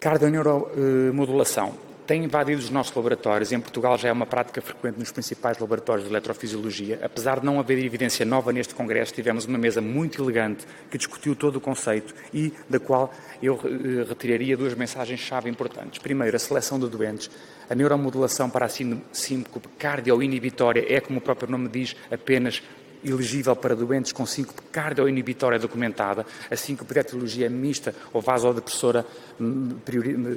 cardioneuromodulação 0.00 1.78
tem 2.04 2.24
invadido 2.24 2.60
os 2.60 2.68
nossos 2.68 2.92
laboratórios. 2.96 3.52
Em 3.52 3.60
Portugal 3.60 3.96
já 3.96 4.08
é 4.08 4.12
uma 4.12 4.26
prática 4.26 4.60
frequente 4.60 4.98
nos 4.98 5.12
principais 5.12 5.56
laboratórios 5.58 6.04
de 6.04 6.12
eletrofisiologia. 6.12 6.98
Apesar 7.00 7.38
de 7.38 7.46
não 7.46 7.60
haver 7.60 7.78
evidência 7.78 8.26
nova 8.26 8.52
neste 8.52 8.74
congresso, 8.74 9.14
tivemos 9.14 9.44
uma 9.44 9.56
mesa 9.56 9.80
muito 9.80 10.20
elegante 10.20 10.66
que 10.90 10.98
discutiu 10.98 11.36
todo 11.36 11.56
o 11.56 11.60
conceito 11.60 12.12
e 12.34 12.52
da 12.68 12.80
qual 12.80 13.14
eu 13.40 13.54
eh, 13.64 14.04
retiraria 14.08 14.56
duas 14.56 14.74
mensagens-chave 14.74 15.48
importantes. 15.48 16.00
Primeiro, 16.00 16.34
a 16.34 16.40
seleção 16.40 16.80
de 16.80 16.88
doentes. 16.88 17.30
A 17.70 17.74
neuromodulação 17.76 18.50
para 18.50 18.66
a 18.66 18.68
síncope 18.68 19.68
cardio-inibitória 19.78 20.84
é, 20.92 21.00
como 21.00 21.20
o 21.20 21.22
próprio 21.22 21.48
nome 21.48 21.68
diz, 21.68 21.94
apenas 22.10 22.60
elegível 23.04 23.54
para 23.56 23.74
doentes 23.74 24.12
com 24.12 24.24
síncope 24.24 24.62
cardioinibitória 24.70 25.58
documentada, 25.58 26.24
a 26.50 26.56
síncope 26.56 26.92
de 26.92 27.00
etiologia 27.00 27.50
mista 27.50 27.94
ou 28.12 28.20
vasodepressora, 28.20 29.06
hum, 29.40 29.76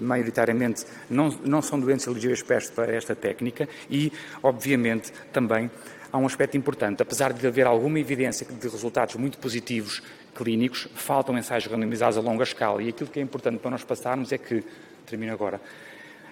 maioritariamente, 0.02 0.86
não, 1.10 1.30
não 1.44 1.62
são 1.62 1.80
doentes 1.80 2.08
elegíveis 2.08 2.44
para 2.72 2.94
esta 2.94 3.16
técnica 3.16 3.68
e, 3.90 4.12
obviamente, 4.42 5.12
também 5.32 5.70
há 6.12 6.18
um 6.18 6.26
aspecto 6.26 6.58
importante. 6.58 7.02
Apesar 7.02 7.34
de 7.34 7.46
haver 7.46 7.68
alguma 7.68 8.00
evidência 8.00 8.46
de 8.46 8.68
resultados 8.68 9.16
muito 9.16 9.38
positivos 9.38 10.02
clínicos, 10.34 10.88
faltam 10.96 11.38
ensaios 11.38 11.66
randomizados 11.66 12.18
a 12.18 12.22
longa 12.22 12.44
escala 12.44 12.82
e 12.82 12.90
aquilo 12.90 13.10
que 13.10 13.20
é 13.20 13.22
importante 13.22 13.60
para 13.60 13.72
nós 13.72 13.84
passarmos 13.84 14.32
é 14.32 14.38
que, 14.38 14.64
termino 15.06 15.32
agora, 15.34 15.62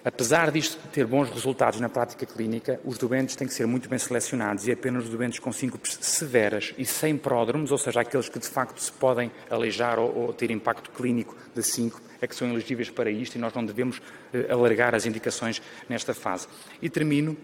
Apesar 0.06 0.52
disto 0.52 0.78
ter 0.90 1.06
bons 1.08 1.30
resultados 1.30 1.80
na 1.80 1.88
prática 1.88 2.26
clínica, 2.26 2.80
os 2.84 2.98
doentes 2.98 3.38
têm 3.38 3.48
que 3.48 3.54
ser 3.54 3.66
muito 3.66 3.88
bem 3.88 3.98
selecionados 3.98 4.68
e 4.68 4.72
apenas 4.72 5.06
os 5.06 5.10
doentes 5.10 5.40
com 5.40 5.52
síncopes 5.52 5.98
severas 6.02 6.74
e 6.78 6.86
sem 6.86 7.18
pródromos, 7.18 7.72
ou 7.72 7.78
seja, 7.78 8.02
aqueles 8.02 8.28
que 8.28 8.38
de 8.38 8.48
facto 8.48 8.80
se 8.80 8.92
podem 8.92 9.32
aleijar 9.50 10.00
ou, 10.00 10.14
ou 10.14 10.34
ter 10.34 10.52
impacto 10.52 10.92
clínico 10.92 11.38
de 11.56 11.64
síncope, 11.64 12.04
é 12.20 12.28
que 12.28 12.36
são 12.36 12.50
elegíveis 12.50 12.90
para 12.90 13.10
isto 13.10 13.36
e 13.36 13.40
nós 13.40 13.54
não 13.54 13.66
devemos 13.66 14.02
eh, 14.34 14.48
alargar 14.52 14.94
as 14.94 15.06
indicações 15.06 15.62
nesta 15.88 16.14
fase. 16.14 16.48
E 16.82 16.90
termino 16.90 17.38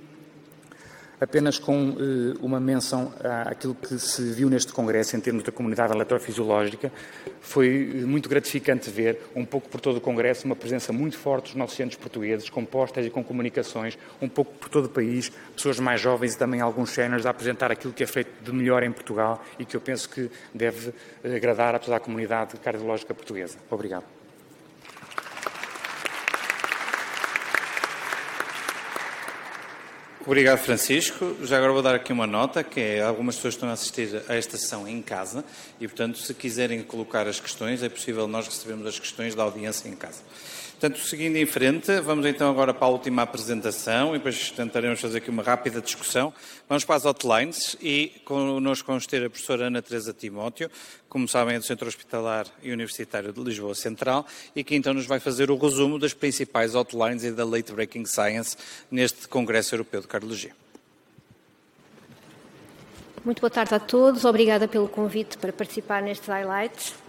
apenas 1.20 1.60
com 1.60 1.90
uh, 1.90 1.96
uma 2.42 2.60
menção 2.60 3.14
àquilo 3.46 3.76
que 3.76 4.00
se 4.00 4.22
viu 4.32 4.50
neste 4.50 4.72
Congresso 4.72 5.16
em 5.16 5.20
termos 5.20 5.44
da 5.44 5.52
comunidade 5.52 5.94
eletrofisiológica. 5.94 6.92
Foi 7.42 7.68
eh, 7.68 8.06
muito 8.06 8.30
gratificante 8.30 8.90
ver, 8.90 9.22
um 9.36 9.46
pouco 9.46 9.70
por 9.70 9.82
todo 9.82 9.98
o 9.98 10.02
Congresso, 10.02 10.46
uma 10.46 10.56
presença 10.56 10.94
muito 10.94 11.18
forte 11.18 11.46
dos 11.46 11.56
nossos 11.56 11.76
centros 11.76 12.00
portugueses, 12.00 12.50
com 12.50 12.64
postas 12.66 13.06
e 13.06 13.10
com 13.10 13.24
comunicações, 13.24 13.98
um 14.22 14.30
pouco 14.30 14.54
por 14.54 14.70
todo 14.70 14.86
o 14.86 14.90
país, 14.90 15.32
pessoas 15.56 15.80
mais 15.80 16.00
jovens 16.00 16.34
e 16.34 16.38
também 16.38 16.62
alguns 16.62 16.92
séniores 16.92 17.26
a 17.26 17.30
apresentar 17.30 17.72
aquilo 17.72 17.94
que 17.94 18.04
é 18.04 18.08
feito 18.08 18.32
de 18.44 18.52
melhor 18.52 18.84
em 18.84 18.92
Portugal 18.92 19.44
e 19.58 19.66
que 19.66 19.76
eu 19.76 19.82
penso 19.82 20.10
que 20.10 20.30
deve 20.54 20.94
agradar 21.24 21.76
a 21.76 21.80
toda 21.80 21.98
a 21.98 22.00
comunidade 22.00 22.58
cardiológica 22.58 23.14
portuguesa. 23.14 23.58
Obrigado. 23.70 24.19
Obrigado, 30.26 30.58
Francisco. 30.60 31.38
Já 31.44 31.58
agora 31.58 31.72
vou 31.72 31.82
dar 31.82 31.96
aqui 31.96 32.12
uma 32.12 32.28
nota, 32.28 32.62
que 32.62 32.80
é 32.80 33.02
algumas 33.02 33.38
pessoas 33.38 33.54
estão 33.54 33.70
a 33.70 33.72
assistir 33.72 34.22
a 34.28 34.36
esta 34.36 34.58
sessão 34.58 34.86
em 34.86 35.02
casa 35.02 35.46
e, 35.80 35.88
portanto, 35.88 36.18
se 36.18 36.34
quiserem 36.34 36.84
colocar 36.84 37.26
as 37.26 37.40
questões, 37.40 37.82
é 37.82 37.88
possível 37.88 38.28
nós 38.28 38.46
recebermos 38.46 38.86
as 38.86 39.00
questões 39.00 39.34
da 39.34 39.44
audiência 39.44 39.88
em 39.88 39.96
casa. 39.96 40.20
Portanto, 40.80 41.06
seguindo 41.06 41.36
em 41.36 41.46
frente, 41.46 42.00
vamos 42.00 42.26
então 42.26 42.50
agora 42.50 42.74
para 42.74 42.88
a 42.88 42.90
última 42.90 43.24
apresentação 43.24 44.16
e 44.16 44.18
depois 44.18 44.50
tentaremos 44.52 45.02
fazer 45.02 45.18
aqui 45.18 45.30
uma 45.30 45.44
rápida 45.44 45.82
discussão. 45.82 46.34
Vamos 46.70 46.86
para 46.86 46.96
as 46.96 47.04
hotlines 47.04 47.76
e 47.82 48.14
connosco 48.24 48.88
vamos 48.88 49.06
ter 49.06 49.26
a 49.26 49.30
professora 49.30 49.66
Ana 49.66 49.82
Teresa 49.82 50.14
Timóteo, 50.14 50.72
como 51.10 51.28
sabem 51.28 51.56
é 51.56 51.60
do 51.60 51.66
Centro 51.66 51.86
Hospitalar 51.86 52.48
e 52.64 52.72
Universitário 52.72 53.34
de 53.34 53.42
Lisboa 53.42 53.76
Central 53.76 54.26
e 54.56 54.64
que 54.64 54.74
então 54.74 54.94
nos 54.94 55.06
vai 55.06 55.20
fazer 55.20 55.52
o 55.52 55.58
resumo 55.58 56.00
das 56.00 56.14
principais 56.14 56.74
hotlines 56.74 57.26
e 57.26 57.32
da 57.34 57.44
Late 57.44 57.74
Breaking 57.74 58.06
Science 58.06 58.56
neste 58.90 59.28
Congresso 59.28 59.76
Europeu 59.76 60.00
de 60.00 60.08
Cardiologia. 60.08 60.56
Muito 63.26 63.42
boa 63.42 63.52
tarde 63.52 63.76
a 63.76 63.80
todos, 63.82 64.24
obrigada 64.24 64.66
pelo 64.66 64.88
convite 64.88 65.38
para 65.38 65.52
participar 65.52 66.02
nestes 66.02 66.30
highlights. 66.30 67.09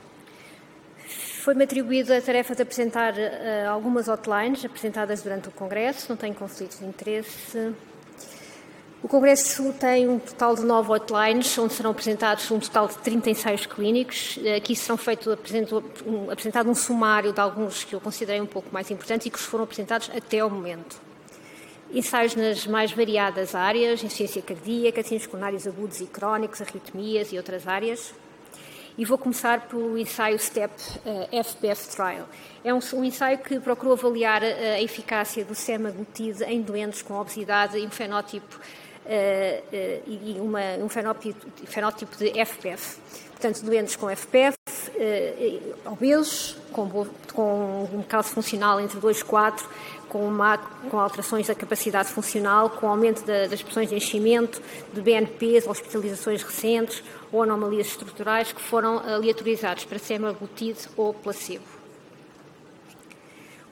Foi-me 1.41 1.65
atribuída 1.65 2.19
a 2.19 2.21
tarefa 2.21 2.55
de 2.55 2.61
apresentar 2.61 3.15
uh, 3.15 3.71
algumas 3.71 4.09
hotlines 4.09 4.63
apresentadas 4.63 5.23
durante 5.23 5.49
o 5.49 5.51
Congresso, 5.51 6.11
não 6.11 6.17
tenho 6.17 6.35
conflitos 6.35 6.81
de 6.81 6.85
interesse. 6.85 7.73
O 9.03 9.09
Congresso 9.09 9.73
tem 9.73 10.07
um 10.07 10.19
total 10.19 10.55
de 10.55 10.63
nove 10.67 10.93
hotlines, 10.93 11.57
onde 11.57 11.73
serão 11.73 11.93
apresentados 11.93 12.51
um 12.51 12.61
total 12.61 12.89
de 12.89 12.99
30 12.99 13.31
ensaios 13.31 13.65
clínicos. 13.65 14.39
Aqui 14.55 14.77
serão 14.77 14.99
feito, 14.99 15.33
apresentado 16.31 16.69
um 16.69 16.75
sumário 16.75 17.33
de 17.33 17.41
alguns 17.41 17.85
que 17.85 17.95
eu 17.95 18.01
considerei 18.03 18.43
um 18.43 18.47
pouco 18.47 18.69
mais 18.71 18.91
importantes 18.91 19.27
e 19.27 19.31
que 19.31 19.39
foram 19.39 19.65
apresentados 19.65 20.11
até 20.15 20.41
ao 20.41 20.51
momento. 20.51 21.01
Ensaios 21.91 22.35
nas 22.35 22.67
mais 22.67 22.93
variadas 22.93 23.55
áreas, 23.55 24.05
insuficiência 24.05 24.43
cardíaca, 24.43 25.03
síndromes 25.03 25.27
coronários 25.27 25.67
agudos 25.67 26.03
e 26.03 26.07
crónicos, 26.07 26.61
arritmias 26.61 27.33
e 27.33 27.39
outras 27.39 27.67
áreas 27.67 28.13
e 29.01 29.05
vou 29.07 29.17
começar 29.17 29.63
pelo 29.63 29.97
ensaio 29.97 30.39
STEP 30.39 30.75
uh, 31.07 31.29
eh, 31.33 31.75
Trial. 31.91 32.29
É 32.63 32.75
um, 32.75 32.81
um, 32.93 33.03
ensaio 33.03 33.39
que 33.39 33.59
procurou 33.59 33.95
avaliar 33.95 34.43
a, 34.43 34.47
a 34.47 34.83
eficácia 34.83 35.43
do 35.43 35.55
semaglutide 35.55 36.45
em 36.45 36.61
doentes 36.61 37.01
com 37.01 37.15
obesidade 37.15 37.79
e 37.79 37.87
um 37.87 37.91
fenótipo, 37.91 38.57
uh, 38.57 39.09
uh, 39.09 40.03
e 40.07 40.37
uma, 40.39 40.61
um 40.85 40.89
fenótipo, 40.91 41.47
fenótipo 41.65 42.15
de 42.15 42.45
FBF. 42.45 42.99
Portanto, 43.31 43.65
doentes 43.65 43.97
com 43.97 44.11
FPF, 44.11 44.59
obesos, 45.87 46.59
com, 46.71 47.07
com 47.33 47.89
um 47.91 48.03
caso 48.03 48.29
funcional 48.29 48.79
entre 48.79 49.01
2 49.01 49.21
e 49.21 49.25
4, 49.25 49.67
com, 50.11 50.27
uma, 50.27 50.59
com 50.59 50.99
alterações 50.99 51.47
da 51.47 51.55
capacidade 51.55 52.11
funcional, 52.11 52.69
com 52.69 52.89
aumento 52.89 53.25
da, 53.25 53.47
das 53.47 53.63
pressões 53.63 53.89
de 53.89 53.95
enchimento, 53.95 54.61
de 54.93 55.01
BNPs, 55.01 55.67
hospitalizações 55.67 56.43
recentes 56.43 57.03
ou 57.33 57.43
anomalias 57.43 57.87
estruturais 57.87 58.53
que 58.53 58.61
foram 58.61 58.99
aleatorizados 58.99 59.85
para 59.85 59.99
semaglutide 59.99 60.81
ou 60.97 61.15
placebo. 61.15 61.81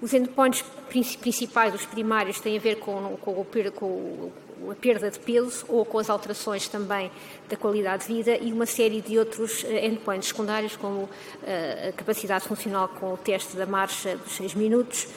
Os 0.00 0.14
endpoints 0.14 0.64
principais, 0.88 1.74
os 1.74 1.84
primários, 1.84 2.40
têm 2.40 2.56
a 2.56 2.60
ver 2.60 2.76
com, 2.76 3.16
com, 3.20 3.44
com, 3.44 4.30
a 4.70 4.74
perda 4.74 5.10
de 5.10 5.18
peso 5.18 5.64
ou 5.68 5.84
com 5.84 5.98
as 5.98 6.08
alterações 6.08 6.68
também 6.68 7.10
da 7.48 7.56
qualidade 7.56 8.06
de 8.06 8.14
vida 8.14 8.36
e 8.36 8.52
uma 8.52 8.66
série 8.66 9.00
de 9.00 9.18
outros 9.18 9.64
eh, 9.64 9.86
endpoints 9.86 10.28
secundários, 10.28 10.76
como 10.76 11.08
eh, 11.42 11.88
a 11.88 11.92
capacidade 11.92 12.44
funcional 12.44 12.88
com 12.88 13.14
o 13.14 13.16
teste 13.16 13.56
da 13.56 13.66
marcha 13.66 14.16
dos 14.16 14.36
6 14.36 14.54
minutos, 14.54 15.08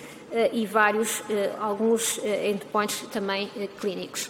e 0.54 0.66
vários, 0.66 1.22
eh, 1.30 1.52
alguns 1.60 2.20
eh, 2.24 2.50
endpoints 2.50 3.02
também 3.12 3.50
clínicos. 3.80 4.30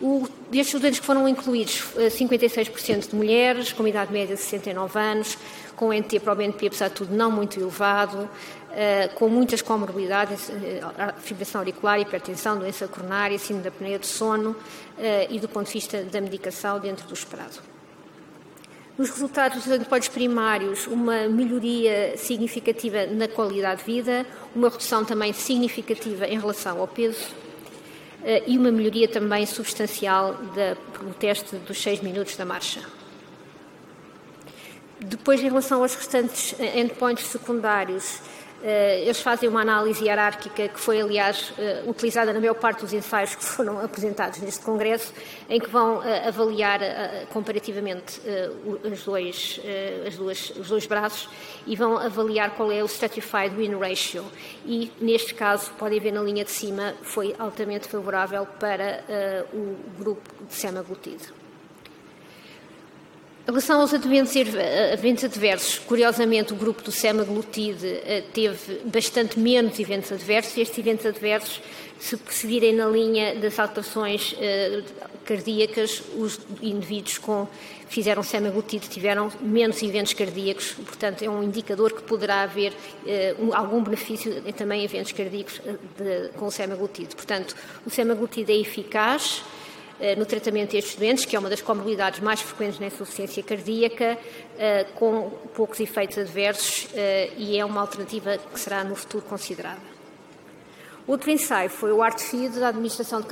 O, 0.00 0.28
destes 0.50 0.74
estudantes 0.74 1.00
que 1.00 1.06
foram 1.06 1.26
incluídos, 1.26 1.82
56% 2.10 3.10
de 3.10 3.16
mulheres, 3.16 3.72
com 3.72 3.86
idade 3.86 4.12
média 4.12 4.36
de 4.36 4.40
69 4.40 4.98
anos, 4.98 5.36
com 5.74 5.92
NT 5.92 6.20
para 6.20 6.32
o 6.32 6.36
BNP, 6.36 6.68
apesar 6.68 6.88
de 6.88 6.94
tudo, 6.94 7.16
não 7.16 7.32
muito 7.32 7.58
elevado, 7.58 8.30
com 9.16 9.28
muitas 9.28 9.60
comorbidades, 9.60 10.52
fibração 11.18 11.62
auricular, 11.62 11.98
hipertensão, 11.98 12.56
doença 12.56 12.86
coronária, 12.86 13.36
síndrome 13.40 13.64
da 13.64 13.70
apneia 13.70 13.98
de 13.98 14.06
sono 14.06 14.54
e 15.28 15.40
do 15.40 15.48
ponto 15.48 15.66
de 15.66 15.72
vista 15.72 16.00
da 16.04 16.20
medicação 16.20 16.78
dentro 16.78 17.04
do 17.08 17.14
esperado. 17.14 17.58
Nos 18.98 19.10
resultados 19.10 19.62
dos 19.62 19.72
endpoints 19.72 20.08
primários, 20.08 20.88
uma 20.88 21.28
melhoria 21.28 22.16
significativa 22.16 23.06
na 23.06 23.28
qualidade 23.28 23.84
de 23.84 23.86
vida, 23.86 24.26
uma 24.56 24.68
redução 24.68 25.04
também 25.04 25.32
significativa 25.32 26.26
em 26.26 26.36
relação 26.36 26.80
ao 26.80 26.88
peso 26.88 27.28
eh, 28.24 28.42
e 28.44 28.58
uma 28.58 28.72
melhoria 28.72 29.06
também 29.06 29.46
substancial 29.46 30.34
do 30.34 31.14
teste 31.14 31.54
dos 31.58 31.80
6 31.80 32.00
minutos 32.00 32.36
da 32.36 32.44
marcha. 32.44 32.80
Depois, 34.98 35.40
em 35.40 35.48
relação 35.48 35.80
aos 35.80 35.94
restantes 35.94 36.56
endpoints 36.58 37.24
secundários, 37.28 38.16
eh, 38.16 38.37
eles 38.62 39.20
fazem 39.20 39.48
uma 39.48 39.60
análise 39.60 40.04
hierárquica 40.04 40.68
que 40.68 40.80
foi, 40.80 41.00
aliás, 41.00 41.52
eh, 41.58 41.84
utilizada 41.86 42.32
na 42.32 42.40
maior 42.40 42.54
parte 42.54 42.80
dos 42.80 42.92
ensaios 42.92 43.34
que 43.34 43.42
foram 43.44 43.78
apresentados 43.80 44.40
neste 44.40 44.64
Congresso, 44.64 45.12
em 45.48 45.60
que 45.60 45.68
vão 45.68 46.02
eh, 46.02 46.28
avaliar 46.28 46.80
comparativamente 47.32 48.20
os 48.84 49.04
dois, 49.04 49.60
as 50.06 50.16
duas, 50.16 50.50
os 50.50 50.68
dois 50.68 50.86
braços 50.86 51.28
e 51.66 51.76
vão 51.76 51.96
avaliar 51.96 52.50
qual 52.56 52.70
é 52.72 52.82
o 52.82 52.86
Stratified 52.86 53.54
Win 53.56 53.76
Ratio. 53.78 54.24
E, 54.66 54.90
neste 55.00 55.34
caso, 55.34 55.70
podem 55.78 56.00
ver 56.00 56.12
na 56.12 56.22
linha 56.22 56.44
de 56.44 56.50
cima, 56.50 56.94
foi 57.02 57.34
altamente 57.38 57.88
favorável 57.88 58.46
para 58.58 59.04
o 59.52 59.76
grupo 59.98 60.44
de 60.44 60.54
semaglutide. 60.54 61.47
Em 63.48 63.50
relação 63.50 63.80
aos 63.80 63.94
eventos 63.94 65.24
adversos, 65.24 65.78
curiosamente 65.78 66.52
o 66.52 66.56
grupo 66.56 66.82
do 66.82 66.92
semaglutide 66.92 67.86
eh, 68.04 68.22
teve 68.30 68.82
bastante 68.84 69.40
menos 69.40 69.80
eventos 69.80 70.12
adversos 70.12 70.54
e 70.58 70.60
estes 70.60 70.78
eventos 70.78 71.06
adversos, 71.06 71.62
se 71.98 72.18
seguirem 72.28 72.74
na 72.74 72.84
linha 72.84 73.36
das 73.36 73.58
alterações 73.58 74.34
eh, 74.38 74.82
cardíacas, 75.24 76.02
os 76.18 76.38
indivíduos 76.60 77.16
com 77.16 77.48
fizeram 77.88 78.22
semaglutide 78.22 78.86
tiveram 78.86 79.32
menos 79.40 79.82
eventos 79.82 80.12
cardíacos, 80.12 80.72
portanto 80.84 81.22
é 81.22 81.30
um 81.30 81.42
indicador 81.42 81.94
que 81.94 82.02
poderá 82.02 82.42
haver 82.42 82.74
eh, 83.06 83.34
algum 83.54 83.82
benefício 83.82 84.42
também 84.52 84.82
em 84.82 84.84
eventos 84.84 85.12
cardíacos 85.12 85.58
de, 85.96 86.28
com 86.36 86.48
o 86.48 86.50
semaglutide. 86.50 87.16
Portanto, 87.16 87.56
o 87.86 87.88
semaglutide 87.88 88.52
é 88.52 88.60
eficaz, 88.60 89.42
eh, 89.42 89.57
no 90.16 90.24
tratamento 90.24 90.72
destes 90.72 90.94
doentes, 90.94 91.24
que 91.24 91.34
é 91.34 91.38
uma 91.38 91.50
das 91.50 91.60
comorbidades 91.60 92.20
mais 92.20 92.40
frequentes 92.40 92.78
na 92.78 92.86
insuficiência 92.86 93.42
cardíaca, 93.42 94.16
eh, 94.56 94.86
com 94.94 95.30
poucos 95.54 95.80
efeitos 95.80 96.18
adversos 96.18 96.88
eh, 96.94 97.30
e 97.36 97.58
é 97.58 97.64
uma 97.64 97.80
alternativa 97.80 98.38
que 98.38 98.60
será 98.60 98.84
no 98.84 98.94
futuro 98.94 99.24
considerada. 99.24 99.98
Outro 101.06 101.30
ensaio 101.30 101.70
foi 101.70 101.90
o 101.90 102.02
ARTFID, 102.02 102.60
da 102.60 102.68
administração 102.68 103.20
de 103.20 103.26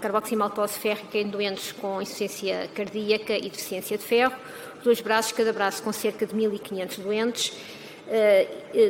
carboximaltose 0.00 0.78
férrica 0.78 1.18
em 1.18 1.28
doentes 1.28 1.70
com 1.72 2.00
insuficiência 2.00 2.68
cardíaca 2.74 3.34
e 3.34 3.48
deficiência 3.50 3.98
de 3.98 4.02
ferro, 4.02 4.34
dois 4.82 5.00
braços, 5.00 5.30
cada 5.32 5.52
braço 5.52 5.82
com 5.82 5.92
cerca 5.92 6.26
de 6.26 6.34
1.500 6.34 6.98
doentes, 7.00 7.52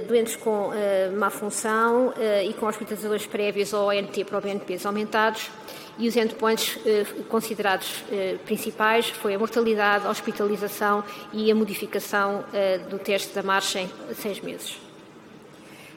doentes 0.07 0.37
com 0.37 0.71
má 1.19 1.29
função 1.29 2.15
e 2.49 2.55
com 2.55 2.67
hospitalizações 2.67 3.27
prévias 3.27 3.73
ou 3.73 3.89
ONT 3.89 4.25
para 4.25 4.39
o 4.39 4.41
BNPs 4.41 4.87
aumentados, 4.87 5.51
e 6.01 6.09
os 6.09 6.17
endpoints 6.17 6.79
eh, 6.87 7.05
considerados 7.29 8.03
eh, 8.11 8.39
principais 8.47 9.11
foi 9.11 9.35
a 9.35 9.39
mortalidade, 9.39 10.07
a 10.07 10.11
hospitalização 10.11 11.05
e 11.31 11.53
a 11.53 11.55
modificação 11.55 12.43
eh, 12.55 12.79
do 12.79 12.99
teste 12.99 13.35
da 13.35 13.43
marcha 13.43 13.81
em 13.81 13.91
seis 14.15 14.41
meses. 14.41 14.79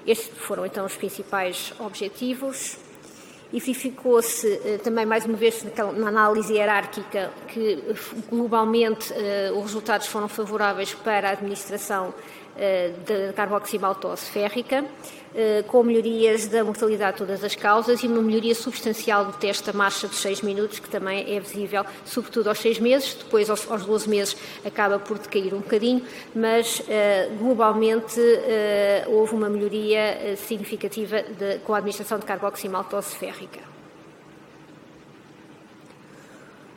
Estes 0.06 0.38
foram 0.39 0.66
então 0.66 0.86
os 0.86 0.97
principais 0.97 1.74
objetivos 1.80 2.78
e 3.54 3.60
verificou-se 3.62 4.80
também, 4.84 5.06
mais 5.06 5.26
uma 5.26 5.38
vez, 5.38 5.64
na 5.95 6.08
análise 6.08 6.54
hierárquica, 6.54 7.32
que 7.47 7.82
globalmente 8.28 9.14
os 9.56 9.62
resultados 9.62 10.08
foram 10.08 10.28
favoráveis 10.28 10.93
para 10.95 11.30
a 11.30 11.32
administração 11.34 12.14
da 13.06 13.34
carboximaltose 13.34 14.26
férrica. 14.26 14.86
Eh, 15.36 15.64
com 15.66 15.82
melhorias 15.82 16.45
da 16.45 16.64
mortalidade 16.64 17.14
de 17.14 17.18
todas 17.18 17.43
as 17.43 17.56
causas 17.56 18.04
e 18.04 18.08
uma 18.08 18.22
melhoria 18.22 18.54
substancial 18.54 19.26
do 19.26 19.34
teste 19.34 19.66
da 19.66 19.74
marcha 19.74 20.08
dos 20.08 20.20
6 20.20 20.43
minutos, 20.43 20.78
que 20.78 20.88
também 20.88 21.36
é 21.36 21.39
visível, 21.39 21.84
sobretudo 22.06 22.49
aos 22.49 22.60
6 22.60 22.78
meses, 22.78 23.16
depois 23.16 23.49
aos, 23.49 23.70
aos 23.70 23.84
12 23.84 24.08
meses 24.08 24.38
acaba 24.64 24.99
por 24.99 25.18
decair 25.18 25.56
um 25.56 25.60
bocadinho, 25.60 26.04
mas 26.36 26.82
uh, 26.82 27.36
globalmente 27.39 28.20
houve 29.08 29.34
uma 29.34 29.49
melhoria 29.49 30.36
significativa 30.38 31.24
de, 31.24 31.58
com 31.60 31.74
a 31.74 31.78
administração 31.78 32.20
de 32.20 32.26
carboximaltose 32.26 33.16
férrica. 33.16 33.72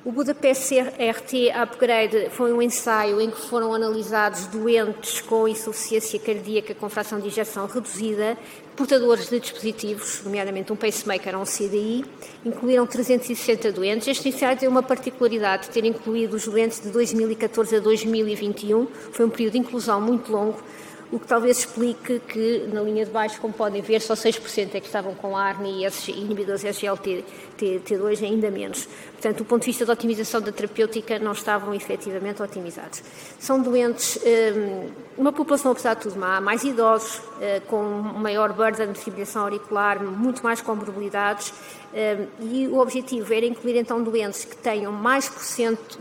O 0.07 0.12
Budapest 0.12 0.70
RT 0.72 1.50
Upgrade 1.52 2.30
foi 2.30 2.52
um 2.52 2.62
ensaio 2.62 3.20
em 3.20 3.28
que 3.28 3.40
foram 3.40 3.74
analisados 3.74 4.46
doentes 4.46 5.20
com 5.20 5.48
insuficiência 5.48 6.20
cardíaca 6.20 6.76
com 6.76 6.88
fração 6.88 7.18
de 7.18 7.26
injeção 7.26 7.66
reduzida, 7.66 8.38
portadores 8.76 9.28
de 9.28 9.40
dispositivos, 9.40 10.22
nomeadamente 10.22 10.72
um 10.72 10.76
pacemaker 10.76 11.34
ou 11.34 11.42
um 11.42 11.44
CDI, 11.44 12.04
incluíram 12.44 12.86
360 12.86 13.72
doentes. 13.72 14.07
Este 14.07 14.28
ensaio 14.28 14.57
tem 14.57 14.68
uma 14.68 14.80
particularidade 14.80 15.64
de 15.64 15.70
ter 15.70 15.84
incluído 15.84 16.36
os 16.36 16.46
doentes 16.46 16.80
de 16.80 16.90
2014 16.90 17.74
a 17.74 17.80
2021, 17.80 18.86
foi 19.11 19.26
um 19.26 19.30
período 19.30 19.54
de 19.54 19.59
inclusão 19.59 20.00
muito 20.00 20.30
longo, 20.30 20.62
o 21.11 21.20
que 21.20 21.26
talvez 21.26 21.59
explique 21.59 22.18
que, 22.18 22.68
na 22.72 22.80
linha 22.80 23.04
de 23.04 23.11
baixo, 23.12 23.40
como 23.40 23.54
podem 23.54 23.80
ver, 23.80 24.00
só 24.00 24.14
6% 24.14 24.74
é 24.74 24.80
que 24.80 24.86
estavam 24.86 25.14
com 25.14 25.36
ARNI 25.36 25.86
e 25.86 26.11
inibidores 26.11 26.64
SGLT2, 26.64 28.24
ainda 28.24 28.50
menos. 28.50 28.88
Portanto, 29.16 29.38
do 29.38 29.44
ponto 29.46 29.62
de 29.62 29.66
vista 29.66 29.86
da 29.86 29.94
otimização 29.94 30.42
da 30.42 30.52
terapêutica, 30.52 31.18
não 31.18 31.32
estavam 31.32 31.74
efetivamente 31.74 32.42
otimizados. 32.42 33.02
São 33.38 33.60
doentes, 33.60 34.18
hum, 34.18 34.90
uma 35.16 35.32
população, 35.32 35.72
apesar 35.72 35.94
de 35.94 36.02
tudo, 36.02 36.18
má, 36.18 36.38
mais 36.38 36.62
idosos, 36.64 37.22
eh, 37.40 37.62
com 37.66 37.82
maior 37.82 38.52
burden 38.52 38.92
de 38.92 39.00
fibrilação 39.00 39.42
auricular, 39.42 40.02
muito 40.02 40.44
mais 40.44 40.60
comorbilidades, 40.60 41.50
hum, 41.94 42.26
e 42.40 42.68
o 42.68 42.78
objetivo 42.78 43.32
era 43.32 43.46
incluir 43.46 43.76
então 43.76 44.02
doentes 44.02 44.44
que 44.44 44.56
tenham 44.56 44.92
mais, 44.92 45.32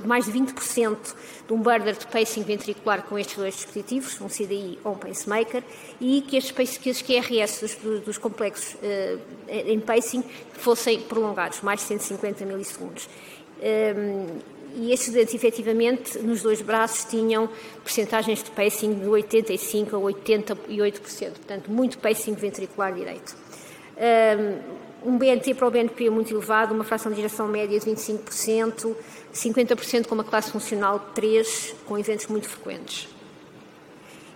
mais 0.04 0.26
de 0.26 0.32
20% 0.34 1.16
de 1.48 1.54
um 1.54 1.58
burden 1.58 1.94
de 1.94 2.08
pacing 2.08 2.44
ventricular 2.44 3.04
com 3.04 3.18
estes 3.18 3.38
dois 3.38 3.56
dispositivos, 3.56 4.20
um 4.20 4.28
CDI 4.28 4.80
ou 4.84 4.94
um 4.94 4.98
pacemaker, 4.98 5.64
e 6.02 6.22
que 6.22 6.38
estes, 6.38 6.78
que 6.78 6.92
QRS 6.94 7.62
dos, 7.62 8.02
dos 8.04 8.18
complexos 8.18 8.74
uh, 8.76 9.20
em 9.48 9.80
pacing 9.80 10.24
fossem 10.54 11.02
prolongados, 11.02 11.62
mais 11.62 11.82
de 11.82 11.88
150 11.88 12.46
milissegundos. 12.46 13.05
E 14.78 14.92
estes 14.92 15.14
doentes, 15.14 15.34
efetivamente, 15.34 16.20
nos 16.20 16.42
dois 16.42 16.62
braços 16.62 17.06
tinham 17.06 17.50
percentagens 17.84 18.44
de 18.44 18.52
pacing 18.52 18.96
de 18.96 19.06
85% 19.06 19.94
a 19.94 19.98
88%, 19.98 21.32
portanto, 21.32 21.72
muito 21.72 21.98
pacing 21.98 22.34
ventricular 22.34 22.94
direito. 22.94 23.36
Um 25.02 25.18
BNT 25.18 25.54
para 25.54 25.68
o 25.68 25.72
BNP 25.72 26.10
muito 26.10 26.34
elevado, 26.34 26.74
uma 26.74 26.84
fração 26.84 27.12
de 27.12 27.18
geração 27.18 27.48
média 27.48 27.80
de 27.80 27.86
25%, 27.86 28.96
50% 29.34 30.08
com 30.08 30.16
uma 30.16 30.24
classe 30.24 30.52
funcional 30.52 31.00
de 31.00 31.06
3, 31.14 31.76
com 31.86 31.98
eventos 31.98 32.28
muito 32.28 32.50
frequentes. 32.50 33.08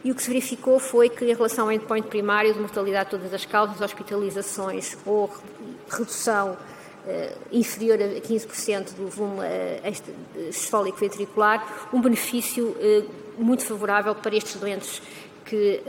E 0.03 0.11
o 0.11 0.15
que 0.15 0.23
se 0.23 0.29
verificou 0.29 0.79
foi 0.79 1.09
que, 1.09 1.25
em 1.25 1.33
relação 1.33 1.65
ao 1.65 1.71
endpoint 1.73 2.07
primário 2.07 2.53
de 2.53 2.59
mortalidade 2.59 3.09
de 3.09 3.17
todas 3.17 3.33
as 3.33 3.43
causas, 3.45 3.81
hospitalizações 3.81 4.95
ou 5.05 5.29
redução 5.89 6.55
inferior 7.51 7.99
a 8.01 8.21
15% 8.21 8.93
do 8.95 9.07
volume 9.07 9.39
uh, 9.39 10.53
sistólico 10.53 10.97
ventricular, 10.97 11.89
um 11.93 12.01
benefício 12.01 12.75
muito 13.37 13.63
favorável 13.63 14.13
para 14.15 14.35
estes 14.35 14.55
doentes, 14.55 15.01
que, 15.45 15.81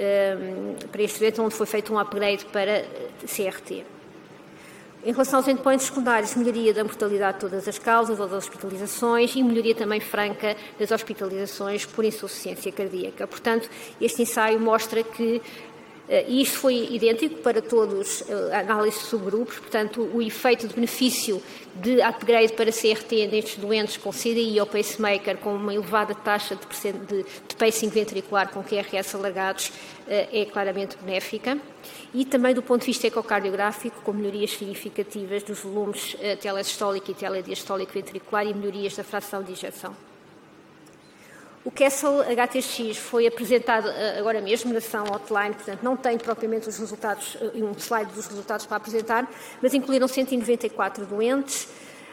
para 0.91 1.03
estes 1.03 1.21
doentes 1.21 1.39
onde 1.41 1.55
foi 1.55 1.67
feito 1.67 1.93
um 1.93 1.99
upgrade 1.99 2.45
para 2.47 2.85
CRT. 3.27 3.85
Em 5.03 5.13
relação 5.13 5.39
aos 5.39 5.49
endpoints 5.49 5.87
secundários, 5.87 6.35
melhoria 6.35 6.75
da 6.75 6.85
mortalidade 6.85 7.39
de 7.39 7.41
todas 7.41 7.67
as 7.67 7.79
causas 7.79 8.21
ou 8.21 8.29
das 8.29 8.45
hospitalizações 8.45 9.35
e 9.35 9.43
melhoria 9.43 9.75
também 9.75 9.99
franca 9.99 10.55
das 10.79 10.91
hospitalizações 10.91 11.87
por 11.87 12.05
insuficiência 12.05 12.71
cardíaca. 12.71 13.27
Portanto, 13.27 13.71
este 13.99 14.21
ensaio 14.21 14.61
mostra 14.61 15.03
que 15.03 15.37
eh, 15.37 15.41
e 16.29 16.43
isto 16.43 16.59
foi 16.59 16.89
idêntico 16.91 17.37
para 17.37 17.63
todos 17.63 18.29
eh, 18.29 18.51
a 18.53 18.59
análise 18.59 18.99
de 18.99 19.05
subgrupos, 19.05 19.61
portanto, 19.61 20.11
o 20.13 20.21
efeito 20.21 20.67
de 20.67 20.75
benefício 20.75 21.41
de 21.77 22.03
upgrade 22.03 22.53
para 22.55 22.73
CRT 22.73 23.29
nestes 23.29 23.57
doentes 23.59 23.97
com 23.97 24.11
CDI 24.11 24.59
ou 24.59 24.67
pacemaker 24.67 25.37
com 25.37 25.55
uma 25.55 25.73
elevada 25.73 26.13
taxa 26.13 26.57
de, 26.57 26.93
de, 26.93 27.23
de 27.23 27.57
pacing 27.57 27.89
ventricular 27.91 28.51
com 28.51 28.61
QRS 28.61 29.15
alargados 29.15 29.71
eh, 30.09 30.41
é 30.43 30.45
claramente 30.47 30.97
benéfica 31.01 31.57
e 32.13 32.25
também 32.25 32.55
do 32.55 32.63
ponto 32.63 32.81
de 32.81 32.89
vista 32.89 33.07
ecocardiográfico, 33.07 34.03
com 34.03 34.13
melhorias 34.13 34.51
significativas 34.51 35.45
dos 35.45 35.61
volumes 35.61 36.17
telesistólico 36.41 37.09
e 37.13 37.15
telediastólico 37.15 37.93
ventricular 37.93 38.45
e 38.45 38.53
melhorias 38.53 38.97
da 38.97 39.05
fração 39.05 39.45
de 39.45 39.53
injeção. 39.53 40.10
O 41.63 41.71
Kessel 41.71 42.23
HTX 42.23 42.97
foi 42.97 43.27
apresentado 43.27 43.87
uh, 43.87 44.19
agora 44.19 44.41
mesmo 44.41 44.73
na 44.73 44.81
sessão 44.81 45.05
hotline, 45.05 45.55
portanto 45.55 45.83
não 45.83 45.95
tenho 45.95 46.19
propriamente 46.19 46.67
os 46.67 46.79
resultados, 46.79 47.35
uh, 47.35 47.53
um 47.55 47.73
slide 47.73 48.11
dos 48.13 48.27
resultados 48.27 48.65
para 48.65 48.79
apresentar, 48.79 49.31
mas 49.61 49.75
incluíram 49.75 50.09
194 50.09 51.07
doentes, 51.07 51.69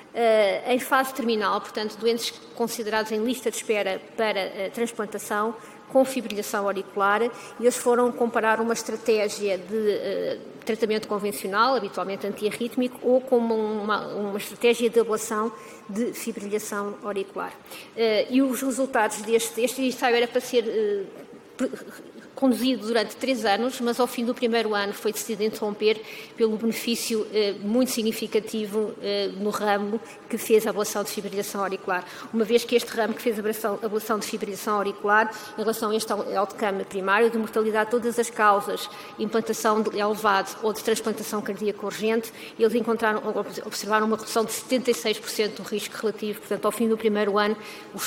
Uh, 0.07 0.71
em 0.71 0.79
fase 0.79 1.13
terminal, 1.13 1.61
portanto, 1.61 1.95
doentes 1.97 2.31
considerados 2.55 3.11
em 3.11 3.23
lista 3.23 3.51
de 3.51 3.57
espera 3.57 4.01
para 4.15 4.71
transplantação, 4.71 5.53
com 5.91 6.03
fibrilação 6.03 6.65
auricular 6.65 7.23
e 7.23 7.29
eles 7.61 7.77
foram 7.77 8.11
comparar 8.11 8.59
uma 8.59 8.73
estratégia 8.73 9.57
de 9.57 9.75
uh, 9.75 10.39
tratamento 10.65 11.07
convencional, 11.07 11.75
habitualmente 11.75 12.27
antiarrítmico, 12.27 12.99
ou 13.01 13.21
com 13.21 13.37
uma, 13.37 14.07
uma 14.07 14.37
estratégia 14.37 14.89
de 14.89 14.99
ablação 14.99 15.51
de 15.87 16.13
fibrilação 16.13 16.95
auricular. 17.03 17.51
Uh, 17.95 18.27
e 18.29 18.41
os 18.41 18.61
resultados 18.61 19.21
deste, 19.21 19.61
este 19.61 19.81
ensaio 19.81 20.15
era 20.15 20.27
para 20.27 20.41
ser 20.41 20.63
uh, 20.63 21.27
conduzido 22.37 22.85
durante 22.85 23.15
três 23.15 23.43
anos, 23.45 23.81
mas 23.81 23.99
ao 23.99 24.05
fim 24.05 24.23
do 24.23 24.33
primeiro 24.33 24.75
ano 24.75 24.93
foi 24.93 25.11
decidido 25.11 25.43
interromper 25.43 25.99
pelo 26.37 26.55
benefício 26.55 27.25
eh, 27.33 27.55
muito 27.61 27.91
significativo 27.91 28.93
eh, 29.01 29.31
no 29.39 29.49
ramo 29.49 29.99
que 30.29 30.37
fez 30.37 30.67
a 30.67 30.69
ablação 30.69 31.03
de 31.03 31.09
fibrilação 31.09 31.61
auricular. 31.61 32.05
Uma 32.31 32.45
vez 32.45 32.63
que 32.63 32.75
este 32.75 32.95
ramo 32.95 33.15
que 33.15 33.21
fez 33.23 33.39
a 33.39 33.73
ablação 33.83 34.19
de 34.19 34.27
fibrilação 34.27 34.75
auricular, 34.75 35.33
em 35.57 35.61
relação 35.61 35.89
a 35.89 35.95
este 35.95 36.13
outcome 36.13 36.85
primário, 36.85 37.31
de 37.31 37.39
mortalidade 37.39 37.85
de 37.85 37.91
todas 37.91 38.19
as 38.19 38.29
causas, 38.29 38.87
implantação 39.17 39.81
de 39.81 39.97
elevado 39.97 40.55
ou 40.61 40.71
de 40.71 40.83
transplantação 40.83 41.41
cardíaca 41.41 41.83
urgente, 41.83 42.31
eles 42.59 42.75
encontraram, 42.75 43.21
observaram 43.65 44.05
uma 44.05 44.15
redução 44.15 44.45
de 44.45 44.51
76% 44.51 45.55
do 45.55 45.63
risco 45.63 45.97
relativo. 45.99 46.39
Portanto, 46.39 46.65
ao 46.65 46.71
fim 46.71 46.87
do 46.87 46.97
primeiro 46.97 47.39
ano, 47.39 47.57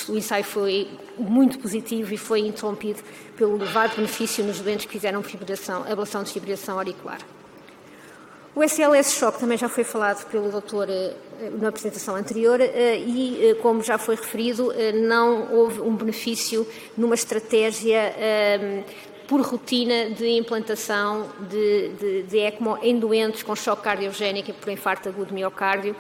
o 0.09 0.16
ensaio 0.16 0.45
foi 0.45 0.89
muito 1.18 1.59
positivo 1.59 2.14
e 2.14 2.16
foi 2.16 2.41
interrompido 2.41 3.03
pelo 3.41 3.57
elevado 3.57 3.97
benefício 3.97 4.45
nos 4.45 4.61
doentes 4.61 4.84
que 4.84 4.93
fizeram 4.93 5.22
fibrilação, 5.22 5.91
ablação 5.91 6.22
de 6.22 6.30
fibrilação 6.30 6.76
auricular. 6.76 7.18
O 8.55 8.62
SLS 8.62 9.14
Shock 9.14 9.41
também 9.41 9.57
já 9.57 9.66
foi 9.66 9.82
falado 9.82 10.26
pelo 10.26 10.51
doutor 10.51 10.91
eh, 10.91 11.14
na 11.59 11.68
apresentação 11.68 12.16
anterior 12.16 12.61
eh, 12.61 12.99
e, 12.99 13.49
eh, 13.49 13.55
como 13.55 13.82
já 13.82 13.97
foi 13.97 14.16
referido, 14.16 14.70
não 15.09 15.55
houve 15.55 15.80
um 15.80 15.97
benefício 15.97 16.66
numa 16.99 17.14
estratégia 17.14 18.12
por 19.26 19.41
rotina 19.41 20.11
de 20.11 20.26
implantação 20.36 21.30
de, 21.49 21.88
de, 21.91 22.22
de 22.24 22.38
ECMO 22.41 22.78
em 22.82 22.99
doentes 22.99 23.43
com 23.43 23.57
choque 23.57 23.84
cardiogénico 23.84 24.53
por 24.53 24.70
infarto 24.70 25.09
agudo 25.09 25.28
de 25.28 25.34
miocárdio, 25.34 25.97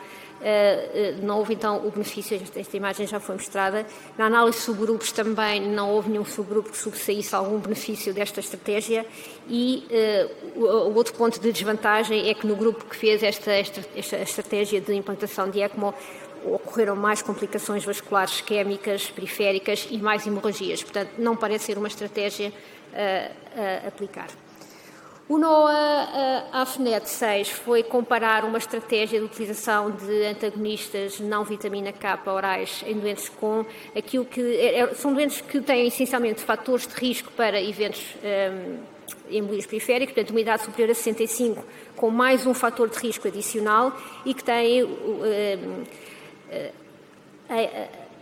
não 1.22 1.38
houve 1.38 1.54
então 1.54 1.86
o 1.86 1.90
benefício, 1.90 2.40
esta 2.56 2.76
imagem 2.76 3.06
já 3.06 3.20
foi 3.20 3.34
mostrada. 3.34 3.86
Na 4.16 4.26
análise 4.26 4.58
de 4.58 4.64
subgrupos 4.64 5.12
também 5.12 5.60
não 5.60 5.90
houve 5.90 6.10
nenhum 6.10 6.24
subgrupo 6.24 6.70
que 6.70 6.78
sobressaísse 6.78 7.34
algum 7.34 7.58
benefício 7.58 8.14
desta 8.14 8.40
estratégia 8.40 9.06
e 9.48 9.86
uh, 10.56 10.60
o 10.60 10.94
outro 10.94 11.14
ponto 11.14 11.38
de 11.38 11.52
desvantagem 11.52 12.28
é 12.28 12.34
que 12.34 12.46
no 12.46 12.56
grupo 12.56 12.84
que 12.84 12.96
fez 12.96 13.22
esta, 13.22 13.50
esta, 13.50 13.80
esta 13.94 14.16
estratégia 14.16 14.80
de 14.80 14.94
implantação 14.94 15.50
de 15.50 15.60
ECMO 15.60 15.94
ocorreram 16.44 16.96
mais 16.96 17.20
complicações 17.20 17.84
vasculares 17.84 18.36
isquémicas, 18.36 19.10
periféricas 19.10 19.86
e 19.90 19.98
mais 19.98 20.26
hemorragias. 20.26 20.82
Portanto, 20.82 21.10
não 21.18 21.36
parece 21.36 21.66
ser 21.66 21.76
uma 21.76 21.88
estratégia 21.88 22.50
a 23.84 23.86
aplicar. 23.86 24.28
O 25.30 25.38
NOAA 25.38 26.48
AFNET 26.50 27.08
6 27.08 27.50
foi 27.50 27.84
comparar 27.84 28.44
uma 28.44 28.58
estratégia 28.58 29.20
de 29.20 29.26
utilização 29.26 29.88
de 29.88 30.24
antagonistas 30.26 31.20
não 31.20 31.44
vitamina 31.44 31.92
K 31.92 32.18
orais 32.26 32.82
em 32.84 32.98
doentes 32.98 33.28
com 33.28 33.64
aquilo 33.96 34.24
que 34.24 34.40
é, 34.40 34.80
é, 34.80 34.94
são 34.94 35.14
doentes 35.14 35.40
que 35.40 35.60
têm 35.60 35.86
essencialmente 35.86 36.40
fatores 36.40 36.84
de 36.84 36.94
risco 36.94 37.30
para 37.30 37.62
eventos 37.62 38.04
um, 38.24 38.78
embolias 39.30 39.66
periféricos, 39.66 40.16
portanto, 40.16 40.30
uma 40.30 40.40
idade 40.40 40.64
superior 40.64 40.90
a 40.90 40.94
65, 40.96 41.64
com 41.94 42.10
mais 42.10 42.44
um 42.44 42.52
fator 42.52 42.88
de 42.88 42.98
risco 42.98 43.28
adicional 43.28 43.96
e 44.26 44.34
que 44.34 44.42
têm 44.42 44.82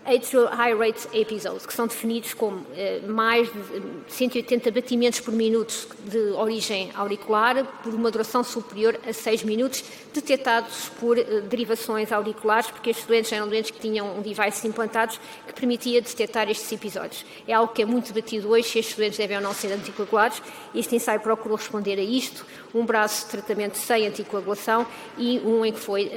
atrial 0.08 0.46
high 0.46 0.74
rate 0.74 1.06
episodes, 1.12 1.66
que 1.66 1.72
são 1.72 1.86
definidos 1.86 2.32
como 2.32 2.64
eh, 2.74 3.00
mais 3.06 3.48
de 3.48 3.82
180 4.08 4.70
batimentos 4.70 5.20
por 5.20 5.32
minuto 5.32 5.88
de 6.06 6.18
origem 6.32 6.90
auricular 6.94 7.64
por 7.82 7.94
uma 7.94 8.10
duração 8.10 8.42
superior 8.42 8.98
a 9.06 9.12
6 9.12 9.42
minutos, 9.42 9.84
detectados 10.14 10.90
por 10.98 11.18
eh, 11.18 11.42
derivações 11.42 12.10
auriculares, 12.10 12.70
porque 12.70 12.90
estes 12.90 13.06
doentes 13.06 13.30
eram 13.32 13.48
doentes 13.48 13.70
que 13.70 13.78
tinham 13.78 14.18
um 14.18 14.22
device 14.22 14.66
implantados 14.66 15.20
que 15.46 15.52
permitia 15.52 16.00
detectar 16.00 16.50
estes 16.50 16.72
episódios. 16.72 17.26
É 17.46 17.52
algo 17.52 17.72
que 17.72 17.82
é 17.82 17.84
muito 17.84 18.12
debatido 18.12 18.48
hoje, 18.48 18.68
se 18.68 18.78
estes 18.78 18.96
doentes 18.96 19.18
devem 19.18 19.36
ou 19.36 19.42
não 19.42 19.52
ser 19.52 19.72
anticoagulados. 19.72 20.42
Este 20.74 20.96
ensaio 20.96 21.20
procurou 21.20 21.56
responder 21.56 21.98
a 21.98 22.02
isto, 22.02 22.46
um 22.74 22.84
braço 22.84 23.26
de 23.26 23.32
tratamento 23.32 23.76
sem 23.76 24.06
anticoagulação 24.06 24.86
e 25.18 25.38
um 25.40 25.64
em 25.64 25.72
que 25.72 25.80
foi, 25.80 26.10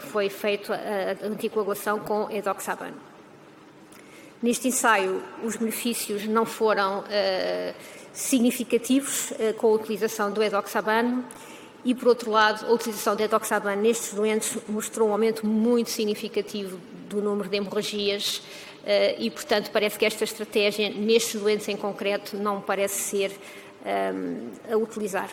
foi 0.00 0.28
feito 0.28 0.72
a 0.72 1.26
anticoagulação 1.26 1.98
com 1.98 2.30
edoxabano. 2.30 3.11
Neste 4.42 4.66
ensaio, 4.66 5.22
os 5.44 5.54
benefícios 5.54 6.26
não 6.26 6.44
foram 6.44 7.00
uh, 7.00 7.74
significativos 8.12 9.30
uh, 9.30 9.54
com 9.56 9.68
a 9.68 9.70
utilização 9.70 10.32
do 10.32 10.42
edoxabano 10.42 11.24
e, 11.84 11.94
por 11.94 12.08
outro 12.08 12.28
lado, 12.28 12.66
a 12.66 12.72
utilização 12.72 13.14
do 13.14 13.22
edoxabano 13.22 13.80
nestes 13.80 14.14
doentes 14.14 14.58
mostrou 14.68 15.10
um 15.10 15.12
aumento 15.12 15.46
muito 15.46 15.90
significativo 15.90 16.76
do 17.08 17.22
número 17.22 17.48
de 17.48 17.56
hemorragias 17.56 18.38
uh, 18.38 19.14
e, 19.16 19.30
portanto, 19.30 19.70
parece 19.70 19.96
que 19.96 20.04
esta 20.04 20.24
estratégia, 20.24 20.90
nestes 20.90 21.40
doentes 21.40 21.68
em 21.68 21.76
concreto, 21.76 22.36
não 22.36 22.60
parece 22.60 23.00
ser 23.00 23.32
a 24.70 24.76
utilizar. 24.76 25.28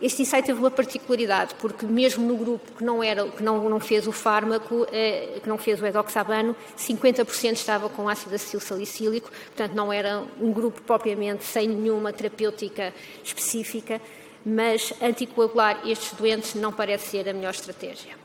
Este 0.00 0.22
ensaio 0.22 0.44
teve 0.44 0.60
uma 0.60 0.70
particularidade, 0.70 1.56
porque 1.56 1.84
mesmo 1.84 2.24
no 2.24 2.36
grupo 2.36 2.70
que 2.76 2.84
não, 2.84 3.02
era, 3.02 3.26
que 3.26 3.42
não, 3.42 3.68
não 3.68 3.80
fez 3.80 4.06
o 4.06 4.12
fármaco, 4.12 4.86
eh, 4.92 5.40
que 5.42 5.48
não 5.48 5.58
fez 5.58 5.82
o 5.82 5.86
edoxabano, 5.86 6.54
50% 6.78 7.52
estava 7.54 7.88
com 7.88 8.08
ácido 8.08 8.34
acetil 8.36 8.60
salicílico, 8.60 9.28
portanto 9.28 9.74
não 9.74 9.92
era 9.92 10.22
um 10.40 10.52
grupo 10.52 10.80
propriamente 10.82 11.44
sem 11.44 11.66
nenhuma 11.66 12.12
terapêutica 12.12 12.94
específica, 13.24 14.00
mas 14.46 14.92
anticoagular 15.02 15.80
estes 15.84 16.12
doentes 16.12 16.54
não 16.54 16.72
parece 16.72 17.08
ser 17.08 17.28
a 17.28 17.32
melhor 17.32 17.50
estratégia. 17.50 18.16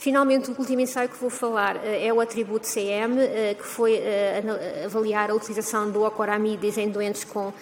Finalmente, 0.00 0.50
o 0.50 0.58
último 0.58 0.80
ensaio 0.80 1.10
que 1.10 1.18
vou 1.18 1.28
falar 1.28 1.76
eh, 1.84 2.06
é 2.06 2.10
o 2.10 2.22
atributo 2.22 2.66
CM, 2.66 3.20
eh, 3.20 3.54
que 3.54 3.66
foi 3.66 3.96
eh, 3.96 4.42
avaliar 4.86 5.30
a 5.30 5.34
utilização 5.34 5.90
do 5.90 6.06
acoramidis 6.06 6.78
em 6.78 6.88
doentes 6.88 7.22
com, 7.22 7.52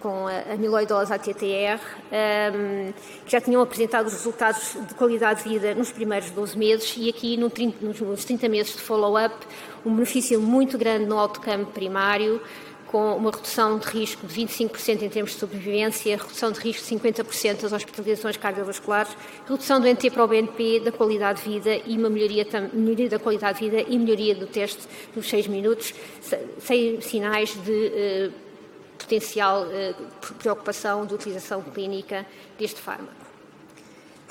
com 0.00 0.28
amiloidose 0.28 1.12
ATTR, 1.12 1.80
ehm, 2.12 2.92
que 3.26 3.32
já 3.32 3.40
tinham 3.40 3.60
apresentado 3.60 4.06
os 4.06 4.12
resultados 4.12 4.76
de 4.86 4.94
qualidade 4.94 5.42
de 5.42 5.48
vida 5.48 5.74
nos 5.74 5.90
primeiros 5.90 6.30
12 6.30 6.56
meses 6.56 6.94
e 6.96 7.08
aqui 7.08 7.36
nos 7.36 8.24
30 8.24 8.48
meses 8.48 8.76
de 8.76 8.80
follow-up, 8.80 9.34
um 9.84 9.92
benefício 9.92 10.40
muito 10.40 10.78
grande 10.78 11.06
no 11.06 11.18
autocampo 11.18 11.72
primário, 11.72 12.40
com 12.92 13.16
uma 13.16 13.30
redução 13.30 13.78
de 13.78 13.86
risco 13.86 14.26
de 14.26 14.34
25% 14.34 15.00
em 15.00 15.08
termos 15.08 15.32
de 15.32 15.38
sobrevivência, 15.38 16.14
redução 16.14 16.52
de 16.52 16.60
risco 16.60 16.86
de 16.86 17.00
50% 17.00 17.62
das 17.62 17.72
hospitalizações 17.72 18.36
cardiovasculares, 18.36 19.16
redução 19.48 19.80
do 19.80 19.88
NT 19.88 20.10
para 20.10 20.22
o 20.22 20.28
BNP, 20.28 20.80
da 20.80 20.92
qualidade 20.92 21.42
de 21.42 21.48
vida 21.48 21.74
e 21.86 21.96
uma 21.96 22.10
melhoria, 22.10 22.46
melhoria 22.74 23.08
da 23.08 23.18
qualidade 23.18 23.58
de 23.58 23.70
vida 23.70 23.88
e 23.88 23.98
melhoria 23.98 24.34
do 24.34 24.46
teste 24.46 24.86
dos 25.14 25.26
6 25.26 25.46
minutos, 25.46 25.94
sem 26.58 27.00
sinais 27.00 27.56
de 27.64 27.70
uh, 27.72 28.32
potencial 28.98 29.62
uh, 29.62 30.34
preocupação 30.34 31.06
de 31.06 31.14
utilização 31.14 31.62
clínica 31.62 32.26
deste 32.58 32.78
fármaco. 32.78 33.21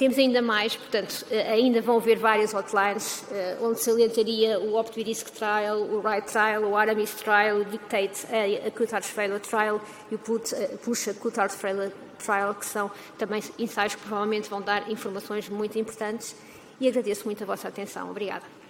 Temos 0.01 0.17
ainda 0.17 0.41
mais, 0.41 0.75
portanto, 0.75 1.23
eh, 1.29 1.51
ainda 1.51 1.79
vão 1.79 1.97
haver 1.97 2.17
várias 2.17 2.55
hotlines, 2.55 3.23
eh, 3.31 3.55
onde 3.61 3.79
salientaria 3.79 4.59
o 4.59 4.75
Optimistic 4.75 5.29
Trial, 5.29 5.79
o 5.79 6.01
Right 6.01 6.25
Trial, 6.25 6.63
o 6.63 6.75
Aramis 6.75 7.13
Trial, 7.13 7.57
o 7.57 7.65
Dictate 7.65 8.25
a 8.25 8.67
Acute 8.67 8.91
Heart 8.95 9.05
Failure 9.05 9.39
Trial 9.39 9.79
e 10.11 10.15
o 10.15 10.19
eh, 10.53 10.77
Push 10.83 11.09
Acute 11.09 11.39
Heart 11.39 11.51
Failure 11.51 11.91
Trial, 12.17 12.55
que 12.55 12.65
são 12.65 12.89
também 13.15 13.43
ensaios 13.59 13.93
que 13.93 14.01
provavelmente 14.01 14.49
vão 14.49 14.59
dar 14.59 14.89
informações 14.89 15.47
muito 15.49 15.77
importantes. 15.77 16.35
E 16.79 16.87
agradeço 16.87 17.25
muito 17.25 17.43
a 17.43 17.45
vossa 17.45 17.67
atenção. 17.67 18.09
Obrigada. 18.09 18.60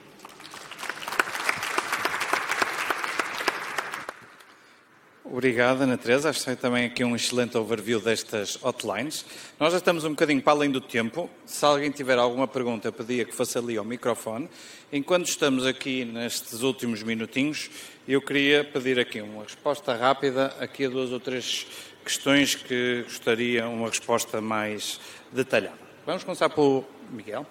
Obrigada, 5.34 5.86
Ana 5.86 5.98
Teresa. 5.98 6.30
Acho 6.30 6.40
que 6.40 6.46
foi 6.46 6.58
também 6.58 6.86
aqui 6.86 7.06
um 7.06 7.16
excelente 7.16 7.58
overview 7.58 8.02
destas 8.02 8.58
hotlines. 8.62 9.26
Nós 9.58 9.72
já 9.72 9.78
estamos 9.78 10.04
um 10.04 10.10
bocadinho 10.10 10.42
para 10.42 10.52
além 10.52 10.70
do 10.70 10.82
tempo. 10.82 11.30
Se 11.46 11.64
alguém 11.64 11.90
tiver 11.90 12.18
alguma 12.18 12.50
pergunta, 12.50 12.92
pedia 12.92 13.24
que 13.24 13.34
fosse 13.34 13.58
ali 13.58 13.78
ao 13.78 13.86
microfone. 13.86 14.50
Enquanto 14.92 15.28
estamos 15.28 15.66
aqui 15.66 16.04
nestes 16.04 16.64
últimos 16.64 17.02
minutinhos, 17.02 17.70
eu 18.06 18.22
queria 18.22 18.66
pedir 18.66 19.00
aqui 19.00 19.22
uma 19.22 19.44
resposta 19.44 19.96
rápida 19.96 20.48
aqui 20.60 20.88
a 20.88 20.90
duas 20.90 21.14
ou 21.14 21.20
três 21.22 21.66
questões 22.04 22.54
que 22.54 23.04
gostaria 23.04 23.70
uma 23.70 23.88
resposta 23.88 24.42
mais 24.42 25.00
detalhada. 25.32 25.80
Vamos 26.06 26.26
começar 26.26 26.50
pelo 26.50 26.84
Miguel. 27.10 27.48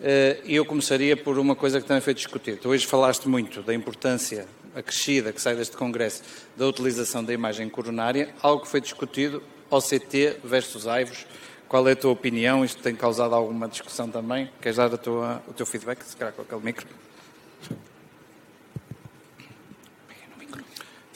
Eh, 0.00 0.40
e 0.44 0.54
eu 0.54 0.64
começaria 0.64 1.16
por 1.16 1.36
uma 1.36 1.56
coisa 1.56 1.80
que 1.80 1.86
também 1.88 2.00
foi 2.00 2.14
discutida. 2.14 2.60
Hoje 2.68 2.86
falaste 2.86 3.28
muito 3.28 3.60
da 3.60 3.74
importância 3.74 4.46
acrescida 4.78 5.32
que 5.32 5.40
sai 5.40 5.56
deste 5.56 5.76
Congresso 5.76 6.22
da 6.56 6.66
utilização 6.66 7.24
da 7.24 7.32
imagem 7.32 7.68
coronária, 7.68 8.34
algo 8.40 8.62
que 8.62 8.68
foi 8.68 8.80
discutido, 8.80 9.42
OCT 9.70 10.38
versus 10.44 10.86
AIVOS. 10.86 11.26
Qual 11.68 11.86
é 11.86 11.92
a 11.92 11.96
tua 11.96 12.12
opinião? 12.12 12.64
Isto 12.64 12.82
tem 12.82 12.94
causado 12.94 13.34
alguma 13.34 13.68
discussão 13.68 14.08
também? 14.08 14.50
Queres 14.60 14.76
dar 14.78 14.96
tua, 14.96 15.42
o 15.46 15.52
teu 15.52 15.66
feedback, 15.66 16.02
se 16.02 16.16
calhar 16.16 16.32
com 16.32 16.42
aquele 16.42 16.62
micro? 16.62 16.86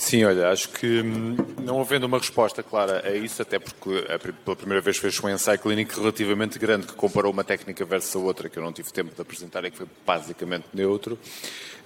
Sim, 0.05 0.25
olha, 0.25 0.49
acho 0.51 0.69
que 0.69 1.01
hum, 1.01 1.37
não 1.63 1.81
havendo 1.81 2.07
uma 2.07 2.19
resposta 2.19 2.61
clara 2.61 3.07
a 3.07 3.15
isso, 3.15 3.41
até 3.41 3.61
porque 3.61 4.05
pela 4.45 4.57
primeira 4.57 4.81
vez 4.81 4.97
fez 4.99 5.19
um 5.23 5.29
ensaio 5.29 5.61
clínico 5.61 5.95
relativamente 6.01 6.59
grande 6.59 6.89
que 6.89 6.93
comparou 6.95 7.33
uma 7.33 7.45
técnica 7.45 7.85
versus 7.85 8.17
a 8.17 8.19
outra, 8.19 8.49
que 8.49 8.59
eu 8.59 8.65
não 8.65 8.73
tive 8.73 8.93
tempo 8.93 9.15
de 9.15 9.23
apresentar 9.23 9.65
e 9.65 9.71
que 9.71 9.77
foi 9.77 9.87
basicamente 10.05 10.65
neutro, 10.75 11.17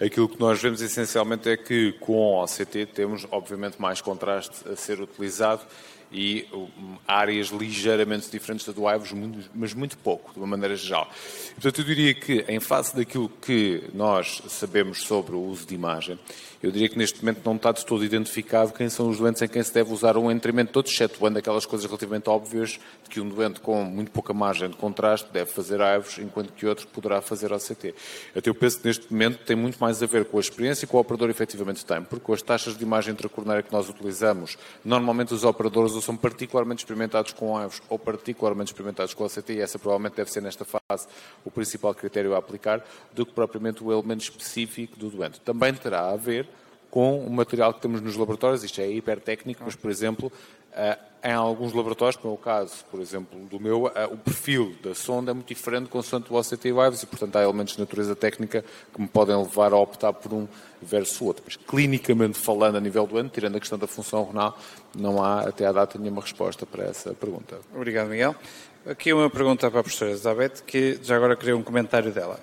aquilo 0.00 0.30
que 0.30 0.40
nós 0.40 0.60
vemos 0.60 0.80
essencialmente 0.80 1.50
é 1.50 1.58
que 1.58 1.92
com 2.00 2.14
o 2.14 2.42
OCT 2.42 2.86
temos, 2.86 3.26
obviamente, 3.30 3.78
mais 3.78 4.00
contraste 4.00 4.66
a 4.66 4.74
ser 4.74 4.98
utilizado 4.98 5.60
e 6.10 6.46
um, 6.52 6.96
áreas 7.06 7.48
ligeiramente 7.48 8.30
diferentes 8.30 8.64
da 8.64 8.72
do 8.72 8.88
IVOS, 8.90 9.12
mas 9.54 9.74
muito 9.74 9.98
pouco, 9.98 10.32
de 10.32 10.38
uma 10.38 10.46
maneira 10.46 10.76
geral. 10.76 11.10
Portanto, 11.54 11.80
eu 11.80 11.84
diria 11.84 12.14
que, 12.14 12.44
em 12.48 12.60
face 12.60 12.96
daquilo 12.96 13.28
que 13.28 13.84
nós 13.92 14.40
sabemos 14.48 15.02
sobre 15.02 15.34
o 15.34 15.40
uso 15.40 15.66
de 15.66 15.74
imagem, 15.74 16.18
eu 16.66 16.72
diria 16.72 16.88
que 16.88 16.98
neste 16.98 17.24
momento 17.24 17.42
não 17.44 17.54
está 17.54 17.70
de 17.70 17.86
todo 17.86 18.04
identificado 18.04 18.72
quem 18.72 18.88
são 18.88 19.08
os 19.08 19.18
doentes 19.18 19.40
em 19.40 19.46
quem 19.46 19.62
se 19.62 19.72
deve 19.72 19.92
usar 19.92 20.16
um 20.16 20.28
entrimento 20.32 20.72
todo, 20.72 20.88
excetuando 20.88 21.38
aquelas 21.38 21.64
coisas 21.64 21.86
relativamente 21.86 22.28
óbvias 22.28 22.80
de 23.04 23.08
que 23.08 23.20
um 23.20 23.28
doente 23.28 23.60
com 23.60 23.84
muito 23.84 24.10
pouca 24.10 24.34
margem 24.34 24.68
de 24.68 24.76
contraste 24.76 25.28
deve 25.32 25.48
fazer 25.48 25.80
AIVOS, 25.80 26.18
enquanto 26.18 26.52
que 26.52 26.66
outro 26.66 26.88
poderá 26.88 27.20
fazer 27.20 27.52
OCT. 27.52 27.94
Até 28.34 28.50
eu 28.50 28.54
penso 28.54 28.80
que 28.80 28.86
neste 28.88 29.12
momento 29.12 29.44
tem 29.44 29.54
muito 29.54 29.78
mais 29.78 30.02
a 30.02 30.06
ver 30.06 30.24
com 30.24 30.38
a 30.38 30.40
experiência 30.40 30.88
que 30.88 30.96
o 30.96 30.98
operador 30.98 31.30
efetivamente 31.30 31.86
tem, 31.86 32.02
porque 32.02 32.32
as 32.32 32.42
taxas 32.42 32.76
de 32.76 32.82
imagem 32.82 33.12
intracoronária 33.12 33.62
que 33.62 33.72
nós 33.72 33.88
utilizamos, 33.88 34.58
normalmente 34.84 35.32
os 35.32 35.44
operadores 35.44 35.92
ou 35.92 36.02
são 36.02 36.16
particularmente 36.16 36.82
experimentados 36.82 37.32
com 37.32 37.56
AIVOS 37.56 37.80
ou 37.88 37.96
particularmente 37.96 38.72
experimentados 38.72 39.14
com 39.14 39.24
OCT, 39.24 39.52
e 39.52 39.60
essa 39.60 39.78
provavelmente 39.78 40.16
deve 40.16 40.32
ser 40.32 40.40
nesta 40.40 40.64
fase 40.64 41.06
o 41.44 41.50
principal 41.50 41.94
critério 41.94 42.34
a 42.34 42.38
aplicar, 42.38 42.84
do 43.14 43.24
que 43.24 43.32
propriamente 43.32 43.84
o 43.84 43.92
elemento 43.92 44.22
específico 44.22 44.96
do 44.96 45.10
doente. 45.10 45.40
Também 45.40 45.72
terá 45.72 46.10
a 46.10 46.16
ver 46.16 46.48
com 46.97 47.18
o 47.18 47.30
material 47.30 47.74
que 47.74 47.80
temos 47.82 48.01
nos 48.01 48.16
laboratórios, 48.16 48.64
isto 48.64 48.80
é 48.80 48.90
hipertécnico, 48.90 49.62
mas, 49.62 49.76
por 49.76 49.90
exemplo, 49.90 50.32
eh, 50.72 50.99
em 51.24 51.32
alguns 51.32 51.74
laboratórios, 51.74 52.16
como 52.16 52.32
é 52.32 52.34
o 52.34 52.40
caso, 52.40 52.86
por 52.90 53.03
exemplo, 53.03 53.38
do 53.51 53.61
meu, 53.61 53.92
eh, 53.94 54.07
o 54.07 54.16
perfil 54.16 54.74
da 54.82 54.94
sonda 54.94 55.30
é 55.30 55.34
muito 55.34 55.47
diferente 55.47 55.90
consoante 55.90 56.32
o 56.32 56.36
OCT 56.36 56.72
Waves 56.72 57.03
e, 57.03 57.07
portanto, 57.07 57.36
há 57.36 57.42
elementos 57.42 57.74
de 57.74 57.80
natureza 57.80 58.16
técnica 58.16 58.64
que 58.94 58.99
me 58.99 59.07
podem 59.07 59.36
levar 59.36 59.74
a 59.74 59.76
optar 59.76 60.14
por 60.14 60.32
um 60.32 60.49
versus 60.80 61.20
outro. 61.20 61.42
Mas, 61.44 61.57
clinicamente 61.57 62.38
falando, 62.38 62.76
a 62.76 62.80
nível 62.80 63.07
do 63.07 63.18
ano, 63.18 63.28
tirando 63.28 63.57
a 63.57 63.61
questão 63.61 63.78
da 63.78 63.86
função 63.86 64.24
renal, 64.24 64.59
não 64.97 65.22
há, 65.22 65.40
até 65.40 65.66
à 65.66 65.72
data, 65.72 65.99
nenhuma 65.99 66.22
resposta 66.22 66.64
para 66.64 66.84
essa 66.84 67.12
pergunta. 67.12 67.59
Obrigado, 67.74 68.09
Miguel. 68.09 68.34
Aqui 68.86 69.12
uma 69.12 69.28
pergunta 69.28 69.68
para 69.68 69.80
a 69.80 69.82
professora 69.82 70.12
Elizabeth, 70.12 70.62
que 70.64 70.99
já 71.03 71.16
agora 71.16 71.34
queria 71.34 71.57
um 71.57 71.62
comentário 71.62 72.12
dela. 72.12 72.40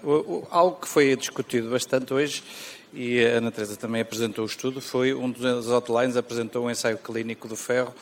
algo 0.51 0.76
que 0.76 0.89
foi 0.89 1.16
discutido 1.16 1.70
bastante 1.70 2.14
hoje 2.14 2.43
e 2.94 3.26
a 3.26 3.38
Ana 3.38 3.52
Teresa 3.52 3.76
também 3.76 4.02
apresentou 4.02 4.44
o 4.44 4.48
estudo, 4.48 4.80
foi 4.80 5.14
um 5.14 5.32
dos 5.32 5.70
outlines 5.70 6.16
apresentou 6.16 6.66
um 6.66 6.72
ensaio 6.72 6.98
clínico 6.98 7.48
do 7.48 7.56
ferro 7.56 7.94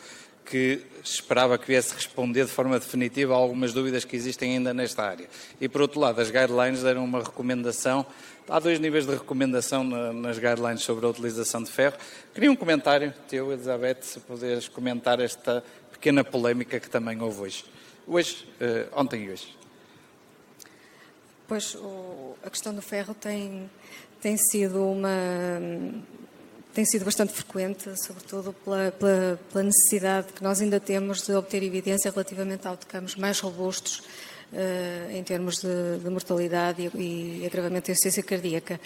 que 0.46 0.82
esperava 1.02 1.58
que 1.58 1.66
viesse 1.66 1.94
responder 1.94 2.46
de 2.46 2.52
forma 2.52 2.78
definitiva 2.78 3.34
a 3.34 3.38
algumas 3.38 3.72
dúvidas 3.72 4.04
que 4.04 4.18
existem 4.18 4.58
ainda 4.58 4.74
nesta 4.74 5.04
área. 5.04 5.30
E, 5.62 5.70
por 5.70 5.82
outro 5.82 6.00
lado, 6.00 6.20
as 6.20 6.30
guidelines 6.30 6.84
deram 6.84 7.06
uma 7.06 7.24
recomendação, 7.24 8.06
há 8.50 8.60
dois 8.60 8.78
níveis 8.78 9.06
de 9.06 9.14
recomendação 9.14 9.84
nas 9.84 10.38
guidelines 10.38 10.82
sobre 10.82 11.06
a 11.06 11.10
utilização 11.10 11.64
de 11.64 11.72
ferro. 11.72 11.96
Queria 12.34 12.52
um 12.52 12.56
comentário 12.56 13.14
teu, 13.30 13.54
Elizabeth, 13.54 14.02
se 14.02 14.20
puderes 14.20 14.68
comentar 14.68 15.22
esta 15.22 15.64
pequena 15.92 16.24
polémica 16.24 16.82
que 16.82 16.90
também 16.90 17.22
houve 17.22 17.42
hoje. 17.42 17.66
Hoje, 18.06 18.46
uh, 18.60 19.00
ontem 19.00 19.24
e 19.24 19.30
hoje. 19.32 19.56
Pois, 21.48 21.78
a 22.44 22.50
questão 22.50 22.74
do 22.74 22.82
ferro 22.82 23.14
tem 23.14 23.70
tem 24.22 24.38
sido 24.38 24.86
uma 24.86 25.10
tem 26.74 26.86
sido 26.86 27.04
bastante 27.04 27.34
frequente, 27.34 27.90
sobretudo 28.02 28.54
pela, 28.64 28.92
pela, 28.92 29.40
pela, 29.52 29.64
necessidade 29.64 30.32
que 30.32 30.42
nós 30.42 30.62
ainda 30.62 30.80
temos 30.80 31.26
de 31.26 31.34
obter 31.34 31.62
evidência 31.64 32.10
relativamente 32.10 32.66
a 32.66 32.72
outcomes 32.72 33.16
mais 33.16 33.40
robustos 33.42 34.00
uh, 34.54 35.12
em 35.12 35.22
termos 35.22 35.60
de, 35.60 36.00
de 36.02 36.10
mortalidade 36.10 36.90
e, 36.96 37.42
e, 37.42 37.46
agravamento 37.46 37.88
da 37.88 37.92
insuficiência 37.92 38.24
cardíaca. 38.24 38.80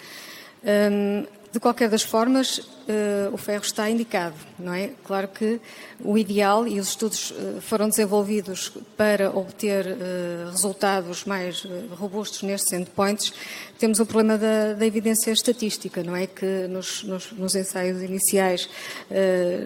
Um, 0.64 1.26
de 1.52 1.60
qualquer 1.60 1.88
das 1.88 2.02
formas, 2.02 2.58
uh, 2.58 3.32
o 3.32 3.36
ferro 3.36 3.62
está 3.62 3.88
indicado, 3.88 4.34
não 4.58 4.72
é? 4.72 4.90
Claro 5.04 5.28
que 5.28 5.60
o 6.00 6.18
ideal, 6.18 6.66
e 6.66 6.78
os 6.78 6.88
estudos 6.88 7.30
uh, 7.30 7.60
foram 7.60 7.88
desenvolvidos 7.88 8.72
para 8.96 9.30
obter 9.30 9.86
uh, 9.86 10.50
resultados 10.50 11.24
mais 11.24 11.66
robustos 11.92 12.42
nestes 12.42 12.72
endpoints, 12.72 13.32
temos 13.78 14.00
o 14.00 14.06
problema 14.06 14.38
da, 14.38 14.72
da, 14.72 14.86
evidência 14.86 15.30
estatística, 15.30 16.02
não 16.02 16.16
é? 16.16 16.26
Que 16.26 16.66
nos, 16.68 17.02
nos, 17.04 17.32
nos 17.32 17.54
ensaios 17.54 18.00
iniciais 18.00 18.70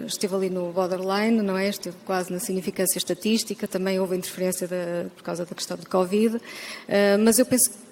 esteve 0.05 0.35
ali 0.35 0.49
no 0.49 0.73
borderline, 0.73 1.41
não 1.41 1.57
é? 1.57 1.69
Esteve 1.69 1.95
quase 2.05 2.31
na 2.31 2.39
significância 2.39 2.97
estatística, 2.97 3.67
também 3.67 4.01
houve 4.01 4.17
interferência 4.17 4.67
da, 4.67 5.09
por 5.15 5.23
causa 5.23 5.45
da 5.45 5.55
questão 5.55 5.77
de 5.77 5.85
Covid, 5.85 6.41
mas 7.23 7.39
eu 7.39 7.45
penso 7.45 7.69
que 7.69 7.90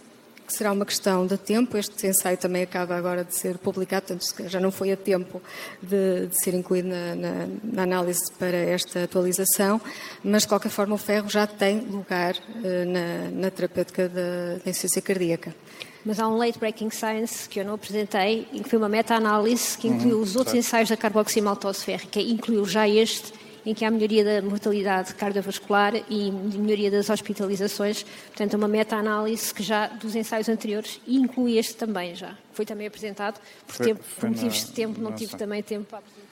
que 0.50 0.58
será 0.58 0.72
uma 0.72 0.86
questão 0.86 1.28
de 1.28 1.38
tempo. 1.38 1.78
Este 1.78 2.08
ensaio 2.08 2.36
também 2.36 2.64
acaba 2.64 2.96
agora 2.96 3.24
de 3.24 3.36
ser 3.36 3.58
publicado, 3.60 4.08
portanto, 4.08 4.50
já 4.50 4.60
não 4.60 4.72
foi 4.72 4.92
a 4.92 4.98
tempo 4.98 5.40
de, 5.82 6.26
de 6.26 6.44
ser 6.44 6.56
incluído 6.56 6.90
na, 6.90 7.16
na, 7.16 7.48
na, 7.64 7.84
análise 7.84 8.32
para 8.40 8.58
esta 8.58 9.04
atualização, 9.04 9.80
mas 10.24 10.42
de 10.42 10.50
qualquer 10.50 10.70
forma 10.70 10.96
o 10.96 10.98
ferro 10.98 11.30
já 11.30 11.46
tem 11.46 11.82
lugar 11.82 12.36
uh, 12.36 12.86
na, 12.86 13.30
na, 13.32 13.52
terapêutica 13.52 14.10
da, 14.10 14.56
da 14.56 14.70
insuficiência 14.70 15.02
cardíaca. 15.04 15.56
Mas 16.04 16.20
há 16.20 16.28
um 16.28 16.38
late 16.38 16.58
breaking 16.58 16.90
science 16.90 17.48
que 17.48 17.60
eu 17.60 17.66
não 17.66 17.76
apresentei, 17.76 18.48
em 18.52 18.64
que 18.64 18.70
foi 18.70 18.80
uma 18.80 18.90
meta-análise 18.90 19.78
que 19.78 19.88
incluiu 19.88 20.18
uhum, 20.18 20.24
os 20.24 20.36
outros 20.36 20.54
claro. 20.54 20.60
ensaios 20.60 20.90
da 20.90 20.98
carboximaltose 20.98 21.84
férrica, 21.84 22.20
incluiu 22.20 22.66
já 22.66 22.88
este 22.88 23.34
em 23.66 23.74
que 23.74 23.86
há 23.86 23.92
melhoria 23.92 24.24
da 24.24 24.42
mortalidade 24.42 25.14
cardiovascular 25.16 25.94
e 26.10 26.32
melhoria 26.32 26.90
das 26.90 27.10
hospitalizações. 27.10 28.04
Portanto, 28.28 28.54
é 28.54 28.58
uma 28.58 28.68
meta-análise 28.68 29.54
que 29.54 29.64
já 29.64 29.88
dos 29.88 30.16
ensaios 30.16 30.50
anteriores 30.50 31.00
e 31.06 31.18
inclui 31.18 31.58
este 31.58 31.76
também 31.76 32.16
já. 32.16 32.36
Foi 32.54 32.66
também 32.66 32.88
apresentado, 32.88 33.40
por, 33.66 33.76
foi, 33.76 33.86
tempo, 33.88 34.04
por 34.20 34.30
motivos 34.30 34.62
na, 34.62 34.68
de 34.68 34.72
tempo, 34.74 35.02
não 35.02 35.12
nossa. 35.12 35.24
tive 35.24 35.38
também 35.38 35.64
tempo 35.64 35.86
para 35.86 36.00
apresentar. 36.00 36.30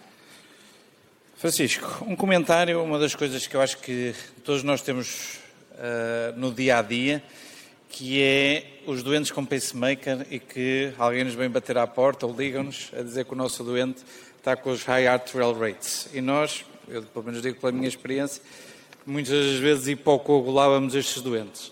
Francisco, 1.36 2.06
um 2.08 2.16
comentário, 2.16 2.84
uma 2.84 2.98
das 2.98 3.14
coisas 3.14 3.46
que 3.46 3.56
eu 3.56 3.62
acho 3.62 3.78
que 3.78 4.16
todos 4.44 4.64
nós 4.64 4.82
temos 4.82 5.40
uh, 5.74 6.38
no 6.38 6.52
dia 6.52 6.80
a 6.80 6.82
dia, 6.82 7.24
que 7.90 8.22
é 8.22 8.82
os 8.86 9.04
doentes 9.04 9.32
com 9.32 9.46
pacemaker 9.46 10.26
e 10.30 10.40
que 10.40 10.94
alguém 10.98 11.24
nos 11.24 11.36
vem 11.36 11.50
bater 11.50 11.78
à 11.78 11.86
porta 11.86 12.26
ou 12.26 12.36
liga-nos 12.36 12.92
a 12.98 13.02
dizer 13.02 13.26
que 13.26 13.34
o 13.34 13.36
nosso 13.36 13.64
doente 13.64 14.04
está 14.38 14.56
com 14.56 14.72
os 14.72 14.84
high 14.84 15.08
arterial 15.08 15.54
rates. 15.54 16.10
E 16.14 16.22
nós, 16.22 16.66
eu 16.88 17.04
pelo 17.04 17.26
menos 17.26 17.42
digo 17.42 17.60
pela 17.60 17.72
minha 17.72 17.88
experiência, 17.88 18.42
muitas 19.06 19.56
vezes 19.56 19.88
hipocoagulávamos 19.88 20.96
estes 20.96 21.22
doentes. 21.22 21.72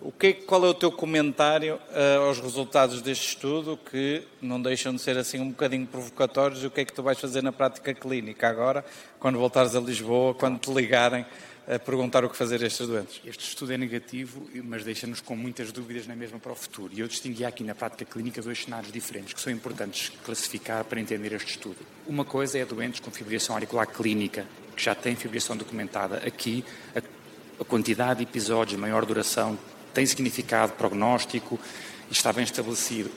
O 0.00 0.12
que, 0.12 0.32
qual 0.32 0.64
é 0.64 0.68
o 0.68 0.74
teu 0.74 0.92
comentário 0.92 1.74
uh, 1.74 2.26
aos 2.28 2.38
resultados 2.38 3.02
deste 3.02 3.30
estudo, 3.30 3.76
que 3.90 4.22
não 4.40 4.62
deixam 4.62 4.94
de 4.94 5.00
ser 5.00 5.18
assim 5.18 5.40
um 5.40 5.48
bocadinho 5.48 5.86
provocatórios, 5.86 6.62
e 6.62 6.66
o 6.68 6.70
que 6.70 6.82
é 6.82 6.84
que 6.84 6.92
tu 6.92 7.02
vais 7.02 7.18
fazer 7.18 7.42
na 7.42 7.50
prática 7.50 7.92
clínica 7.92 8.48
agora, 8.48 8.84
quando 9.18 9.38
voltares 9.38 9.74
a 9.74 9.80
Lisboa, 9.80 10.34
quando 10.34 10.58
te 10.58 10.72
ligarem 10.72 11.26
a 11.68 11.78
perguntar 11.78 12.24
o 12.24 12.30
que 12.30 12.36
fazer 12.36 12.62
a 12.62 12.66
estes 12.66 12.86
doentes? 12.86 13.20
Este 13.26 13.44
estudo 13.46 13.74
é 13.74 13.76
negativo, 13.76 14.48
mas 14.64 14.84
deixa-nos 14.84 15.20
com 15.20 15.36
muitas 15.36 15.70
dúvidas 15.70 16.06
na 16.06 16.16
mesma 16.16 16.38
para 16.38 16.52
o 16.52 16.54
futuro. 16.54 16.94
E 16.94 17.00
eu 17.00 17.06
distingui 17.06 17.44
aqui 17.44 17.62
na 17.62 17.74
prática 17.74 18.06
clínica 18.06 18.40
dois 18.40 18.62
cenários 18.62 18.90
diferentes 18.90 19.34
que 19.34 19.40
são 19.40 19.52
importantes 19.52 20.10
classificar 20.24 20.82
para 20.84 20.98
entender 20.98 21.34
este 21.34 21.50
estudo. 21.50 21.76
Uma 22.06 22.24
coisa 22.24 22.58
é 22.58 22.64
doentes 22.64 23.00
com 23.00 23.10
fibrilação 23.10 23.54
auricular 23.54 23.86
clínica, 23.86 24.46
que 24.74 24.82
já 24.82 24.94
têm 24.94 25.14
fibrilação 25.14 25.58
documentada. 25.58 26.16
Aqui, 26.26 26.64
a, 26.96 27.64
quantidade 27.64 28.24
de 28.24 28.30
episódios, 28.30 28.80
maior 28.80 29.04
duração, 29.04 29.58
tem 29.92 30.06
significado 30.06 30.72
prognóstico 30.72 31.60
e 32.08 32.12
está 32.12 32.32
bem 32.32 32.44
estabelecido. 32.44 33.10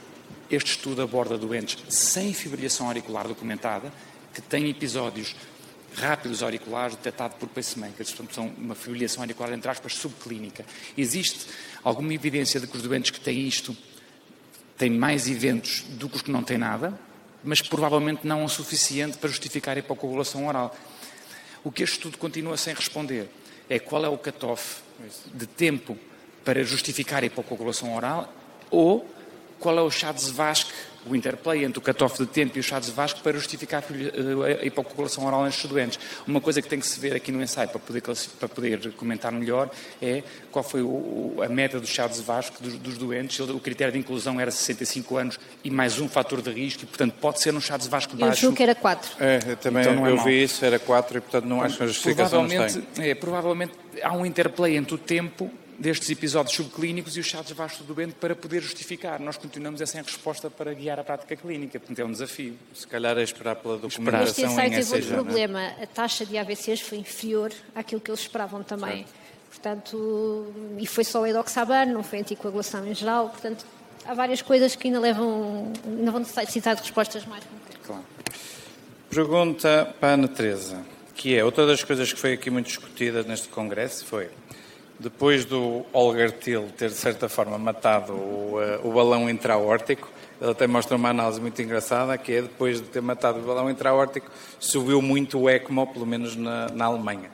Este 0.50 0.72
estudo 0.72 1.02
aborda 1.02 1.38
doentes 1.38 1.78
sem 1.88 2.34
fibrilação 2.34 2.88
auricular 2.88 3.26
documentada, 3.30 3.94
que 4.34 4.42
têm 4.42 4.70
episódios 4.70 5.36
rápidos 5.96 6.42
auriculares 6.42 6.96
detectados 6.96 7.38
por 7.38 7.50
pacemakers, 7.50 8.12
portanto, 8.12 8.36
são 8.36 8.48
uma 8.58 8.76
fibrilação 8.76 9.24
auricular, 9.24 9.52
entre 9.54 9.70
aspas, 9.70 9.94
subclínica. 9.96 10.66
Existe 10.98 11.48
alguma 11.84 12.14
evidência 12.14 12.60
de 12.60 12.68
que 12.68 12.76
os 12.76 12.84
doentes 12.84 13.12
que 13.12 13.20
têm 13.20 13.48
isto 13.48 13.76
têm 14.78 14.90
mais 14.90 15.28
eventos 15.28 15.82
do 15.90 16.10
que 16.10 16.16
os 16.16 16.22
que 16.22 16.32
não 16.32 16.44
têm 16.44 16.58
nada, 16.58 16.98
mas 17.44 17.62
provavelmente 17.62 18.26
não 18.26 18.44
o 18.44 18.50
suficiente 18.50 19.18
para 19.18 19.30
justificar 19.30 19.76
a 19.76 19.80
hipocoagulação 19.80 20.48
oral. 20.48 20.76
O 21.64 21.72
que 21.72 21.84
este 21.84 21.98
estudo 21.98 22.18
continua 22.18 22.58
sem 22.58 22.74
responder 22.74 23.30
é 23.70 23.80
qual 23.80 24.04
é 24.04 24.10
o 24.10 24.18
cutoff 24.18 24.82
de 25.34 25.46
tempo 25.46 25.98
para 26.44 26.64
justificar 26.64 27.24
a 27.24 27.26
hipocoagulação 27.26 27.96
oral 27.96 28.34
ou 28.70 29.08
qual 29.60 29.78
é 29.78 29.82
o 29.82 29.92
chá 29.92 30.12
de 30.12 30.32
Vasque 30.32 30.74
o 31.06 31.16
interplay 31.16 31.64
entre 31.64 31.80
o 31.80 31.82
cutoff 31.82 32.18
de 32.18 32.26
tempo 32.26 32.58
e 32.58 32.60
o 32.60 32.64
chá 32.64 32.80
de 32.80 32.92
Vasco 32.92 33.22
para 33.22 33.34
justificar 33.38 33.84
a 33.84 34.66
hipocoagulação 34.66 35.26
oral 35.26 35.44
nestes 35.44 35.70
doentes. 35.70 36.00
Uma 36.28 36.40
coisa 36.40 36.62
que 36.62 36.68
tem 36.68 36.80
que 36.80 36.88
se 36.88 37.00
ver 37.00 37.16
aqui 37.16 37.32
no 37.32 37.42
ensaio 37.42 37.70
para 37.70 37.80
poder, 37.80 38.02
para 38.40 38.50
poder 38.50 38.92
comentar 38.94 39.32
melhor 39.32 39.70
é 40.02 40.24
qual 40.52 40.64
foi 40.64 40.82
o, 40.82 41.36
a 41.44 41.50
meta 41.50 41.80
do 41.80 41.88
chá 41.88 42.08
de 42.08 42.22
Vasco 42.22 42.62
dos, 42.62 42.78
dos, 42.78 42.98
doentes. 42.98 43.40
O 43.40 43.60
critério 43.60 43.94
de 43.94 44.00
inclusão 44.00 44.40
era 44.40 44.52
65 44.52 45.18
anos 45.18 45.40
e 45.64 45.70
mais 45.70 46.00
um 46.00 46.08
fator 46.08 46.42
de 46.42 46.52
risco 46.52 46.84
e, 46.84 46.86
portanto, 46.86 47.16
pode 47.20 47.42
ser 47.42 47.54
um 47.54 47.62
chá 47.62 47.78
de 47.78 47.90
Vasco 47.90 48.16
baixo. 48.16 48.34
Eu 48.34 48.42
julgo 48.42 48.58
que 48.58 48.64
era 48.64 48.76
4. 48.76 49.12
É, 49.20 49.40
também 49.56 49.82
então 49.82 50.06
é 50.06 50.12
eu 50.12 50.24
vi 50.24 50.44
isso, 50.44 50.64
era 50.64 50.78
4 50.78 51.18
e, 51.18 51.22
portanto, 51.22 51.46
não 51.46 51.62
acho 51.62 51.78
que 51.78 51.84
a 51.84 51.88
justificação 51.88 52.48
provavelmente, 52.48 52.88
é, 53.00 53.16
provavelmente 53.16 53.74
há 54.04 54.14
um 54.14 54.26
interplay 54.26 54.78
entre 54.78 54.96
o 54.96 54.98
tempo 54.98 55.52
destes 55.82 56.10
episódios 56.12 56.56
subclínicos 56.56 57.18
e 57.18 57.20
os 57.20 57.26
chatos 57.26 57.52
vastos 57.54 57.86
do 57.86 57.94
doente 57.94 58.14
para 58.14 58.36
poder 58.36 58.62
justificar. 58.62 59.20
Nós 59.20 59.36
continuamos 59.36 59.82
sem 59.90 60.02
resposta 60.02 60.50
para 60.50 60.74
guiar 60.74 61.00
a 61.00 61.04
prática 61.04 61.36
clínica, 61.36 61.80
portanto 61.80 62.00
é 62.00 62.06
um 62.06 62.12
desafio. 62.12 62.56
Se 62.74 62.88
calhar 62.88 63.18
é 63.18 63.24
esperar 63.24 63.56
pela 63.56 63.78
documentação 63.78 64.24
Este 64.24 64.44
ensaio 64.44 64.70
teve 64.70 64.94
outro 64.94 65.14
problema, 65.16 65.74
a 65.82 65.88
taxa 65.88 66.26
de 66.26 66.38
AVCs 66.38 66.82
foi 66.82 67.00
inferior 67.00 67.52
àquilo 67.74 68.00
que 68.00 68.12
eles 68.12 68.22
esperavam 68.22 68.64
também. 68.64 68.98
Certo. 68.98 69.22
Portanto, 69.50 70.54
e 70.78 70.86
foi 70.86 71.04
só 71.04 71.22
o 71.22 71.28
edoxaban, 71.28 71.88
não 71.88 72.04
foi 72.04 72.20
anticoagulação 72.20 72.88
em 72.88 72.94
geral, 72.94 73.30
portanto 73.30 73.66
há 74.06 74.14
várias 74.14 74.42
coisas 74.42 74.76
que 74.76 74.88
ainda 74.88 75.00
levam, 75.00 75.74
ainda 75.86 76.12
vão 76.12 76.20
necessitar 76.22 76.76
de 76.76 76.82
respostas 76.82 77.26
mais 77.26 77.44
concretas. 77.44 77.86
Claro. 77.86 78.04
Pergunta 79.10 79.94
para 80.00 80.10
a 80.10 80.14
Ana 80.14 80.28
Teresa, 80.28 80.86
que 81.16 81.36
é 81.36 81.44
outra 81.44 81.66
das 81.66 81.84
coisas 81.84 82.14
que 82.14 82.20
foi 82.20 82.34
aqui 82.34 82.50
muito 82.50 82.68
discutida 82.68 83.24
neste 83.24 83.50
congresso, 83.50 84.06
foi 84.06 84.30
depois 85.02 85.46
do 85.46 85.86
Olgar 85.92 86.32
Till 86.32 86.70
ter, 86.78 86.90
de 86.90 86.96
certa 86.96 87.28
forma, 87.28 87.58
matado 87.58 88.14
o, 88.14 88.60
uh, 88.60 88.88
o 88.88 88.94
balão 88.94 89.30
intraórtico, 89.30 90.10
ele 90.40 90.52
até 90.52 90.68
mostra 90.68 90.96
uma 90.96 91.10
análise 91.10 91.42
muito 91.42 91.62
engraçada, 91.62 92.18
que 92.18 92.34
é 92.34 92.42
depois 92.42 92.82
de 92.82 92.88
ter 92.88 93.02
matado 93.02 93.40
o 93.40 93.42
balão 93.42 93.70
intraórtico, 93.70 94.32
subiu 94.60 95.02
muito 95.02 95.40
o 95.40 95.50
ECMO, 95.50 95.88
pelo 95.88 96.06
menos 96.06 96.36
na, 96.36 96.68
na 96.70 96.86
Alemanha. 96.86 97.30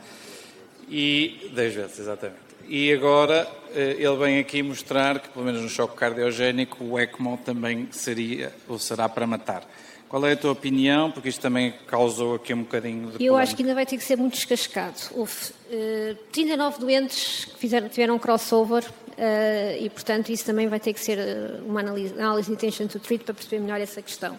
E, 0.90 1.52
10 1.54 1.76
vezes, 1.76 2.00
exatamente. 2.00 2.48
E 2.68 2.92
agora 2.92 3.48
eh, 3.74 3.96
ele 3.98 4.16
vem 4.18 4.40
aqui 4.40 4.62
mostrar 4.62 5.20
que, 5.20 5.30
pelo 5.30 5.46
menos 5.46 5.62
no 5.62 5.70
choque 5.70 5.96
cardiogénico, 5.96 6.84
o 6.84 7.00
ECMO 7.00 7.38
também 7.46 7.88
seria 7.92 8.54
ou 8.68 8.78
será 8.78 9.08
para 9.08 9.26
matar. 9.26 9.64
Qual 10.10 10.26
é 10.26 10.32
a 10.32 10.38
tua 10.38 10.54
opinião? 10.54 11.12
Porque 11.12 11.28
isto 11.28 11.42
também 11.42 11.74
causou 11.86 12.36
aqui 12.36 12.54
um 12.54 12.62
bocadinho 12.62 13.12
de. 13.12 13.26
Eu 13.26 13.36
acho 13.36 13.56
que 13.56 13.62
ainda 13.62 13.76
vai 13.76 13.86
ter 13.86 13.98
que 13.98 14.04
ser 14.04 14.16
muito 14.16 14.34
descascado. 14.36 14.96
Houve 15.12 15.34
uh, 15.34 15.54
eh, 15.70 16.16
39 16.32 16.80
doentes 16.80 17.46
que 17.46 17.60
fizeram, 17.60 17.90
tiveram 17.90 18.16
um 18.16 18.20
crossover 18.20 18.84
uh, 18.86 19.84
e, 19.84 19.90
portanto, 19.90 20.30
isso 20.30 20.46
também 20.46 20.68
vai 20.70 20.80
ter 20.80 20.94
que 20.94 21.02
ser 21.02 21.18
eh, 21.20 21.60
uma 21.66 21.82
análise, 21.82 22.14
análise 22.14 22.48
de 22.48 22.54
intention 22.54 22.88
to 22.88 23.00
treat 23.00 23.26
para 23.26 23.34
perceber 23.34 23.60
melhor 23.60 23.82
essa 23.82 24.02
questão. 24.02 24.38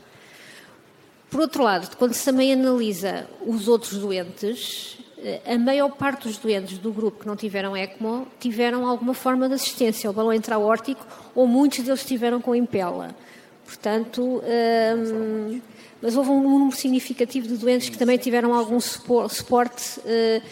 Por 1.31 1.41
outro 1.41 1.62
lado, 1.62 1.95
quando 1.99 2.14
se 2.14 2.25
também 2.25 2.55
analisa 2.55 3.29
os 3.47 3.69
outros 3.69 3.99
doentes, 3.99 4.97
a 5.45 5.59
maior 5.59 5.91
parte 5.91 6.27
dos 6.27 6.39
doentes 6.39 6.79
do 6.79 6.91
grupo 6.91 7.21
que 7.21 7.27
não 7.27 7.37
tiveram 7.37 7.77
ECMO 7.77 8.27
tiveram 8.41 8.87
alguma 8.87 9.12
forma 9.12 9.47
de 9.47 9.55
assistência 9.55 10.09
ao 10.09 10.14
balão 10.14 10.33
intraórtico 10.33 11.07
ou 11.35 11.47
muitos 11.47 11.81
deles 11.81 12.07
tiveram 12.07 12.41
com 12.41 12.55
impela. 12.55 13.14
Portanto, 13.69 14.43
um, 14.43 15.61
mas 16.01 16.16
houve 16.16 16.31
um 16.31 16.41
número 16.43 16.75
significativo 16.75 17.47
de 17.47 17.59
doentes 17.59 17.91
que 17.91 17.99
também 17.99 18.16
tiveram 18.16 18.55
algum 18.55 18.81
suporte. 18.81 20.01
Uh, 20.01 20.43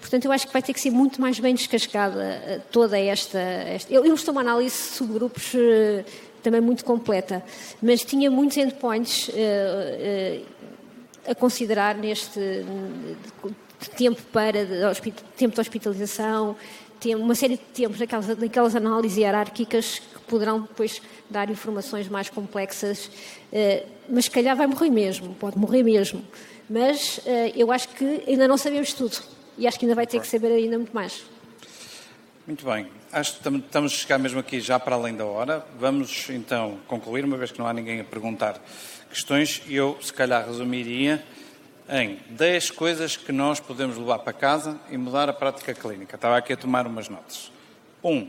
portanto, 0.00 0.24
eu 0.24 0.32
acho 0.32 0.48
que 0.48 0.52
vai 0.52 0.60
ter 0.60 0.72
que 0.72 0.80
ser 0.80 0.90
muito 0.90 1.20
mais 1.20 1.38
bem 1.38 1.54
descascada 1.54 2.18
uh, 2.18 2.62
toda 2.72 2.98
esta. 2.98 3.38
esta... 3.38 3.92
Eu, 3.92 4.12
estou 4.12 4.32
uma 4.32 4.40
análise 4.40 4.74
de 4.74 4.82
subgrupos 4.88 5.54
uh, 5.54 6.04
também 6.42 6.60
muito 6.60 6.84
completa, 6.84 7.44
mas 7.80 8.04
tinha 8.04 8.28
muitos 8.28 8.56
endpoints 8.56 9.30
a 11.26 11.34
considerar 11.34 11.94
neste 11.94 12.66
tempo 13.96 14.20
para 14.32 14.58
tempo 15.36 15.54
de 15.54 15.60
hospitalização, 15.60 16.56
uma 17.12 17.34
série 17.34 17.56
de 17.56 17.62
tempos 17.62 17.98
naquelas, 17.98 18.28
naquelas 18.38 18.76
análises 18.76 19.18
hierárquicas 19.18 19.98
que 19.98 20.20
poderão 20.20 20.62
depois 20.62 21.02
dar 21.28 21.50
informações 21.50 22.08
mais 22.08 22.30
complexas, 22.30 23.06
uh, 23.06 23.86
mas 24.08 24.26
se 24.26 24.30
calhar 24.30 24.56
vai 24.56 24.66
morrer 24.66 24.90
mesmo, 24.90 25.34
pode 25.34 25.58
morrer 25.58 25.82
mesmo. 25.82 26.24
Mas 26.70 27.18
uh, 27.18 27.52
eu 27.54 27.70
acho 27.70 27.88
que 27.88 28.22
ainda 28.26 28.48
não 28.48 28.56
sabemos 28.56 28.92
tudo 28.92 29.16
e 29.58 29.66
acho 29.66 29.78
que 29.78 29.84
ainda 29.84 29.94
vai 29.94 30.06
ter 30.06 30.20
que 30.20 30.26
saber 30.26 30.52
ainda 30.52 30.78
muito 30.78 30.94
mais. 30.94 31.24
Muito 32.46 32.64
bem. 32.64 32.86
Acho 33.10 33.38
que 33.38 33.48
estamos 33.48 33.92
a 33.92 33.96
chegar 33.96 34.18
mesmo 34.18 34.38
aqui 34.38 34.60
já 34.60 34.78
para 34.78 34.96
além 34.96 35.14
da 35.14 35.24
hora. 35.24 35.64
Vamos 35.78 36.28
então 36.28 36.78
concluir, 36.86 37.24
uma 37.24 37.36
vez 37.36 37.50
que 37.50 37.58
não 37.58 37.66
há 37.66 37.72
ninguém 37.72 38.00
a 38.00 38.04
perguntar 38.04 38.62
questões, 39.08 39.62
eu 39.68 39.96
se 40.02 40.12
calhar 40.12 40.46
resumiria 40.46 41.24
em 41.88 42.18
10 42.30 42.70
coisas 42.70 43.16
que 43.16 43.32
nós 43.32 43.60
podemos 43.60 43.96
levar 43.96 44.20
para 44.20 44.32
casa 44.32 44.78
e 44.90 44.96
mudar 44.96 45.28
a 45.28 45.32
prática 45.32 45.74
clínica. 45.74 46.16
Estava 46.16 46.36
aqui 46.36 46.52
a 46.52 46.56
tomar 46.56 46.86
umas 46.86 47.08
notas. 47.08 47.52
Um, 48.02 48.28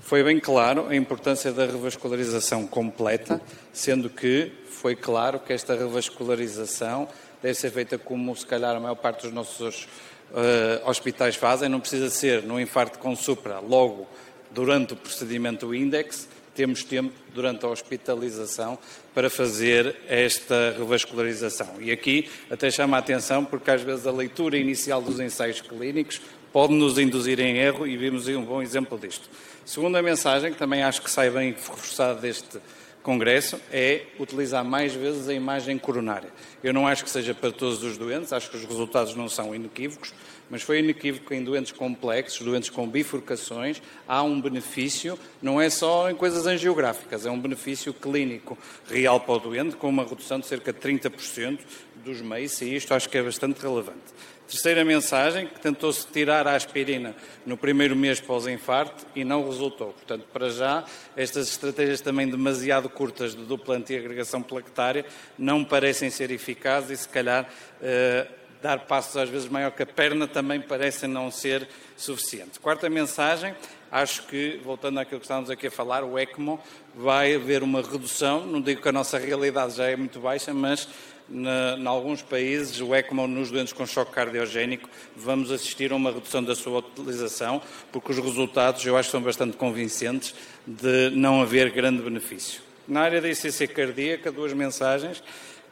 foi 0.00 0.22
bem 0.22 0.38
claro 0.38 0.88
a 0.88 0.94
importância 0.94 1.52
da 1.52 1.64
revascularização 1.64 2.66
completa, 2.66 3.40
sendo 3.72 4.10
que 4.10 4.52
foi 4.68 4.94
claro 4.94 5.38
que 5.40 5.52
esta 5.52 5.74
revascularização 5.74 7.08
deve 7.42 7.54
ser 7.54 7.70
feita 7.70 7.96
como 7.96 8.34
se 8.36 8.44
calhar 8.44 8.76
a 8.76 8.80
maior 8.80 8.96
parte 8.96 9.22
dos 9.22 9.32
nossos 9.32 9.84
uh, 10.30 10.88
hospitais 10.88 11.36
fazem, 11.36 11.68
não 11.68 11.80
precisa 11.80 12.10
ser 12.10 12.42
no 12.42 12.60
infarto 12.60 12.98
com 12.98 13.16
supra, 13.16 13.60
logo 13.60 14.06
durante 14.50 14.92
o 14.92 14.96
procedimento 14.96 15.74
índex, 15.74 16.28
temos 16.54 16.84
tempo 16.84 17.12
durante 17.34 17.64
a 17.64 17.68
hospitalização 17.68 18.78
para 19.14 19.28
fazer 19.28 19.96
esta 20.08 20.74
revascularização. 20.78 21.74
E 21.80 21.90
aqui 21.90 22.28
até 22.50 22.70
chama 22.70 22.96
a 22.96 23.00
atenção 23.00 23.44
porque 23.44 23.70
às 23.70 23.82
vezes 23.82 24.06
a 24.06 24.12
leitura 24.12 24.56
inicial 24.56 25.02
dos 25.02 25.20
ensaios 25.20 25.60
clínicos 25.60 26.20
pode 26.52 26.72
nos 26.72 26.98
induzir 26.98 27.40
em 27.40 27.58
erro 27.58 27.86
e 27.86 27.96
vimos 27.96 28.28
um 28.28 28.44
bom 28.44 28.62
exemplo 28.62 28.98
disto. 28.98 29.28
Segunda 29.64 30.00
mensagem, 30.00 30.52
que 30.52 30.58
também 30.58 30.82
acho 30.82 31.02
que 31.02 31.10
sai 31.10 31.28
bem 31.30 31.52
reforçada 31.52 32.20
deste 32.20 32.58
Congresso 33.04 33.60
é 33.70 34.06
utilizar 34.18 34.64
mais 34.64 34.94
vezes 34.94 35.28
a 35.28 35.34
imagem 35.34 35.76
coronária. 35.76 36.30
Eu 36.62 36.72
não 36.72 36.88
acho 36.88 37.04
que 37.04 37.10
seja 37.10 37.34
para 37.34 37.52
todos 37.52 37.82
os 37.82 37.98
doentes, 37.98 38.32
acho 38.32 38.48
que 38.50 38.56
os 38.56 38.64
resultados 38.64 39.14
não 39.14 39.28
são 39.28 39.54
inequívocos, 39.54 40.14
mas 40.48 40.62
foi 40.62 40.78
inequívoco 40.78 41.26
que 41.26 41.34
em 41.34 41.44
doentes 41.44 41.70
complexos, 41.70 42.40
doentes 42.42 42.70
com 42.70 42.88
bifurcações, 42.88 43.82
há 44.08 44.22
um 44.22 44.40
benefício, 44.40 45.18
não 45.42 45.60
é 45.60 45.68
só 45.68 46.10
em 46.10 46.14
coisas 46.14 46.46
angiográficas, 46.46 47.26
é 47.26 47.30
um 47.30 47.38
benefício 47.38 47.92
clínico 47.92 48.56
real 48.88 49.20
para 49.20 49.34
o 49.34 49.38
doente, 49.38 49.76
com 49.76 49.90
uma 49.90 50.04
redução 50.04 50.40
de 50.40 50.46
cerca 50.46 50.72
de 50.72 50.78
30% 50.80 51.58
dos 52.02 52.22
meios, 52.22 52.58
e 52.62 52.74
isto 52.74 52.94
acho 52.94 53.10
que 53.10 53.18
é 53.18 53.22
bastante 53.22 53.60
relevante. 53.60 54.14
Terceira 54.46 54.84
mensagem, 54.84 55.46
que 55.46 55.58
tentou-se 55.58 56.06
tirar 56.06 56.46
a 56.46 56.54
aspirina 56.54 57.14
no 57.46 57.56
primeiro 57.56 57.96
mês 57.96 58.20
pós-infarto 58.20 59.06
e 59.14 59.24
não 59.24 59.44
resultou. 59.46 59.92
Portanto, 59.92 60.26
para 60.32 60.50
já, 60.50 60.84
estas 61.16 61.48
estratégias 61.48 62.02
também 62.02 62.28
demasiado 62.28 62.88
curtas 62.90 63.34
de 63.34 63.42
dupla 63.42 63.76
antiagregação 63.76 64.42
plaquetária 64.42 65.06
não 65.38 65.64
parecem 65.64 66.10
ser 66.10 66.30
eficazes 66.30 66.90
e, 66.90 67.02
se 67.02 67.08
calhar, 67.08 67.48
eh, 67.82 68.26
dar 68.64 68.80
passos 68.80 69.14
às 69.18 69.28
vezes 69.28 69.46
maior 69.46 69.70
que 69.70 69.82
a 69.82 69.86
perna 69.86 70.26
também 70.26 70.58
parecem 70.58 71.06
não 71.06 71.30
ser 71.30 71.68
suficiente. 71.98 72.58
Quarta 72.58 72.88
mensagem, 72.88 73.54
acho 73.92 74.26
que, 74.26 74.58
voltando 74.64 75.00
àquilo 75.00 75.20
que 75.20 75.26
estávamos 75.26 75.50
aqui 75.50 75.66
a 75.66 75.70
falar, 75.70 76.02
o 76.02 76.18
ECMO 76.18 76.58
vai 76.94 77.34
haver 77.34 77.62
uma 77.62 77.82
redução, 77.82 78.46
não 78.46 78.62
digo 78.62 78.80
que 78.80 78.88
a 78.88 78.92
nossa 78.92 79.18
realidade 79.18 79.74
já 79.76 79.84
é 79.84 79.96
muito 79.96 80.18
baixa, 80.18 80.54
mas 80.54 80.88
em 81.30 81.86
alguns 81.86 82.22
países, 82.22 82.80
o 82.80 82.94
ECMO 82.94 83.26
nos 83.26 83.50
doentes 83.50 83.72
com 83.72 83.86
choque 83.86 84.12
cardiogénico, 84.12 84.88
vamos 85.16 85.50
assistir 85.50 85.92
a 85.92 85.96
uma 85.96 86.12
redução 86.12 86.42
da 86.42 86.54
sua 86.54 86.78
utilização, 86.78 87.62
porque 87.90 88.12
os 88.12 88.18
resultados, 88.18 88.84
eu 88.84 88.96
acho, 88.96 89.10
são 89.10 89.22
bastante 89.22 89.56
convincentes 89.56 90.34
de 90.66 91.10
não 91.10 91.40
haver 91.40 91.70
grande 91.70 92.02
benefício. 92.02 92.60
Na 92.86 93.00
área 93.00 93.20
da 93.20 93.28
ICC 93.28 93.68
cardíaca, 93.68 94.30
duas 94.30 94.52
mensagens, 94.52 95.22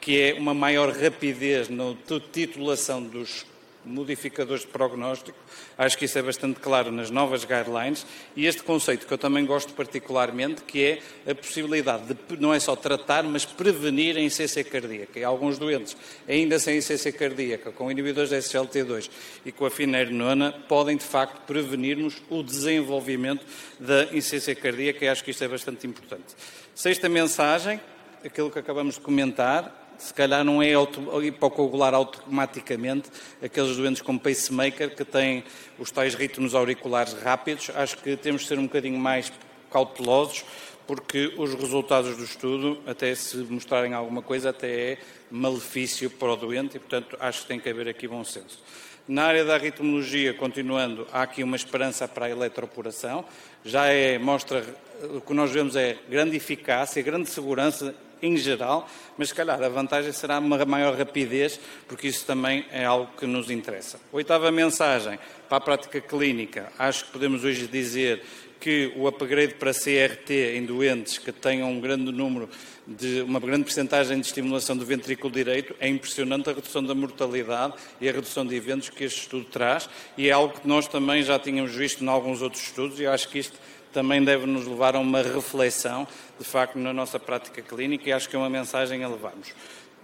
que 0.01 0.21
é 0.21 0.35
uma 0.35 0.55
maior 0.55 0.91
rapidez 0.91 1.69
na 1.69 1.95
titulação 2.33 3.03
dos 3.03 3.45
modificadores 3.85 4.63
de 4.63 4.69
prognóstico. 4.69 5.39
Acho 5.77 5.99
que 5.99 6.05
isso 6.05 6.19
é 6.19 6.23
bastante 6.23 6.61
claro 6.61 6.91
nas 6.91 7.11
novas 7.11 7.45
guidelines 7.45 8.07
e 8.37 8.47
este 8.47 8.63
conceito 8.63 9.07
que 9.07 9.13
eu 9.13 9.19
também 9.19 9.45
gosto 9.45 9.73
particularmente, 9.73 10.63
que 10.63 11.01
é 11.25 11.31
a 11.31 11.35
possibilidade 11.35 12.05
de 12.07 12.37
não 12.39 12.53
é 12.53 12.61
só 12.61 12.77
tratar, 12.77 13.23
mas 13.25 13.45
prevenir 13.45 14.17
a 14.17 14.21
insuficiência 14.21 14.65
cardíaca. 14.65 15.19
E 15.19 15.25
alguns 15.25 15.59
doentes, 15.59 15.97
ainda 16.29 16.59
sem 16.59 16.79
insuficiência 16.79 17.13
cardíaca, 17.13 17.73
com 17.73 17.91
inibidores 17.91 18.31
da 18.31 18.39
SGLT2 18.39 19.11
e 19.45 19.53
com 19.53 19.67
a 19.67 19.71
finerenona, 19.71 20.53
podem 20.69 20.97
de 20.97 21.05
facto 21.05 21.41
prevenir-nos 21.47 22.23
o 22.31 22.43
desenvolvimento 22.43 23.45
da 23.79 24.05
insuficiência 24.05 24.55
cardíaca 24.55 25.05
e 25.05 25.09
acho 25.09 25.25
que 25.25 25.31
isto 25.31 25.45
é 25.45 25.49
bastante 25.49 25.87
importante. 25.87 26.35
Sexta 26.75 27.09
mensagem, 27.09 27.81
aquilo 28.25 28.51
que 28.51 28.59
acabamos 28.59 28.95
de 28.95 29.01
comentar, 29.01 29.82
se 29.99 30.13
calhar 30.13 30.45
não 30.45 30.63
é 30.63 30.73
hipocoagular 31.25 31.95
automaticamente 31.95 33.11
aqueles 33.43 33.77
doentes 33.77 34.03
com 34.03 34.19
pacemaker 34.19 34.95
que 34.95 35.05
têm 35.05 35.45
os 35.79 35.91
tais 35.91 36.15
ritmos 36.15 36.55
auriculares 36.55 37.13
rápidos. 37.13 37.71
Acho 37.75 37.99
que 37.99 38.17
temos 38.17 38.43
de 38.43 38.49
ser 38.49 38.59
um 38.59 38.65
bocadinho 38.65 38.99
mais 38.99 39.33
cautelosos, 39.71 40.45
porque 40.87 41.33
os 41.39 41.55
resultados 41.55 42.17
do 42.17 42.25
estudo, 42.25 42.81
até 42.87 43.15
se 43.15 43.37
mostrarem 43.39 43.95
alguma 43.95 44.23
coisa, 44.23 44.51
até 44.51 44.93
é 44.93 44.99
malefício 45.31 46.11
para 46.11 46.33
o 46.33 46.37
doente 46.37 46.77
e, 46.77 46.81
portanto, 46.81 47.17
acho 47.19 47.43
que 47.43 47.49
tem 47.49 47.61
que 47.61 47.69
haver 47.69 47.89
aqui 47.89 48.07
bom 48.07 48.25
senso. 48.25 48.63
Na 49.09 49.25
área 49.25 49.45
da 49.45 49.59
ritmologia, 49.59 50.33
continuando, 50.33 51.09
há 51.13 51.23
aqui 51.23 51.43
uma 51.43 51.57
esperança 51.57 52.07
para 52.07 52.27
a 52.27 52.31
eletroporação. 52.31 53.25
Já 53.65 53.87
é, 53.87 54.17
mostra, 54.17 54.65
o 55.03 55.21
que 55.21 55.35
nós 55.35 55.51
vemos 55.51 55.75
é 55.75 55.99
grande 56.09 56.37
eficácia, 56.37 57.03
grande 57.03 57.29
segurança 57.29 57.95
em 58.23 58.37
geral, 58.37 58.89
mas 59.19 59.31
se 59.31 59.35
calhar 59.35 59.61
a 59.61 59.69
vantagem 59.69 60.13
será 60.13 60.39
uma 60.39 60.65
maior 60.65 60.97
rapidez, 60.97 61.59
porque 61.89 62.07
isso 62.07 62.25
também 62.25 62.65
é 62.71 62.85
algo 62.85 63.11
que 63.19 63.27
nos 63.27 63.51
interessa. 63.51 63.99
Oitava 64.13 64.53
mensagem 64.53 65.19
para 65.49 65.59
a 65.59 65.61
prática 65.61 66.01
clínica. 66.01 66.73
Acho 66.79 67.07
que 67.07 67.11
podemos 67.11 67.43
hoje 67.43 67.67
dizer 67.67 68.23
que 68.63 68.93
o 68.95 69.09
upgrade 69.09 69.55
para 69.55 69.75
CRT 69.75 70.57
em 70.57 70.65
doentes 70.65 71.19
que 71.19 71.33
tenham 71.33 71.69
um 71.69 71.81
grande 71.81 72.13
número 72.13 72.49
de 72.87 73.21
uma 73.23 73.41
grande 73.41 73.65
percentagem 73.65 74.21
de 74.21 74.27
estimulação 74.27 74.77
do 74.77 74.87
ventrículo 74.87 75.35
direito 75.35 75.75
é 75.81 75.89
impressionante 75.89 76.49
a 76.49 76.53
redução 76.53 76.81
da 76.85 76.95
mortalidade 76.95 77.75
e 78.01 78.09
a 78.09 78.13
redução 78.13 78.47
de 78.47 78.55
eventos 78.55 78.89
que 78.89 79.03
este 79.03 79.23
estudo 79.23 79.47
traz 79.47 79.91
e 80.17 80.29
é 80.29 80.31
algo 80.31 80.61
que 80.61 80.69
nós 80.69 80.87
também 80.87 81.25
já 81.25 81.41
tínhamos 81.41 81.75
visto 81.75 82.05
em 82.05 82.09
alguns 82.09 82.41
outros 82.41 82.63
estudos 82.63 83.01
e 83.01 83.07
acho 83.07 83.29
que 83.29 83.41
isto 83.41 83.59
também 83.93 84.23
deve 84.23 84.47
nos 84.47 84.65
levar 84.65 84.95
a 84.95 85.01
uma 85.01 85.23
reflexão, 85.23 86.07
de 86.39 86.45
facto, 86.45 86.79
na 86.79 86.93
nossa 86.93 87.19
prática 87.19 87.61
clínica 87.63 88.09
e 88.09 88.13
acho 88.13 88.29
que 88.29 88.37
é 88.37 88.39
uma 88.39 88.49
mensagem 88.49 89.03
a 89.03 89.09
levarmos. 89.09 89.53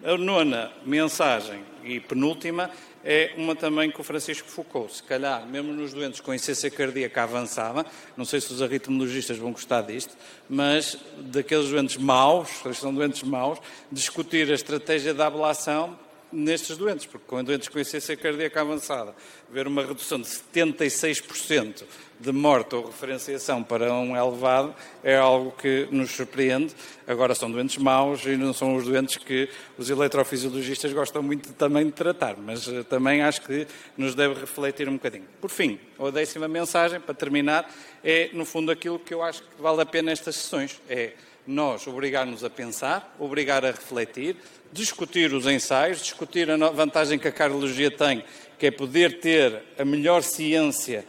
A 0.03 0.17
nona 0.17 0.73
mensagem 0.85 1.61
e 1.85 2.01
penúltima 2.01 2.71
é 3.11 3.33
uma 3.39 3.57
também 3.57 3.91
que 3.91 3.99
o 3.99 4.05
Francisco 4.05 4.47
focou. 4.47 4.87
Se 4.87 5.03
calhar, 5.03 5.47
mesmo 5.47 5.73
nos 5.73 5.95
doentes 5.95 6.21
com 6.21 6.35
insuficiência 6.35 6.71
cardíaca 6.71 7.23
avançada, 7.23 7.87
não 8.15 8.27
sei 8.27 8.39
se 8.39 8.53
os 8.53 8.61
arritmologistas 8.61 9.39
vão 9.39 9.51
gostar 9.51 9.81
disto, 9.81 10.15
mas 10.47 10.99
daqueles 11.17 11.71
doentes 11.71 11.97
maus, 11.97 12.51
são 12.75 12.95
doentes 12.95 13.23
maus, 13.23 13.59
discutir 13.91 14.51
a 14.51 14.55
estratégia 14.55 15.15
da 15.15 15.27
ablação 15.27 15.99
nestes 16.33 16.77
doentes, 16.77 17.07
porque 17.07 17.27
com 17.27 17.43
doentes 17.43 17.69
com 17.69 17.79
insuficiência 17.79 18.17
cardíaca 18.17 18.61
avançada, 18.61 19.15
ver 19.51 19.67
uma 19.67 19.85
redução 19.85 20.21
de 20.21 20.27
76% 20.27 21.85
de 22.21 22.33
morte 22.33 22.75
ou 22.75 22.87
referenciação 22.87 23.63
para 23.63 23.93
um 23.95 24.17
elevado 24.17 24.75
é 25.05 25.17
algo 25.17 25.53
que 25.53 25.89
nos 25.91 26.11
surpreende. 26.11 26.75
Agora 27.07 27.35
são 27.35 27.51
doentes 27.51 27.79
maus 27.79 28.25
e 28.27 28.37
não 28.37 28.53
são 28.53 28.77
os 28.77 28.85
doentes 28.85 29.17
que 29.17 29.49
os 29.79 29.89
eletrofisiologistas 29.89 30.93
gostam 30.93 31.23
muito 31.23 31.53
também 31.53 31.87
de 31.87 31.93
tratar, 31.93 32.37
mas 32.37 32.69
eh, 32.69 32.83
também 32.83 33.23
acho 33.23 33.43
que 33.43 33.67
nos 33.97 34.15
deve 34.15 34.41
refletir 34.41 34.89
um 34.89 34.95
bocadinho. 34.95 35.27
Por 35.41 35.51
fim, 35.51 35.79
a 35.99 36.11
décima 36.11 36.49
mensagem, 36.49 37.01
para 37.01 37.15
terminar, 37.15 37.73
é 38.03 38.31
no 38.33 38.45
fundo 38.45 38.71
aquilo 38.71 38.99
que 38.99 39.15
eu 39.15 39.23
acho 39.23 39.43
que 39.43 39.63
vale 39.63 39.81
a 39.81 39.87
pena 39.87 40.11
estas 40.11 40.37
sessões. 40.37 40.81
É 40.89 41.13
nós 41.49 41.87
obrigar-nos 41.87 42.45
a 42.45 42.51
pensar, 42.51 43.17
obrigar 43.19 43.65
a 43.65 43.71
refletir, 43.71 44.37
discutir 44.71 45.33
os 45.33 45.47
ensaios, 45.47 46.03
discutir 46.03 46.51
a 46.51 46.57
vantagem 46.71 47.19
que 47.19 47.27
a 47.27 47.33
cardiologia 47.33 47.91
tem, 47.91 48.23
que 48.59 48.67
é 48.67 48.71
poder 48.71 49.19
ter 49.19 49.63
a 49.79 49.85
melhor 49.85 50.23
ciência 50.23 51.07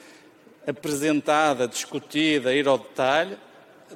apresentada, 0.66 1.68
discutida, 1.68 2.54
ir 2.54 2.70
ao 2.70 2.78
detalhe, 2.78 3.38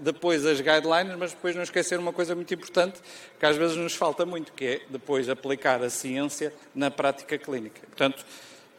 depois 0.01 0.45
as 0.45 0.59
guidelines, 0.59 1.15
mas 1.17 1.31
depois 1.31 1.55
não 1.55 1.63
esquecer 1.63 1.97
uma 1.97 2.11
coisa 2.11 2.35
muito 2.35 2.53
importante 2.53 2.99
que 3.39 3.45
às 3.45 3.55
vezes 3.55 3.77
nos 3.77 3.95
falta 3.95 4.25
muito, 4.25 4.51
que 4.51 4.65
é 4.65 4.81
depois 4.89 5.29
aplicar 5.29 5.81
a 5.81 5.89
ciência 5.89 6.53
na 6.75 6.91
prática 6.91 7.37
clínica. 7.37 7.79
Portanto, 7.87 8.25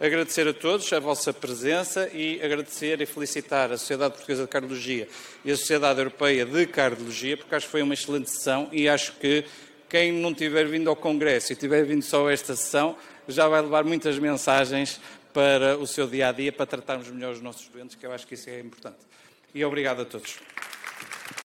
agradecer 0.05 0.47
a 0.47 0.53
todos 0.53 0.93
a 0.93 1.01
vossa 1.01 1.33
presença 1.33 2.11
e 2.13 2.39
agradecer 2.43 3.01
e 3.01 3.07
felicitar 3.07 3.73
a 3.73 3.79
Sociedade 3.79 4.13
Portuguesa 4.13 4.43
de 4.43 4.49
Cardiologia 4.49 5.09
e 5.43 5.51
a 5.51 5.57
Sociedade 5.57 5.99
Europeia 5.99 6.45
de 6.45 6.67
Cardiologia, 6.67 7.39
porque 7.39 7.55
acho 7.55 7.65
que 7.65 7.73
foi 7.73 7.81
uma 7.81 7.95
excelente 7.95 8.29
sessão 8.29 8.69
e 8.71 8.87
acho 8.87 9.15
que 9.15 9.47
quem 9.89 10.13
não 10.13 10.35
tiver 10.35 10.67
vindo 10.67 10.91
ao 10.91 10.97
Congresso 10.97 11.55
e 11.55 11.57
tiver 11.57 11.87
vindo 11.87 12.03
só 12.03 12.29
a 12.29 12.33
esta 12.35 12.55
sessão 12.55 12.99
já 13.27 13.49
vai 13.49 13.63
levar 13.63 13.83
muitas 13.83 14.19
mensagens 14.19 15.01
para 15.33 15.79
o 15.79 15.87
seu 15.87 16.07
dia 16.07 16.29
a 16.29 16.33
dia, 16.33 16.53
para 16.53 16.67
tratarmos 16.67 17.09
melhor 17.09 17.33
os 17.33 17.41
nossos 17.41 17.67
doentes, 17.69 17.97
que 17.97 18.05
eu 18.05 18.13
acho 18.13 18.27
que 18.27 18.35
isso 18.35 18.51
é 18.51 18.61
importante. 18.61 18.99
E 19.55 19.65
obrigado 19.65 20.03
a 20.03 20.05
todos. 20.05 20.37